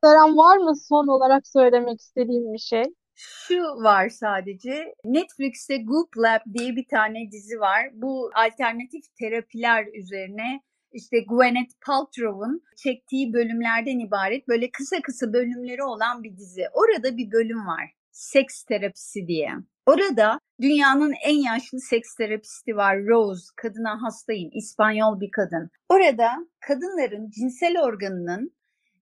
Seren 0.04 0.38
var 0.38 0.58
mı 0.58 0.76
son 0.76 1.08
olarak 1.08 1.48
söylemek 1.48 2.02
istediğim 2.02 2.54
bir 2.54 2.60
şey? 2.60 2.84
Şu 3.16 3.62
var 3.64 4.10
sadece. 4.10 4.96
Netflix'te 5.04 5.78
Goop 5.78 6.18
Lab 6.18 6.42
diye 6.54 6.76
bir 6.76 6.88
tane 6.88 7.32
dizi 7.32 7.60
var. 7.60 7.90
Bu 7.94 8.32
alternatif 8.36 9.16
terapiler 9.20 9.86
üzerine 9.94 10.62
işte 10.92 11.20
Gwyneth 11.20 11.74
Paltrow'un 11.86 12.62
çektiği 12.78 13.34
bölümlerden 13.34 14.00
ibaret 14.00 14.48
böyle 14.48 14.72
kısa 14.72 15.02
kısa 15.02 15.34
bölümleri 15.34 15.84
olan 15.84 16.24
bir 16.24 16.38
dizi. 16.38 16.64
Orada 16.74 17.18
bir 17.18 17.32
bölüm 17.32 17.68
var. 17.68 17.92
Seks 18.12 18.64
terapisi 18.64 19.28
diye. 19.28 19.50
Orada 19.86 20.40
dünyanın 20.62 21.14
en 21.26 21.36
yaşlı 21.36 21.80
seks 21.80 22.16
terapisti 22.16 22.76
var 22.76 22.98
Rose. 22.98 23.46
Kadına 23.56 24.02
hastayım. 24.02 24.50
İspanyol 24.54 25.20
bir 25.20 25.32
kadın. 25.32 25.70
Orada 25.90 26.30
kadınların 26.60 27.30
cinsel 27.30 27.82
organının 27.82 28.54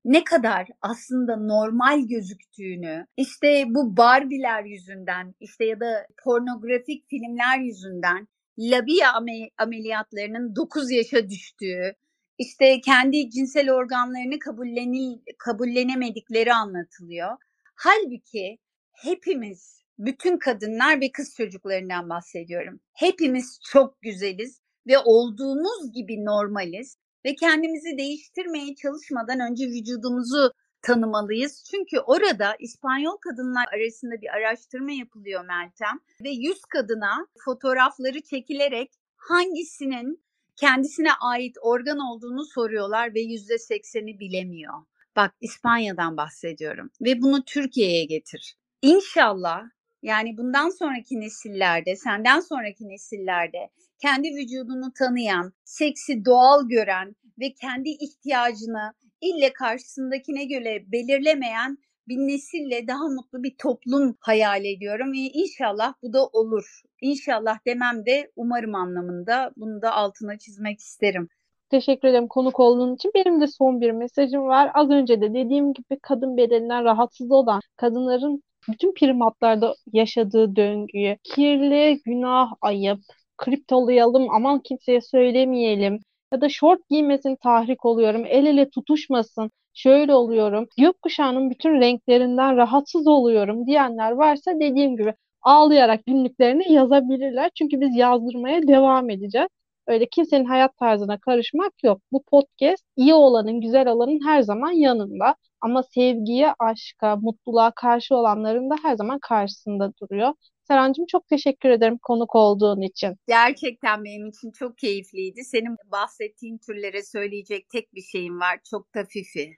ne 0.06 0.24
kadar 0.24 0.68
aslında 0.82 1.36
normal 1.36 2.08
gözüktüğünü, 2.08 3.08
işte 3.18 3.64
bu 3.68 3.98
Barbie'ler 3.98 4.64
yüzünden, 4.64 5.36
işte 5.40 5.66
ya 5.66 5.80
da 5.80 6.08
pornografik 6.24 7.10
filmler 7.10 7.60
yüzünden 7.60 8.28
labia 8.60 9.10
ameliyatlarının 9.58 10.56
9 10.56 10.92
yaşa 10.92 11.30
düştüğü, 11.30 11.96
işte 12.38 12.82
kendi 12.82 13.30
cinsel 13.30 13.72
organlarını 13.72 14.40
kabullenil, 14.40 15.18
kabullenemedikleri 15.38 16.54
anlatılıyor. 16.54 17.38
Halbuki 17.76 18.58
hepimiz 18.92 19.81
bütün 20.06 20.38
kadınlar 20.38 21.02
ve 21.02 21.12
kız 21.12 21.36
çocuklarından 21.36 22.10
bahsediyorum. 22.10 22.80
Hepimiz 22.94 23.60
çok 23.72 24.02
güzeliz 24.02 24.62
ve 24.88 24.98
olduğumuz 24.98 25.92
gibi 25.94 26.26
normaliz 26.26 26.98
ve 27.26 27.36
kendimizi 27.36 27.98
değiştirmeye 27.98 28.76
çalışmadan 28.76 29.40
önce 29.40 29.66
vücudumuzu 29.66 30.52
tanımalıyız. 30.82 31.64
Çünkü 31.72 32.00
orada 32.00 32.56
İspanyol 32.60 33.18
kadınlar 33.18 33.66
arasında 33.76 34.22
bir 34.22 34.28
araştırma 34.28 34.92
yapılıyor 34.92 35.46
Meltem 35.46 36.00
ve 36.24 36.30
100 36.30 36.62
kadına 36.62 37.28
fotoğrafları 37.46 38.22
çekilerek 38.22 38.92
hangisinin 39.16 40.24
kendisine 40.56 41.14
ait 41.14 41.56
organ 41.62 42.00
olduğunu 42.00 42.46
soruyorlar 42.46 43.16
ve 43.16 43.22
%80'i 43.22 44.20
bilemiyor. 44.20 44.74
Bak 45.16 45.36
İspanya'dan 45.42 46.18
bahsediyorum 46.18 46.90
ve 47.02 47.22
bunu 47.22 47.46
Türkiye'ye 47.46 48.06
getir. 48.06 48.56
İnşallah 48.82 49.64
yani 50.02 50.38
bundan 50.38 50.70
sonraki 50.70 51.20
nesillerde, 51.20 51.96
senden 51.96 52.40
sonraki 52.40 52.90
nesillerde 52.90 53.70
kendi 54.02 54.28
vücudunu 54.28 54.94
tanıyan, 55.00 55.54
seksi 55.64 56.26
doğal 56.26 56.68
gören 56.68 57.16
ve 57.40 57.54
kendi 57.54 57.90
ihtiyacını 57.90 58.94
ille 59.22 59.54
karşısındakine 59.54 60.46
göre 60.46 60.92
belirlemeyen 60.92 61.78
bir 62.08 62.18
nesille 62.18 62.88
daha 62.88 63.08
mutlu 63.08 63.44
bir 63.44 63.56
toplum 63.58 64.18
hayal 64.20 64.66
ediyorum 64.66 65.14
ve 65.14 65.18
inşallah 65.18 65.94
bu 66.04 66.14
da 66.14 66.26
olur. 66.26 66.82
İnşallah 67.02 67.58
demem 67.68 68.06
de 68.06 68.32
umarım 68.36 68.76
anlamında 68.76 69.52
bunu 69.58 69.82
da 69.82 69.92
altına 69.92 70.38
çizmek 70.38 70.80
isterim. 70.80 71.30
Teşekkür 71.70 72.08
ederim 72.08 72.28
konuk 72.28 72.60
olduğun 72.60 72.96
için. 72.96 73.12
Benim 73.16 73.42
de 73.42 73.48
son 73.48 73.82
bir 73.82 73.92
mesajım 73.92 74.44
var. 74.44 74.72
Az 74.74 74.90
önce 74.90 75.22
de 75.22 75.34
dediğim 75.34 75.74
gibi 75.74 76.00
kadın 76.02 76.38
bedeninden 76.38 76.84
rahatsız 76.84 77.32
olan 77.32 77.62
kadınların 77.76 78.44
bütün 78.70 78.94
primatlarda 78.94 79.76
yaşadığı 79.94 80.56
döngüyü, 80.56 81.18
kirli, 81.24 82.02
günah, 82.06 82.54
ayıp, 82.62 83.00
kriptolayalım, 83.38 84.30
aman 84.30 84.60
kimseye 84.60 85.02
söylemeyelim 85.02 86.00
ya 86.34 86.42
da 86.42 86.50
şort 86.50 86.90
giymesin 86.90 87.36
tahrik 87.36 87.86
oluyorum, 87.86 88.26
el 88.28 88.46
ele 88.46 88.70
tutuşmasın, 88.70 89.52
şöyle 89.74 90.14
oluyorum, 90.14 90.68
gökkuşağının 90.80 91.50
bütün 91.50 91.82
renklerinden 91.82 92.58
rahatsız 92.58 93.08
oluyorum 93.08 93.68
diyenler 93.68 94.12
varsa 94.12 94.52
dediğim 94.60 94.98
gibi 94.98 95.14
ağlayarak 95.42 96.06
günlüklerini 96.06 96.74
yazabilirler. 96.74 97.52
Çünkü 97.56 97.82
biz 97.82 97.96
yazdırmaya 97.96 98.68
devam 98.68 99.10
edeceğiz. 99.10 99.48
Öyle 99.88 100.06
kimsenin 100.10 100.46
hayat 100.46 100.78
tarzına 100.78 101.20
karışmak 101.20 101.84
yok. 101.84 102.02
Bu 102.12 102.24
podcast 102.24 102.84
iyi 102.96 103.14
olanın, 103.14 103.62
güzel 103.62 103.88
olanın 103.88 104.20
her 104.28 104.42
zaman 104.42 104.72
yanında. 104.72 105.36
Ama 105.62 105.84
sevgiye, 105.84 106.54
aşka, 106.60 107.16
mutluluğa 107.16 107.72
karşı 107.72 108.16
olanların 108.16 108.70
da 108.70 108.76
her 108.84 108.96
zaman 108.96 109.20
karşısında 109.20 109.94
duruyor. 110.02 110.34
Serancığım 110.68 111.06
çok 111.06 111.28
teşekkür 111.28 111.70
ederim 111.70 111.98
konuk 112.02 112.36
olduğun 112.36 112.82
için. 112.82 113.18
Gerçekten 113.28 114.04
benim 114.04 114.28
için 114.28 114.52
çok 114.52 114.78
keyifliydi. 114.78 115.44
Senin 115.44 115.78
bahsettiğin 115.92 116.58
türlere 116.58 117.04
söyleyecek 117.04 117.70
tek 117.70 117.94
bir 117.94 118.02
şeyim 118.02 118.40
var. 118.40 118.60
Çok 118.70 118.96
da 118.96 119.06
fifi. 119.06 119.58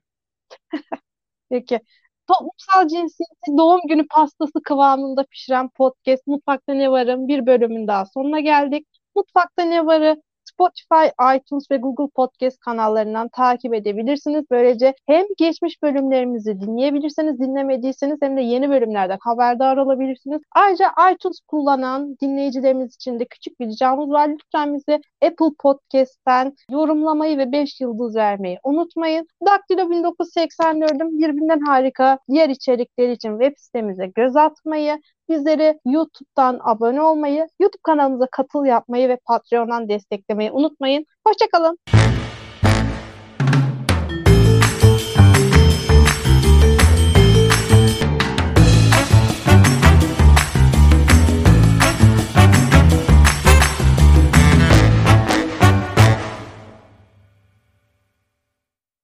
Peki. 1.49 1.80
Toplumsal 2.28 2.88
cinsiyeti 2.88 3.58
doğum 3.58 3.82
günü 3.88 4.08
pastası 4.08 4.64
kıvamında 4.64 5.24
pişiren 5.24 5.70
podcast 5.70 6.28
Mutfakta 6.28 6.74
Ne 6.74 6.91
Varım 6.91 7.28
bir 7.28 7.45
bölümün 7.45 7.88
daha 7.88 8.06
sonuna 8.06 8.39
geldik. 8.39 8.88
Mutfakta 9.16 9.64
Ne 9.64 9.86
Varı 9.86 10.22
Spotify, 10.54 11.36
iTunes 11.36 11.72
ve 11.72 11.78
Google 11.78 12.08
Podcast 12.16 12.60
kanallarından 12.60 13.30
takip 13.30 13.74
edebilirsiniz. 13.74 14.45
Böylece 14.51 14.93
hem 15.06 15.26
geçmiş 15.38 15.84
bölümlerimizi 15.84 16.62
dinleyebilirsiniz, 16.62 17.39
dinlemediyseniz 17.39 18.18
hem 18.22 18.38
de 18.38 18.41
yeni 18.41 18.70
bölümlerden 18.70 19.18
haberdar 19.22 19.78
olabilirsiniz. 19.78 20.41
Ayrıca 20.51 20.91
iTunes 21.14 21.39
kullanan 21.47 22.18
dinleyicilerimiz 22.22 22.95
için 22.95 23.20
de 23.20 23.26
küçük 23.26 23.60
bir 23.60 23.68
ricamız 23.68 24.10
var. 24.10 24.30
Lütfen 24.30 24.74
bizi 24.74 25.01
Apple 25.26 25.56
Podcast'ten 25.60 26.56
yorumlamayı 26.72 27.38
ve 27.38 27.51
5 27.51 27.82
yıldız 27.82 28.16
vermeyi 28.16 28.60
unutmayın. 28.64 29.28
Daktilo 29.45 29.82
1984'ün 29.82 31.20
birbirinden 31.20 31.60
harika 31.60 32.20
diğer 32.30 32.49
içerikleri 32.49 33.12
için 33.12 33.39
web 33.39 33.54
sitemize 33.58 34.08
göz 34.16 34.36
atmayı, 34.36 34.99
Bizleri 35.34 35.79
YouTube'dan 35.86 36.59
abone 36.63 37.01
olmayı, 37.01 37.47
YouTube 37.59 37.81
kanalımıza 37.84 38.27
katıl 38.31 38.65
yapmayı 38.65 39.09
ve 39.09 39.17
Patreon'dan 39.25 39.89
desteklemeyi 39.89 40.51
unutmayın. 40.51 41.05
Hoşçakalın. 41.27 41.77